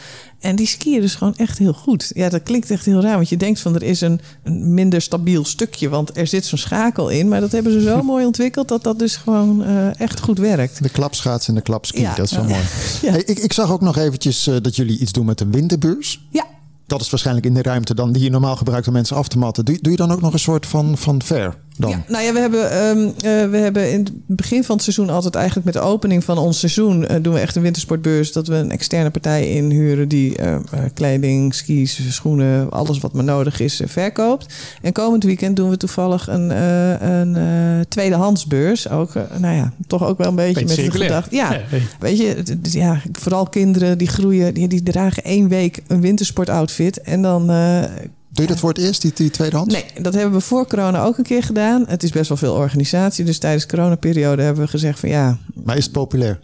En 0.40 0.56
die 0.56 0.66
skiën 0.66 1.00
dus 1.00 1.14
gewoon 1.14 1.36
echt 1.36 1.58
heel 1.58 1.72
goed. 1.72 2.10
Ja, 2.14 2.28
dat 2.28 2.42
klinkt 2.42 2.70
echt 2.70 2.84
heel 2.84 3.00
raar, 3.00 3.14
want 3.16 3.28
je 3.28 3.36
denkt 3.36 3.60
van 3.60 3.74
er 3.74 3.82
is 3.82 4.00
een, 4.00 4.20
een 4.42 4.74
minder 4.74 5.00
stabiel 5.02 5.44
stukje, 5.44 5.88
want 5.88 6.16
er 6.16 6.26
zit 6.26 6.44
zo'n 6.44 6.58
schakel 6.58 7.08
in. 7.08 7.28
Maar 7.28 7.40
dat 7.40 7.52
hebben 7.52 7.72
ze 7.72 7.80
zo 7.80 8.02
mooi 8.12 8.26
ontwikkeld 8.26 8.68
dat 8.68 8.82
dat 8.82 8.98
dus 8.98 9.16
gewoon 9.16 9.64
eh, 9.64 10.00
echt 10.00 10.20
goed 10.20 10.38
werkt. 10.38 10.82
De 10.82 10.88
klapschaats 10.88 11.48
en 11.48 11.54
de 11.54 11.60
klapski, 11.60 12.00
Ja. 12.00 12.14
dat 12.14 12.24
is 12.24 12.32
wel 12.36 12.44
mooi. 12.44 12.60
Ja. 13.02 13.10
Hey, 13.10 13.22
ik, 13.22 13.38
ik 13.38 13.52
zag 13.52 13.70
ook 13.70 13.80
nog 13.80 13.96
eventjes 13.96 14.46
eh, 14.46 14.54
dat 14.62 14.76
jullie 14.76 14.98
iets 14.98 15.12
doen 15.12 15.26
met 15.26 15.40
een 15.40 15.52
winterbeurs. 15.52 16.26
Ja, 16.30 16.46
Dat 16.86 17.00
is 17.00 17.10
waarschijnlijk 17.10 17.46
in 17.46 17.54
de 17.54 17.62
ruimte 17.62 17.94
dan 17.94 18.12
die 18.12 18.22
je 18.22 18.30
normaal 18.30 18.56
gebruikt 18.56 18.86
om 18.86 18.92
mensen 18.92 19.16
af 19.16 19.28
te 19.28 19.38
matten. 19.38 19.64
Doe, 19.64 19.78
doe 19.80 19.90
je 19.92 19.98
dan 19.98 20.10
ook 20.12 20.20
nog 20.20 20.32
een 20.32 20.38
soort 20.38 20.66
van, 20.66 20.98
van 20.98 21.22
fair 21.22 21.56
dan? 21.76 21.90
Ja, 21.90 22.04
nou 22.08 22.24
ja, 22.24 22.32
we 22.32 22.38
hebben, 22.38 22.70
ehm, 22.70 23.06
eh, 23.06 23.50
we 23.50 23.56
hebben 23.56 23.92
in 23.92 23.98
het 23.98 24.12
begin 24.26 24.64
van 24.64 24.74
het 24.74 24.84
seizoen 24.84 25.10
altijd 25.10 25.34
eigenlijk 25.34 25.66
met 25.66 25.74
de 25.74 25.80
opening 25.80 26.24
van 26.24 26.38
ons 26.38 26.58
seizoen 26.58 27.06
eh, 27.06 27.16
doen 27.22 27.32
we 27.32 27.40
echt 27.40 27.56
een 27.56 27.62
wintersportbeur. 27.62 28.30
Dat 28.32 28.46
we 28.46 28.54
een 28.54 28.70
externe 28.70 29.10
partij 29.10 29.50
inhuren 29.50 30.08
die 30.08 30.36
eh, 30.36 30.54
eh, 30.54 30.60
kleding, 30.94 31.54
skis, 31.54 32.14
schoenen, 32.14 32.70
alles 32.70 32.98
wat 32.98 33.12
maar 33.12 33.24
nodig 33.24 33.60
is, 33.60 33.82
verkoopt. 33.84 34.54
En 34.82 34.92
komend 34.92 35.24
weekend 35.24 35.56
doen 35.56 35.70
we 35.70 35.76
toevallig 35.76 36.28
een, 36.28 36.50
een 37.10 37.36
eh, 37.36 37.84
tweedehandsbeurs. 37.88 38.88
Ook, 38.88 39.14
nou 39.38 39.54
ja, 39.54 39.72
toch 39.86 40.04
ook 40.04 40.18
wel 40.18 40.28
een 40.28 40.34
beetje, 40.34 40.64
Beetje 40.64 40.82
met 40.82 40.92
de 40.92 40.98
gedachte. 41.00 41.34
Ja, 41.34 41.52
Ja, 41.52 41.60
hey. 41.68 41.82
weet 41.98 42.18
je, 42.18 42.42
ja, 42.62 43.00
vooral 43.12 43.46
kinderen 43.46 43.98
die 43.98 44.08
groeien, 44.08 44.54
die, 44.54 44.68
die 44.68 44.82
dragen 44.82 45.24
één 45.24 45.48
week 45.48 45.82
een 45.86 46.00
wintersportoutfit 46.00 47.00
en 47.00 47.22
dan 47.22 47.50
Doe 48.36 48.44
je 48.44 48.50
dat 48.50 48.60
voor 48.60 48.68
het 48.68 48.78
eerst, 48.78 49.02
die, 49.02 49.12
die 49.14 49.30
tweedehands? 49.30 49.74
Nee, 49.74 49.84
dat 50.00 50.14
hebben 50.14 50.32
we 50.32 50.40
voor 50.40 50.66
corona 50.66 51.04
ook 51.04 51.18
een 51.18 51.24
keer 51.24 51.42
gedaan. 51.42 51.84
Het 51.88 52.02
is 52.02 52.10
best 52.10 52.28
wel 52.28 52.36
veel 52.36 52.54
organisatie. 52.54 53.24
Dus 53.24 53.38
tijdens 53.38 53.66
de 53.66 53.76
coronaperiode 53.76 54.42
hebben 54.42 54.64
we 54.64 54.70
gezegd 54.70 55.00
van 55.00 55.08
ja, 55.08 55.38
Maar 55.64 55.76
is 55.76 55.84
het 55.84 55.92
populair? 55.92 56.38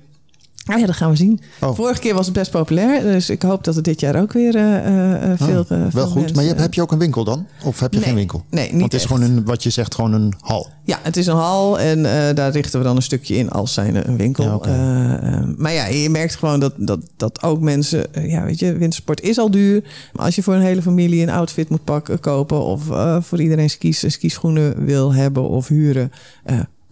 Ah 0.64 0.78
ja, 0.80 0.86
dat 0.86 0.96
gaan 0.96 1.10
we 1.10 1.16
zien. 1.16 1.40
Oh. 1.60 1.74
Vorige 1.74 2.00
keer 2.00 2.14
was 2.14 2.24
het 2.26 2.34
best 2.34 2.50
populair. 2.50 3.02
Dus 3.02 3.30
ik 3.30 3.42
hoop 3.42 3.64
dat 3.64 3.74
het 3.74 3.84
dit 3.84 4.00
jaar 4.00 4.20
ook 4.20 4.32
weer 4.32 4.54
eh, 4.56 4.76
eh, 4.76 5.30
eh, 5.32 5.38
veel, 5.38 5.48
Oh, 5.60 5.70
eh, 5.70 5.78
veel 5.78 5.88
wel 5.92 6.06
goed. 6.06 6.14
mensen- 6.14 6.36
Maar 6.36 6.44
je, 6.44 6.54
heb 6.54 6.74
je 6.74 6.82
ook 6.82 6.92
een 6.92 6.98
winkel 6.98 7.24
dan? 7.24 7.46
Of 7.64 7.80
heb 7.80 7.92
je 7.92 7.98
Nee. 7.98 8.06
geen 8.08 8.16
winkel? 8.16 8.44
Nee, 8.50 8.62
niet 8.70 8.80
Want 8.80 8.92
het 8.92 9.00
is 9.00 9.06
gewoon 9.06 9.22
een, 9.22 9.44
wat 9.44 9.62
je 9.62 9.70
zegt, 9.70 9.94
gewoon 9.94 10.12
een 10.12 10.32
hal. 10.40 10.68
Ja, 10.84 10.98
het 11.02 11.16
is 11.16 11.26
een 11.26 11.36
hal 11.36 11.80
en 11.80 12.02
daar 12.34 12.50
richten 12.52 12.78
we 12.78 12.84
dan 12.86 12.96
een 12.96 13.02
stukje 13.02 13.36
in 13.36 13.50
als 13.50 13.72
zijn 13.74 14.08
een 14.08 14.16
winkel. 14.16 14.44
Ja, 14.66 15.44
maar 15.56 15.72
ja, 15.72 15.86
je 15.86 16.10
merkt 16.10 16.34
gewoon 16.34 16.60
dat, 16.60 16.72
dat, 16.76 17.00
dat 17.16 17.42
ook 17.42 17.60
mensen... 17.60 18.06
ja, 18.22 18.44
weet 18.44 18.58
je, 18.58 18.72
wintersport 18.72 19.20
is 19.20 19.38
al 19.38 19.50
duur. 19.50 19.82
Maar 20.12 20.24
als 20.24 20.34
je 20.34 20.42
voor 20.42 20.54
een 20.54 20.60
hele 20.62 20.82
familie 20.82 21.22
een 21.22 21.30
outfit 21.30 21.68
moet 21.68 21.84
pakken, 21.84 22.20
kopen... 22.20 22.60
of 22.64 22.82
voor 23.20 23.40
iedereen 23.40 23.70
skis, 23.70 24.04
skischoenen 24.12 24.84
wil 24.84 25.14
hebben 25.14 25.48
of 25.48 25.68
huren... 25.68 26.12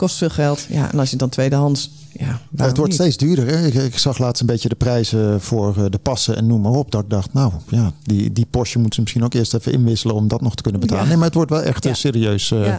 kost 0.01 0.17
veel 0.17 0.31
geld. 0.31 0.67
Ja, 0.69 0.93
en 0.93 0.99
als 0.99 1.11
je 1.11 1.17
dan 1.17 1.29
tweedehands... 1.29 1.91
Ja, 2.13 2.41
het 2.57 2.77
wordt 2.77 2.93
niet? 2.93 3.01
steeds 3.01 3.17
duurder. 3.17 3.47
Hè? 3.47 3.67
Ik, 3.67 3.75
ik 3.75 3.99
zag 3.99 4.19
laatst 4.19 4.41
een 4.41 4.47
beetje 4.47 4.69
de 4.69 4.75
prijzen 4.75 5.41
voor 5.41 5.77
eh, 5.77 5.85
de 5.91 5.99
passen 5.99 6.37
en 6.37 6.47
noem 6.47 6.61
maar 6.61 6.73
op. 6.73 6.91
Dat 6.91 7.03
ik 7.03 7.11
dacht, 7.11 7.33
nou 7.33 7.53
ja, 7.69 7.93
die, 8.03 8.33
die 8.33 8.47
postje 8.51 8.77
moeten 8.79 8.95
ze 8.95 9.01
misschien 9.01 9.25
ook 9.25 9.35
eerst 9.35 9.55
even 9.55 9.73
inwisselen 9.73 10.15
om 10.15 10.29
dat 10.29 10.41
nog 10.41 10.55
te 10.55 10.63
kunnen 10.63 10.81
betalen. 10.81 11.03
Ja. 11.03 11.09
Nee, 11.09 11.17
maar 11.19 11.27
het 11.27 11.35
wordt 11.35 11.51
wel 11.51 11.63
echt 11.63 11.85
eh, 11.85 11.91
Ja. 11.91 11.97
serieus. 11.97 12.51
eh. 12.51 12.75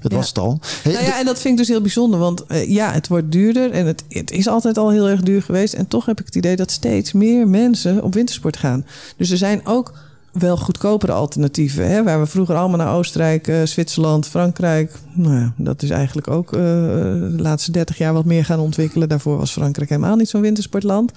Het 0.00 0.12
was 0.12 0.28
het 0.28 0.38
al. 0.38 0.60
Hey, 0.82 0.92
Nou 0.92 1.04
ja, 1.04 1.18
en 1.18 1.24
dat 1.24 1.38
vind 1.40 1.52
ik 1.52 1.56
dus 1.58 1.68
heel 1.68 1.80
bijzonder. 1.80 2.18
Want 2.20 2.44
ja, 2.66 2.92
het 2.92 3.08
wordt 3.08 3.32
duurder 3.32 3.70
en 3.70 3.86
het, 3.86 4.04
het 4.08 4.30
is 4.30 4.48
altijd 4.48 4.78
al 4.78 4.90
heel 4.90 5.08
erg 5.08 5.20
duur 5.22 5.42
geweest. 5.42 5.74
En 5.74 5.88
toch 5.88 6.06
heb 6.06 6.20
ik 6.20 6.26
het 6.26 6.34
idee 6.36 6.56
dat 6.56 6.70
steeds 6.70 7.12
meer 7.12 7.48
mensen 7.48 8.02
op 8.02 8.14
wintersport 8.14 8.56
gaan. 8.56 8.86
Dus 9.16 9.30
er 9.30 9.36
zijn 9.36 9.60
ook 9.66 9.92
wel 10.32 10.56
goedkopere 10.56 11.12
alternatieven. 11.12 11.90
Hè? 11.90 12.02
Waar 12.02 12.20
we 12.20 12.26
vroeger 12.26 12.54
allemaal 12.54 12.78
naar 12.78 12.94
Oostenrijk, 12.94 13.48
eh, 13.48 13.56
Zwitserland, 13.64 14.26
Frankrijk. 14.26 14.92
Nou 15.12 15.34
ja, 15.34 15.52
dat 15.56 15.82
is 15.82 15.90
eigenlijk 15.90 16.28
ook 16.28 16.52
eh, 16.52 16.58
de 16.60 17.34
laatste 17.36 17.72
30 17.72 17.98
jaar 17.98 18.12
wat 18.12 18.24
meer 18.24 18.44
gaan 18.44 18.58
ontwikkelen. 18.58 19.08
Daarvoor 19.08 19.36
was 19.38 19.52
Frankrijk 19.52 19.88
helemaal 19.88 20.16
niet 20.16 20.28
zo'n 20.28 20.40
wintersportland. 20.40 21.12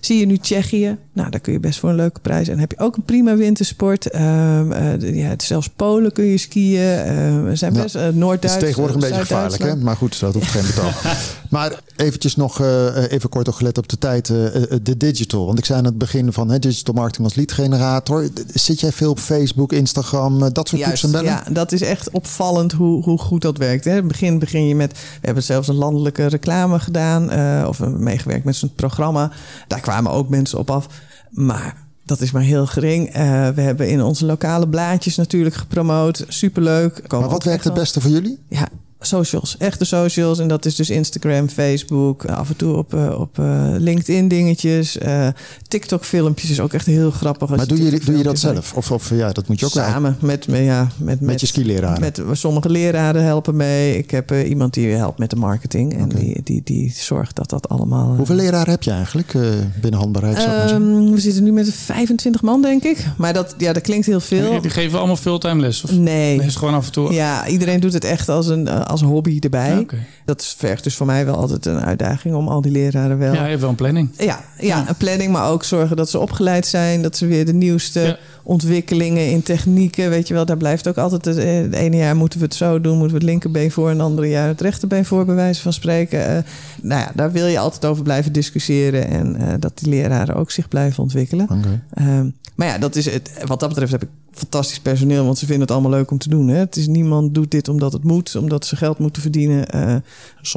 Zie 0.00 0.18
je 0.18 0.26
nu 0.26 0.38
Tsjechië. 0.38 0.96
Nou, 1.12 1.30
daar 1.30 1.40
kun 1.40 1.52
je 1.52 1.60
best 1.60 1.78
voor 1.78 1.88
een 1.88 1.94
leuke 1.96 2.20
prijs. 2.20 2.48
En 2.48 2.58
heb 2.58 2.70
je 2.70 2.78
ook 2.78 2.96
een 2.96 3.04
prima 3.04 3.36
wintersport. 3.36 4.10
Ehm, 4.10 4.72
eh, 4.72 5.14
ja, 5.14 5.34
zelfs 5.36 5.68
Polen 5.68 6.12
kun 6.12 6.24
je 6.24 6.38
skiën. 6.38 6.80
Ehm, 6.98 7.54
zijn 7.54 7.74
Ja. 7.74 7.82
best 7.82 7.96
uh, 7.96 8.02
het 8.02 8.16
Noord-Duits. 8.16 8.56
is 8.56 8.62
tegenwoordig 8.62 8.94
een 8.94 9.00
beetje 9.08 9.20
gevaarlijk, 9.24 9.62
hè? 9.62 9.76
maar 9.76 9.96
goed, 9.96 10.20
dat 10.20 10.34
hoeft 10.34 10.50
geen 10.50 10.66
betaal. 10.66 10.90
maar 11.52 11.80
eventjes 11.96 12.36
nog, 12.36 12.60
eh, 12.60 13.10
even 13.10 13.28
kort 13.28 13.48
ook 13.48 13.54
gelet 13.54 13.78
op 13.78 13.88
de 13.88 13.98
tijd, 13.98 14.30
eh, 14.30 14.62
eh, 14.62 14.78
de 14.82 14.96
digital. 14.96 15.46
Want 15.46 15.58
ik 15.58 15.64
zei 15.64 15.78
aan 15.78 15.84
het 15.84 15.98
begin 15.98 16.32
van 16.32 16.50
hè, 16.50 16.58
digital 16.58 16.94
marketing 16.94 17.24
als 17.24 17.34
lead 17.34 17.52
generator. 17.52 18.28
Zit 18.54 18.80
jij 18.80 18.92
veel 18.92 19.10
op 19.10 19.18
Facebook, 19.18 19.72
Instagram, 19.72 20.42
eh, 20.42 20.48
dat 20.52 20.68
soort 20.68 21.02
en 21.02 21.10
bellen? 21.10 21.30
ja, 21.30 21.44
dat 21.50 21.72
is 21.72 21.82
echt 21.82 22.10
opvallend 22.10 22.72
hoe, 22.72 23.02
hoe 23.02 23.18
goed 23.18 23.42
dat 23.42 23.58
werkt. 23.58 23.84
Hè. 23.84 23.90
In 23.90 23.96
het 23.96 24.08
begin 24.08 24.38
begin 24.38 24.66
je 24.66 24.74
met... 24.74 24.92
We 24.92 24.98
hebben 25.20 25.42
zelfs 25.42 25.68
een 25.68 25.74
landelijke 25.74 26.26
reclame 26.26 26.78
gedaan. 26.78 27.30
eh, 27.30 27.68
of 27.68 27.78
we 27.78 27.84
hebben 27.84 28.02
meegewerkt 28.02 28.44
met 28.44 28.56
zo'n 28.56 28.74
programma. 28.74 29.30
Daar 29.66 29.80
kwamen 29.80 30.12
ook 30.12 30.28
mensen 30.28 30.58
op 30.58 30.70
af. 30.70 30.86
Maar 31.30 31.76
dat 32.04 32.20
is 32.20 32.30
maar 32.30 32.42
heel 32.42 32.66
gering. 32.66 33.08
Eh, 33.08 33.48
we 33.48 33.60
hebben 33.60 33.88
in 33.88 34.02
onze 34.02 34.26
lokale 34.26 34.68
blaadjes 34.68 35.16
natuurlijk 35.16 35.54
gepromoot. 35.54 36.24
Superleuk. 36.28 36.94
Komen 37.06 37.20
Maar 37.26 37.36
wat 37.36 37.44
werkt 37.44 37.64
het 37.64 37.74
beste 37.74 38.00
voor 38.00 38.10
jullie? 38.10 38.38
Ja, 38.48 38.68
socials. 39.06 39.56
Echte 39.58 39.84
socials. 39.84 40.38
En 40.38 40.48
dat 40.48 40.64
is 40.64 40.74
dus 40.74 40.90
Instagram, 40.90 41.48
Facebook. 41.48 42.24
Af 42.24 42.48
en 42.48 42.56
toe 42.56 42.76
op, 42.76 42.94
eh, 42.94 43.20
op 43.20 43.38
eh, 43.38 43.66
LinkedIn 43.78 44.28
dingetjes. 44.28 44.98
eh, 44.98 45.28
TikTok 45.68 46.04
filmpjes 46.04 46.50
is 46.50 46.60
ook 46.60 46.72
echt 46.72 46.86
heel 46.86 47.10
grappig. 47.10 47.48
als 47.48 47.56
Maar 47.58 47.66
doe 47.66 47.82
je, 47.84 48.00
doe 48.04 48.16
je 48.16 48.22
dat 48.22 48.38
zelf? 48.38 48.72
Of, 48.74 48.90
of 48.90 49.10
ja, 49.10 49.32
dat 49.32 49.48
moet 49.48 49.60
je 49.60 49.66
ook 49.66 49.74
wel. 49.74 49.84
Samen 49.84 50.16
met, 50.20 50.46
met, 50.48 50.64
ja, 50.64 50.88
met, 50.96 51.20
Met 51.20 51.40
je 51.40 51.46
skileraren? 51.46 52.00
Met, 52.00 52.22
sommige 52.32 52.70
leraren 52.70 53.24
helpen 53.24 53.56
mee. 53.56 53.98
Ik 53.98 54.10
heb 54.10 54.30
eh, 54.30 54.48
iemand 54.48 54.74
die 54.74 54.88
helpt 54.90 55.18
met 55.18 55.30
de 55.30 55.36
marketing. 55.36 55.98
En 55.98 56.08
die, 56.08 56.40
die, 56.44 56.60
die 56.64 56.92
zorgt 56.96 57.36
dat 57.36 57.50
dat 57.50 57.68
allemaal... 57.68 58.10
eh, 58.10 58.16
Hoeveel 58.16 58.36
leraren 58.36 58.70
heb 58.70 58.82
je 58.82 58.90
eigenlijk 58.90 59.34
eh, 59.34 59.42
binnen 59.80 60.00
handbaarheid? 60.00 60.36
zou 60.36 60.50
ik 60.50 60.56
maar 60.56 60.68
zeggen? 60.68 60.86
Ehm, 60.96 61.10
we 61.10 61.20
zitten 61.20 61.42
nu 61.44 61.52
met 61.52 61.74
25 61.74 62.42
man, 62.42 62.62
denk 62.62 62.82
ik. 62.82 63.06
Maar 63.16 63.32
dat, 63.32 63.54
ja, 63.58 63.72
dat 63.72 63.82
klinkt 63.82 64.06
heel 64.06 64.20
veel. 64.20 64.60
Die 64.60 64.70
geven 64.70 64.98
allemaal 64.98 65.16
fulltime 65.16 65.60
les? 65.60 65.82
Of 65.84 65.90
Nee. 65.92 66.40
is 66.42 66.56
gewoon 66.56 66.74
af 66.74 66.86
en 66.86 66.92
toe. 66.92 67.12
Ja, 67.12 67.46
iedereen 67.46 67.80
doet 67.80 67.92
het 67.92 68.04
echt 68.04 68.28
als 68.28 68.46
een 68.46 68.68
eh, 68.68 68.80
als 68.92 69.02
hobby 69.02 69.38
erbij. 69.40 69.78
Oké. 69.78 69.96
Dat 70.24 70.54
vergt 70.56 70.84
dus 70.84 70.96
voor 70.96 71.06
mij 71.06 71.24
wel 71.24 71.36
altijd 71.36 71.66
een 71.66 71.80
uitdaging 71.80 72.34
om 72.34 72.48
al 72.48 72.60
die 72.60 72.72
leraren 72.72 73.18
wel... 73.18 73.34
Ja, 73.34 73.42
je 73.42 73.48
hebt 73.48 73.60
wel 73.60 73.70
een 73.70 73.76
planning. 73.76 74.10
Ja, 74.18 74.40
ja, 74.58 74.88
een 74.88 74.96
planning, 74.96 75.32
maar 75.32 75.48
ook 75.50 75.64
zorgen 75.64 75.96
dat 75.96 76.10
ze 76.10 76.18
opgeleid 76.18 76.66
zijn. 76.66 77.02
Dat 77.02 77.16
ze 77.16 77.26
weer 77.26 77.46
de 77.46 77.54
nieuwste 77.54 78.00
Ja. 78.00 78.18
Ontwikkelingen 78.42 79.30
in 79.30 79.42
technieken. 79.42 80.10
Weet 80.10 80.28
je 80.28 80.34
wel, 80.34 80.46
daar 80.46 80.56
blijft 80.56 80.88
ook 80.88 80.98
altijd. 80.98 81.24
Het, 81.24 81.36
eh, 81.36 81.54
het 81.54 81.74
ene 81.74 81.96
jaar 81.96 82.16
moeten 82.16 82.38
we 82.38 82.44
het 82.44 82.54
zo 82.54 82.80
doen, 82.80 82.98
moeten 82.98 83.16
we 83.16 83.22
het 83.22 83.30
linkerbeen 83.30 83.70
voor. 83.70 83.88
En 83.88 83.96
het 83.96 84.06
andere 84.06 84.28
jaar 84.28 84.48
het 84.48 84.60
rechterbeen 84.60 85.04
voor, 85.04 85.24
bij 85.24 85.34
wijze 85.34 85.62
van 85.62 85.72
spreken. 85.72 86.26
Eh, 86.26 86.42
nou 86.82 87.00
ja, 87.00 87.10
daar 87.14 87.32
wil 87.32 87.46
je 87.46 87.58
altijd 87.58 87.84
over 87.84 88.02
blijven 88.02 88.32
discussiëren. 88.32 89.08
En 89.08 89.36
eh, 89.36 89.54
dat 89.58 89.78
die 89.78 89.88
leraren 89.88 90.34
ook 90.34 90.50
zich 90.50 90.68
blijven 90.68 91.02
ontwikkelen. 91.02 91.48
Ehm, 91.94 92.28
maar 92.54 92.66
ja, 92.66 92.78
dat 92.78 92.96
is 92.96 93.04
het, 93.04 93.30
wat 93.46 93.60
dat 93.60 93.68
betreft 93.68 93.92
heb 93.92 94.02
ik 94.02 94.08
fantastisch 94.32 94.80
personeel, 94.80 95.24
want 95.24 95.38
ze 95.38 95.46
vinden 95.46 95.62
het 95.62 95.70
allemaal 95.70 95.90
leuk 95.90 96.10
om 96.10 96.18
te 96.18 96.28
doen. 96.28 96.48
Hè? 96.48 96.56
Het 96.56 96.76
is 96.76 96.86
niemand 96.86 97.34
doet 97.34 97.50
dit 97.50 97.68
omdat 97.68 97.92
het 97.92 98.04
moet, 98.04 98.36
omdat 98.36 98.66
ze 98.66 98.76
geld 98.76 98.98
moeten 98.98 99.22
verdienen. 99.22 99.66
En 99.70 100.04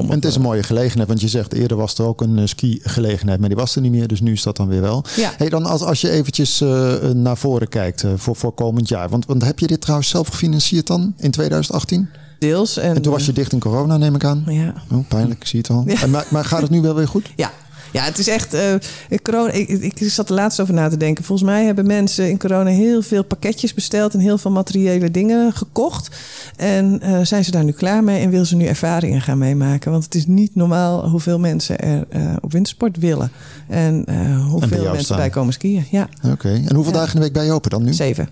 het 0.09 0.25
is 0.25 0.36
een 0.36 0.41
mooie 0.41 0.63
gelegenheid, 0.63 1.07
want 1.07 1.21
je 1.21 1.27
zegt 1.27 1.53
eerder 1.53 1.77
was 1.77 1.97
er 1.97 2.05
ook 2.05 2.21
een 2.21 2.38
eh, 2.38 2.45
ski-gelegenheid, 2.45 3.39
maar 3.39 3.49
die 3.49 3.57
was 3.57 3.75
er 3.75 3.81
niet 3.81 3.91
meer, 3.91 4.07
dus 4.07 4.21
nu 4.21 4.31
is 4.31 4.43
dat 4.43 4.57
dan 4.57 4.67
weer 4.67 4.81
wel. 4.81 5.03
Ja. 5.15 5.33
Hey, 5.38 5.49
dan 5.49 5.65
als, 5.65 5.81
als 5.81 6.01
je 6.01 6.09
eventjes 6.09 6.59
naar 7.13 7.38
voren 7.38 7.69
kijkt 7.76 8.03
eh, 8.03 8.11
voor, 8.15 8.36
voor 8.36 8.51
komend 8.53 8.88
jaar, 8.89 9.09
want, 9.09 9.26
want 9.26 9.43
heb 9.45 9.59
je 9.59 9.67
dit 9.67 9.82
trouwens 9.82 10.09
zelf 10.09 10.28
gefinancierd 10.28 10.88
dan 10.88 11.13
in 11.17 11.32
2018? 11.32 12.09
deels. 12.39 12.78
En, 12.78 12.95
En 12.95 13.01
toen 13.01 13.11
was 13.11 13.26
je 13.26 13.34
dicht 13.34 13.51
in 13.51 13.59
corona, 13.59 13.97
neem 13.97 14.15
ik 14.15 14.23
aan. 14.23 14.43
eh, 14.47 14.55
ja, 14.55 14.73
Oh, 14.91 15.07
pijnlijk, 15.07 15.39
ik 15.41 15.47
zie 15.47 15.59
het 15.59 15.69
al. 15.69 15.84
Ja. 15.88 16.01
En 16.01 16.09
Maar, 16.09 16.26
maar 16.30 16.45
gaat 16.45 16.61
het 16.61 16.69
nu 16.69 16.82
wel 16.82 16.95
weer 16.95 17.07
goed? 17.07 17.32
Ja. 17.36 17.51
Ja, 17.95 18.03
het 18.03 18.17
is 18.17 18.27
echt. 18.27 18.53
eh, 18.53 18.73
corona, 19.21 19.51
ik, 19.51 19.69
ik 19.69 19.97
zat 20.09 20.29
er 20.29 20.35
laatst 20.35 20.59
over 20.59 20.73
na 20.73 20.89
te 20.89 20.97
denken. 20.97 21.23
Volgens 21.23 21.49
mij 21.49 21.65
hebben 21.65 21.85
mensen 21.87 22.29
in 22.29 22.37
corona 22.39 22.69
heel 22.69 23.01
veel 23.01 23.23
pakketjes 23.23 23.73
besteld 23.73 24.13
en 24.13 24.19
heel 24.19 24.37
veel 24.37 24.51
materiële 24.51 25.11
dingen 25.11 25.53
gekocht. 25.53 26.09
En 26.55 27.01
eh, 27.01 27.19
zijn 27.23 27.43
ze 27.45 27.51
daar 27.51 27.63
nu 27.63 27.71
klaar 27.71 28.03
mee 28.03 28.21
en 28.21 28.29
willen 28.29 28.45
ze 28.45 28.55
nu 28.55 28.65
ervaringen 28.65 29.21
gaan 29.21 29.37
meemaken? 29.37 29.91
Want 29.91 30.03
het 30.03 30.15
is 30.15 30.25
niet 30.25 30.55
normaal 30.55 31.09
hoeveel 31.09 31.39
mensen 31.39 31.79
er 31.79 32.05
eh, 32.09 32.21
op 32.41 32.51
wintersport 32.51 32.97
willen. 32.97 33.31
En 33.67 34.05
hoeveel 34.49 34.91
mensen 34.91 35.15
bij 35.15 35.29
komen 35.29 35.53
skiën. 35.53 35.85
Ja, 35.91 36.09
Oké. 36.31 36.49
En 36.49 36.75
hoeveel 36.75 36.93
Ja. 36.93 36.99
dagen 36.99 37.13
in 37.13 37.19
de 37.19 37.25
week 37.25 37.33
ben 37.33 37.45
je 37.45 37.51
open 37.51 37.69
dan 37.69 37.83
nu? 37.83 37.93
zeven. 37.93 38.29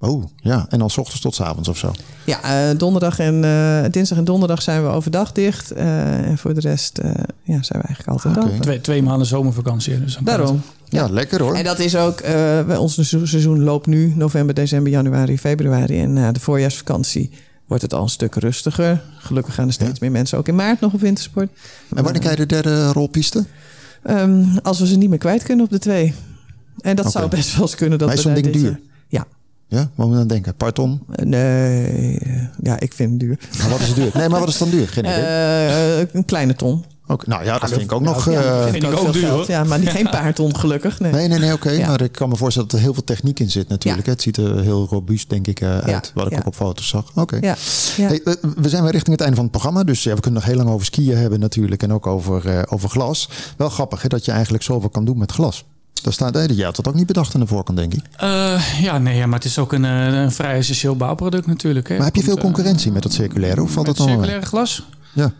Oh, 0.00 0.24
ja. 0.36 0.66
En 0.68 0.78
dan 0.78 0.90
's 0.90 0.96
ochtends 0.98 1.20
tot 1.20 1.34
's 1.34 1.40
avonds 1.40 1.68
of 1.68 1.78
zo. 1.78 1.92
Ja, 2.24 2.42
eh, 2.70 2.78
donderdag 2.78 3.18
en 3.18 3.44
eh, 3.44 3.84
dinsdag 3.90 4.18
en 4.18 4.24
donderdag 4.24 4.62
zijn 4.62 4.82
we 4.82 4.88
overdag 4.88 5.32
dicht. 5.32 5.70
Eh, 5.70 6.26
en 6.28 6.38
voor 6.38 6.54
de 6.54 6.60
rest 6.60 6.98
eh, 6.98 7.10
ja, 7.42 7.62
zijn 7.62 7.80
we 7.80 7.86
eigenlijk 7.86 8.08
altijd 8.08 8.38
open. 8.38 8.60
Twee, 8.60 8.80
twee 8.80 9.02
maanden 9.02 9.26
zomervakantie. 9.26 10.00
Dus 10.04 10.18
Daarom. 10.22 10.62
Ja, 10.88 11.06
lekker 11.08 11.42
hoor. 11.42 11.54
En 11.54 11.64
dat 11.64 11.78
is 11.78 11.96
ook, 11.96 12.20
eh, 12.20 12.80
ons 12.80 12.94
seizoen- 12.94 13.26
seizoen 13.26 13.62
loopt 13.62 13.86
nu 13.86 14.12
november, 14.16 14.54
december, 14.54 14.92
januari, 14.92 15.38
februari. 15.38 16.00
En 16.00 16.12
na 16.12 16.32
de 16.32 16.40
voorjaarsvakantie 16.40 17.30
wordt 17.66 17.82
het 17.82 17.94
al 17.94 18.02
een 18.02 18.08
stuk 18.08 18.34
rustiger. 18.34 19.02
Gelukkig 19.18 19.54
gaan 19.54 19.66
er 19.66 19.72
steeds 19.72 19.90
Ja. 19.90 19.96
meer 20.00 20.10
mensen 20.10 20.38
ook 20.38 20.48
in 20.48 20.54
maart 20.54 20.80
nog 20.80 20.92
op 20.92 21.00
wintersport. 21.00 21.48
En 21.94 22.02
wanneer 22.02 22.20
krijg 22.20 22.36
je 22.38 22.46
de 22.46 22.54
derde 22.54 22.92
rolpiste? 22.92 23.44
Ehm, 24.02 24.44
als 24.62 24.78
we 24.78 24.86
ze 24.86 24.96
niet 24.96 25.08
meer 25.08 25.18
kwijt 25.18 25.42
kunnen 25.42 25.64
op 25.64 25.70
de 25.70 25.78
twee. 25.78 26.14
En 26.80 26.96
dat 26.96 27.12
zou 27.12 27.28
best 27.28 27.52
wel 27.52 27.62
eens 27.62 27.74
kunnen. 27.74 27.98
Dat 27.98 28.08
Maar 28.08 28.18
zo'n 28.18 28.34
ding 28.34 28.50
duur? 28.50 28.80
Ja. 29.68 29.90
Wat 29.94 30.06
moet 30.06 30.10
je 30.14 30.18
dan 30.18 30.26
denken? 30.28 30.54
Parton? 30.54 31.00
Eh, 31.12 31.24
Nee, 31.24 32.18
ja, 32.62 32.80
ik 32.80 32.92
vind 32.92 33.10
het 33.10 33.20
duur. 33.20 33.38
Maar 33.58 33.68
wat 33.70 33.80
is 33.80 33.94
duur? 33.94 34.10
Nee, 34.14 34.28
maar 34.28 34.40
wat 34.40 34.48
is 34.48 34.58
dan 34.58 34.70
duur? 34.70 34.88
Geen 34.88 35.04
idee. 35.04 35.14
Eh, 35.24 35.98
een 36.12 36.24
kleine 36.24 36.54
ton. 36.54 36.84
Ook, 37.08 37.26
nou 37.26 37.44
ja, 37.44 37.58
dat 37.58 37.68
vind 37.68 37.80
ik 37.80 37.92
ook 37.92 38.00
nog... 38.00 38.30
Ja, 38.30 38.42
eh, 38.42 38.58
vind 38.60 38.70
vind 38.70 38.82
ik 38.82 38.90
ook 38.92 38.98
veel 38.98 39.12
duur, 39.12 39.22
geld. 39.26 39.46
Ja, 39.46 39.64
maar 39.64 39.78
niet 39.78 39.88
geen 39.88 40.10
paar 40.10 40.34
ton 40.34 40.56
gelukkig. 40.56 41.00
Nee. 41.00 41.12
Nee, 41.12 41.28
nee, 41.28 41.38
nee, 41.38 41.52
oké. 41.52 41.70
Ja. 41.70 41.86
Maar 41.88 42.00
ik 42.00 42.12
kan 42.12 42.28
me 42.28 42.36
voorstellen 42.36 42.68
dat 42.68 42.78
er 42.78 42.84
heel 42.84 42.94
veel 42.94 43.04
techniek 43.04 43.40
in 43.40 43.50
zit 43.50 43.68
natuurlijk. 43.68 44.06
Ja. 44.06 44.12
Het 44.12 44.22
ziet 44.22 44.36
er 44.36 44.60
heel 44.62 44.86
robuust, 44.90 45.30
denk 45.30 45.46
ik, 45.46 45.60
eh, 45.60 45.78
uit. 45.78 46.10
Wat 46.14 46.26
ik 46.26 46.32
ja. 46.32 46.38
ook 46.38 46.46
op 46.46 46.54
foto's 46.54 46.88
zag. 46.88 47.10
Oké. 47.14 47.36
Ja, 47.40 47.56
ja. 47.96 48.06
Hey, 48.06 48.20
we- 48.56 48.68
zijn 48.68 48.82
weer 48.82 48.92
richting 48.92 49.10
het 49.12 49.20
einde 49.20 49.34
van 49.36 49.44
het 49.44 49.52
programma. 49.52 49.84
Dus 49.84 50.02
ja, 50.02 50.14
we 50.14 50.20
kunnen 50.20 50.40
nog 50.40 50.48
heel 50.50 50.58
lang 50.58 50.70
over 50.70 50.86
skiën 50.86 51.16
hebben 51.16 51.40
natuurlijk. 51.40 51.82
En 51.82 51.92
ook 51.92 52.06
over, 52.06 52.48
eh, 52.48 52.62
over 52.68 52.88
glas. 52.88 53.28
Wel 53.56 53.68
grappig 53.68 54.02
hè, 54.02 54.08
dat 54.08 54.24
je 54.24 54.32
eigenlijk 54.32 54.62
zoveel 54.64 54.88
kan 54.90 55.04
doen 55.04 55.18
met 55.18 55.32
glas. 55.32 55.64
Daar 56.02 56.12
staat, 56.12 56.56
je 56.56 56.64
had 56.64 56.76
dat 56.76 56.88
ook 56.88 56.94
niet 56.94 57.06
bedacht 57.06 57.34
aan 57.34 57.40
de 57.40 57.46
voorkant, 57.46 57.78
denk 57.78 57.94
ik. 57.94 58.02
Eh, 58.16 58.82
ja, 58.82 58.98
nee, 58.98 59.16
ja, 59.16 59.26
maar 59.26 59.38
het 59.38 59.48
is 59.48 59.58
ook 59.58 59.72
een, 59.72 59.84
eh, 59.84 60.06
een 60.06 60.32
vrij 60.32 60.56
essentieel 60.56 60.96
bouwproduct 60.96 61.46
natuurlijk. 61.46 61.88
Hè. 61.88 61.96
Maar 61.96 62.04
heb 62.04 62.16
je 62.16 62.22
veel 62.22 62.36
eh, 62.36 62.42
concurrentie 62.42 62.92
met 62.92 63.02
dat 63.02 63.12
circulaire? 63.12 63.62
Of 63.62 63.70
valt 63.70 63.86
dat 63.86 63.96
dan 63.96 64.06
mee? 64.06 64.14
circulaire 64.14 64.46
glas? 64.46 64.82
Ja. 65.12 65.32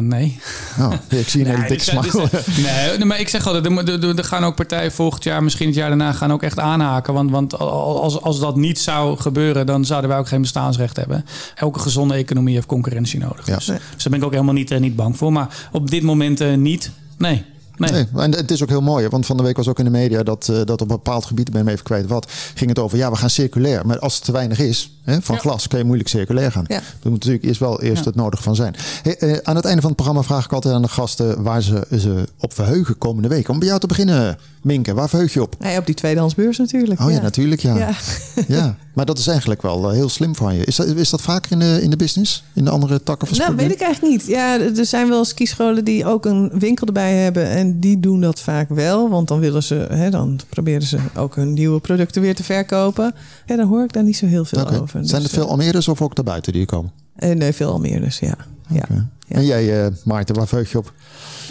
Nee. 0.00 0.40
Nou, 0.78 0.94
ik 1.08 1.28
zie 1.28 1.40
een 1.44 1.50
hele 1.54 1.68
dikke 1.68 1.84
smaak. 1.84 2.04
zijn- 2.10 2.98
nee, 2.98 3.04
maar 3.04 3.20
ik 3.20 3.28
zeg 3.28 3.46
altijd, 3.46 3.66
er, 3.88 4.04
er, 4.04 4.18
er 4.18 4.24
gaan 4.24 4.44
ook 4.44 4.54
partijen 4.56 4.92
volgend 4.92 5.24
jaar, 5.24 5.42
misschien 5.42 5.66
het 5.66 5.74
jaar 5.76 5.88
daarna, 5.88 6.12
gaan 6.12 6.32
ook 6.32 6.42
echt 6.42 6.58
aanhaken. 6.58 7.14
Want, 7.14 7.30
want 7.30 7.58
als, 7.58 8.20
als 8.22 8.40
dat 8.40 8.56
niet 8.56 8.78
zou 8.78 9.18
gebeuren, 9.18 9.66
dan 9.66 9.84
zouden 9.84 10.10
wij 10.10 10.18
ook 10.18 10.28
geen 10.28 10.40
bestaansrecht 10.40 10.96
hebben. 10.96 11.24
Elke 11.54 11.78
gezonde 11.78 12.14
economie 12.14 12.54
heeft 12.54 12.66
concurrentie 12.66 13.18
nodig. 13.18 13.46
Ja. 13.46 13.54
Dus, 13.56 13.66
dus 13.66 13.76
daar 13.76 14.10
ben 14.10 14.18
ik 14.18 14.24
ook 14.24 14.32
helemaal 14.32 14.54
niet, 14.54 14.70
eh, 14.70 14.80
niet 14.80 14.96
bang 14.96 15.16
voor. 15.16 15.32
Maar 15.32 15.68
op 15.72 15.90
dit 15.90 16.02
moment 16.02 16.40
eh, 16.40 16.54
niet. 16.54 16.90
Nee. 17.18 17.44
Nee. 17.80 17.90
Nee, 17.92 18.06
en 18.24 18.34
het 18.34 18.50
is 18.50 18.62
ook 18.62 18.68
heel 18.68 18.80
mooi, 18.80 19.08
want 19.08 19.26
van 19.26 19.36
de 19.36 19.42
week 19.42 19.56
was 19.56 19.68
ook 19.68 19.78
in 19.78 19.84
de 19.84 19.90
media 19.90 20.22
dat, 20.22 20.48
eh, 20.48 20.56
dat 20.56 20.70
op 20.70 20.80
een 20.80 20.86
bepaald 20.86 21.24
gebied, 21.24 21.48
ik 21.48 21.54
ben 21.54 21.68
even 21.68 21.84
kwijt 21.84 22.06
wat, 22.06 22.30
ging 22.54 22.70
het 22.70 22.78
over, 22.78 22.98
ja, 22.98 23.10
we 23.10 23.16
gaan 23.16 23.30
circulair. 23.30 23.86
Maar 23.86 23.98
als 23.98 24.14
het 24.14 24.24
te 24.24 24.32
weinig 24.32 24.58
is 24.58 24.98
hè, 25.04 25.22
van 25.22 25.34
Ja. 25.34 25.40
glas, 25.40 25.68
kan 25.68 25.78
je 25.78 25.84
moeilijk 25.84 26.08
circulair 26.08 26.52
gaan. 26.52 26.64
Ja. 26.68 26.76
Er 26.76 26.82
moet 27.02 27.12
natuurlijk 27.12 27.44
eerst 27.44 27.60
wel 27.60 27.82
eerst 27.82 28.02
Ja. 28.04 28.08
het 28.08 28.14
nodig 28.14 28.42
van 28.42 28.54
zijn. 28.54 28.74
Hey, 29.02 29.16
eh, 29.16 29.38
aan 29.42 29.56
het 29.56 29.64
einde 29.64 29.80
van 29.80 29.90
het 29.90 29.96
programma 30.00 30.22
vraag 30.22 30.44
ik 30.44 30.52
altijd 30.52 30.74
aan 30.74 30.82
de 30.82 30.88
gasten 30.88 31.42
waar 31.42 31.62
ze 31.62 31.86
ze 31.98 32.24
op 32.38 32.54
verheugen 32.54 32.98
komende 32.98 33.28
week. 33.28 33.48
Om 33.48 33.58
bij 33.58 33.68
jou 33.68 33.80
te 33.80 33.86
beginnen, 33.86 34.38
Minke, 34.62 34.94
waar 34.94 35.08
verheug 35.08 35.32
je 35.32 35.42
op? 35.42 35.54
Nee, 35.58 35.78
op 35.78 35.86
die 35.86 35.94
tweedehandsbeurs 35.94 36.58
natuurlijk. 36.58 37.00
Oh 37.00 37.10
ja, 37.10 37.20
natuurlijk, 37.20 37.60
ja. 37.60 37.76
Ja. 37.76 37.90
ja. 38.56 38.76
Maar 38.94 39.06
dat 39.06 39.18
is 39.18 39.26
eigenlijk 39.26 39.62
wel 39.62 39.88
eh, 39.88 39.94
heel 39.94 40.08
slim 40.08 40.34
van 40.36 40.54
je. 40.54 40.64
Is 40.64 40.76
dat, 40.76 40.86
is 40.86 41.10
dat 41.10 41.20
vaker 41.20 41.52
in 41.52 41.58
de, 41.58 41.78
in 41.82 41.90
de 41.90 41.96
business? 41.96 42.44
In 42.54 42.64
de 42.64 42.70
andere 42.70 43.02
takken 43.02 43.28
van 43.28 43.36
Nou, 43.38 43.56
weet 43.56 43.70
ik 43.72 43.80
eigenlijk 43.80 44.12
niet. 44.16 44.26
Ja, 44.26 44.60
er 44.60 44.86
zijn 44.86 45.08
wel 45.08 45.24
skischolen 45.24 45.84
die 45.84 46.06
ook 46.06 46.24
een 46.24 46.50
winkel 46.58 46.86
erbij 46.86 47.14
hebben. 47.14 47.46
En 47.46 47.69
die 47.78 48.00
doen 48.00 48.20
dat 48.20 48.40
vaak 48.40 48.68
wel. 48.68 49.08
Want 49.08 49.28
dan 49.28 49.40
willen 49.40 49.62
ze, 49.62 49.74
hè, 49.74 50.10
dan 50.10 50.40
proberen 50.48 50.82
ze 50.82 50.98
ook 51.16 51.36
hun 51.36 51.52
nieuwe 51.52 51.80
producten 51.80 52.22
weer 52.22 52.34
te 52.34 52.42
verkopen. 52.42 53.14
Ja, 53.46 53.56
dan 53.56 53.68
hoor 53.68 53.82
ik 53.82 53.92
daar 53.92 54.04
niet 54.04 54.16
zo 54.16 54.26
heel 54.26 54.44
veel 54.44 54.66
over. 54.66 54.88
Zijn 54.88 55.02
Dus, 55.02 55.12
het 55.12 55.30
veel 55.30 55.48
Almeres 55.48 55.88
of 55.88 56.02
ook 56.02 56.14
daarbuiten 56.14 56.52
die 56.52 56.60
hier 56.60 56.70
komen? 56.70 56.92
Eh, 57.20 57.36
nee, 57.36 57.52
veel 57.52 57.72
al 57.72 57.78
meer 57.78 58.00
dus, 58.00 58.18
ja. 58.18 58.36
ja. 58.68 59.08
En 59.30 59.46
jij, 59.46 59.84
eh, 59.84 59.90
Maarten, 60.04 60.34
waar 60.34 60.48
verheug 60.48 60.70
je 60.70 60.78
op? 60.78 60.92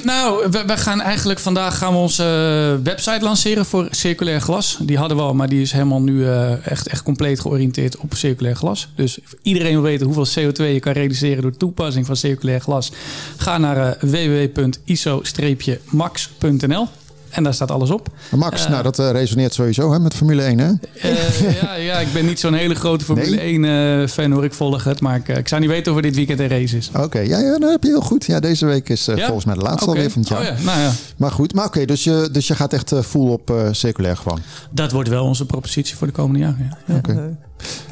Nou, 0.03 0.49
we, 0.51 0.63
we 0.65 0.77
gaan 0.77 1.01
eigenlijk 1.01 1.39
vandaag 1.39 1.77
gaan 1.77 1.93
we 1.93 1.99
onze 1.99 2.23
eh, 2.23 2.75
website 2.85 3.23
lanceren 3.23 3.65
voor 3.65 3.87
circulair 3.91 4.41
glas. 4.41 4.77
Die 4.81 4.97
hadden 4.97 5.17
we 5.17 5.23
al, 5.23 5.33
maar 5.33 5.49
die 5.49 5.61
is 5.61 5.71
helemaal 5.71 6.01
nu 6.01 6.25
eh, 6.25 6.67
echt, 6.67 6.87
echt 6.87 7.03
compleet 7.03 7.39
georiënteerd 7.39 7.97
op 7.97 8.13
circulair 8.13 8.55
glas. 8.55 8.89
Dus 8.95 9.19
iedereen 9.41 9.73
wil 9.73 9.81
weten 9.81 10.05
hoeveel 10.05 10.27
CO2 10.27 10.55
je 10.55 10.79
kan 10.79 10.93
reduceren 10.93 11.41
door 11.41 11.57
toepassing 11.57 12.05
van 12.05 12.15
circulair 12.15 12.59
glas. 12.59 12.91
Ga 13.37 13.57
naar 13.57 13.97
www.iso-max.nl 13.99 16.87
en 17.29 17.43
daar 17.43 17.53
staat 17.53 17.71
alles 17.71 17.89
op. 17.89 18.07
Max, 18.35 18.63
Eh. 18.63 18.69
nou 18.69 18.83
dat 18.83 18.99
eh, 18.99 19.11
resoneert 19.11 19.53
sowieso 19.53 19.91
hè, 19.91 19.99
met 19.99 20.13
Formule 20.13 20.41
1 20.43 20.57
hè? 20.59 20.71
Eh, 21.01 21.61
ja, 21.61 21.73
ja, 21.75 21.99
ik 21.99 22.13
ben 22.13 22.25
niet 22.25 22.39
zo'n 22.39 22.53
hele 22.53 22.75
grote 22.75 23.05
Formule 23.05 23.41
1 23.41 23.65
eh, 23.65 24.07
fan 24.07 24.31
hoor. 24.31 24.43
Ik 24.43 24.53
volg 24.53 24.83
het, 24.83 25.01
maar 25.01 25.15
ik, 25.15 25.27
ik 25.27 25.47
zou 25.47 25.61
niet 25.61 25.69
weten 25.69 25.91
of 25.91 25.97
er 25.97 26.03
dit 26.03 26.15
weekend 26.15 26.39
een 26.39 26.47
race 26.47 26.77
is. 26.77 26.89
Oké, 26.97 27.19
ja, 27.19 27.39
ja, 27.39 27.57
dat 27.59 27.71
heb 27.71 27.83
je 27.83 27.89
heel 27.89 28.01
goed. 28.01 28.25
Ja, 28.25 28.39
deze 28.39 28.65
week 28.65 28.89
is 28.89 29.05
Ja? 29.05 29.25
volgens 29.25 29.45
mij 29.45 29.55
de 29.55 29.61
laatste 29.61 29.89
alweer 29.89 30.11
van 30.11 30.21
het 30.21 30.29
jaar. 30.29 30.39
Oh 30.39 30.45
ja, 30.45 30.53
nou 30.63 30.79
ja. 30.79 30.91
Maar 31.17 31.31
goed, 31.31 31.53
maar 31.53 31.65
oké, 31.65 31.85
dus, 31.85 32.03
je, 32.03 32.29
dus 32.31 32.47
je 32.47 32.55
gaat 32.55 32.73
echt 32.73 32.91
eh, 32.91 33.01
full 33.01 33.29
op 33.29 33.49
eh, 33.49 33.55
circulair 33.71 34.17
gewoon. 34.17 34.39
Dat 34.71 34.91
wordt 34.91 35.09
wel 35.09 35.25
onze 35.25 35.45
propositie 35.45 35.95
voor 35.97 36.07
de 36.07 36.13
komende 36.13 36.39
jaren. 36.39 36.77
Ja. 36.85 36.95
Oké. 36.95 37.37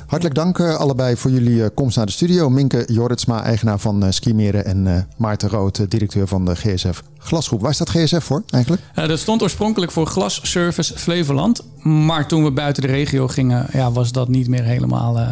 Hartelijk 0.07 0.35
dank 0.35 0.59
eh, 0.59 0.75
allebei 0.75 1.17
voor 1.17 1.31
jullie 1.31 1.63
eh, 1.63 1.69
komst 1.73 1.97
naar 1.97 2.05
de 2.05 2.11
studio. 2.11 2.49
Minke 2.49 2.85
Jorritsma, 2.91 3.43
eigenaar 3.43 3.79
van 3.79 4.03
eh 4.03 4.11
Skimeren 4.11 4.65
en 4.65 4.87
eh, 4.87 5.01
Maarten 5.17 5.49
Rood, 5.49 5.91
directeur 5.91 6.27
van 6.27 6.45
de 6.45 6.55
GSF 6.55 7.03
Glasgroep. 7.17 7.61
Waar 7.61 7.73
staat 7.73 7.89
GSF 7.89 8.23
voor 8.23 8.43
eigenlijk? 8.49 8.83
Eh, 8.95 9.07
dat 9.07 9.19
stond 9.19 9.41
oorspronkelijk 9.41 9.91
voor 9.91 10.05
Glas 10.07 10.39
Service 10.43 10.97
Flevoland. 10.97 11.63
Maar 11.83 12.27
toen 12.27 12.43
we 12.43 12.51
buiten 12.51 12.81
de 12.83 12.89
regio 12.89 13.27
gingen, 13.27 13.65
ja, 13.73 13.91
was 13.91 14.11
dat 14.11 14.27
niet 14.27 14.47
meer 14.47 14.63
helemaal 14.63 15.17
eh, 15.19 15.27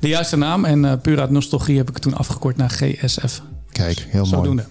de 0.00 0.08
juiste 0.08 0.36
naam. 0.36 0.64
En 0.64 0.84
eh, 0.84 0.92
puur 1.02 1.20
uit 1.20 1.30
nostalgie 1.30 1.76
heb 1.76 1.88
ik 1.88 1.94
het 1.94 2.02
toen 2.02 2.14
afgekort 2.16 2.56
naar 2.56 2.70
GSF. 2.70 3.42
Kijk, 3.72 4.06
heel 4.08 4.20
mooi. 4.24 4.34
Zodoende. 4.34 4.64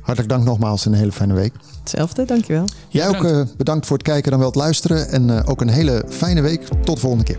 Hartelijk 0.00 0.28
dank 0.32 0.44
nogmaals 0.44 0.86
en 0.86 0.92
een 0.92 0.98
hele 0.98 1.12
fijne 1.12 1.34
week. 1.34 1.52
Hetzelfde, 1.80 2.24
dankjewel. 2.24 2.68
Jij 2.88 3.08
ook 3.08 3.16
bedankt. 3.22 3.50
eh, 3.50 3.56
bedankt 3.56 3.86
voor 3.86 3.96
het 3.96 4.06
kijken 4.06 4.32
en 4.32 4.38
wel 4.38 4.46
het 4.46 4.56
luisteren. 4.56 5.08
En 5.10 5.30
eh, 5.38 5.42
ook 5.50 5.60
een 5.60 5.68
hele 5.68 6.04
fijne 6.08 6.40
week. 6.40 6.62
Tot 6.84 6.94
de 6.94 7.00
volgende 7.00 7.24
keer. 7.24 7.38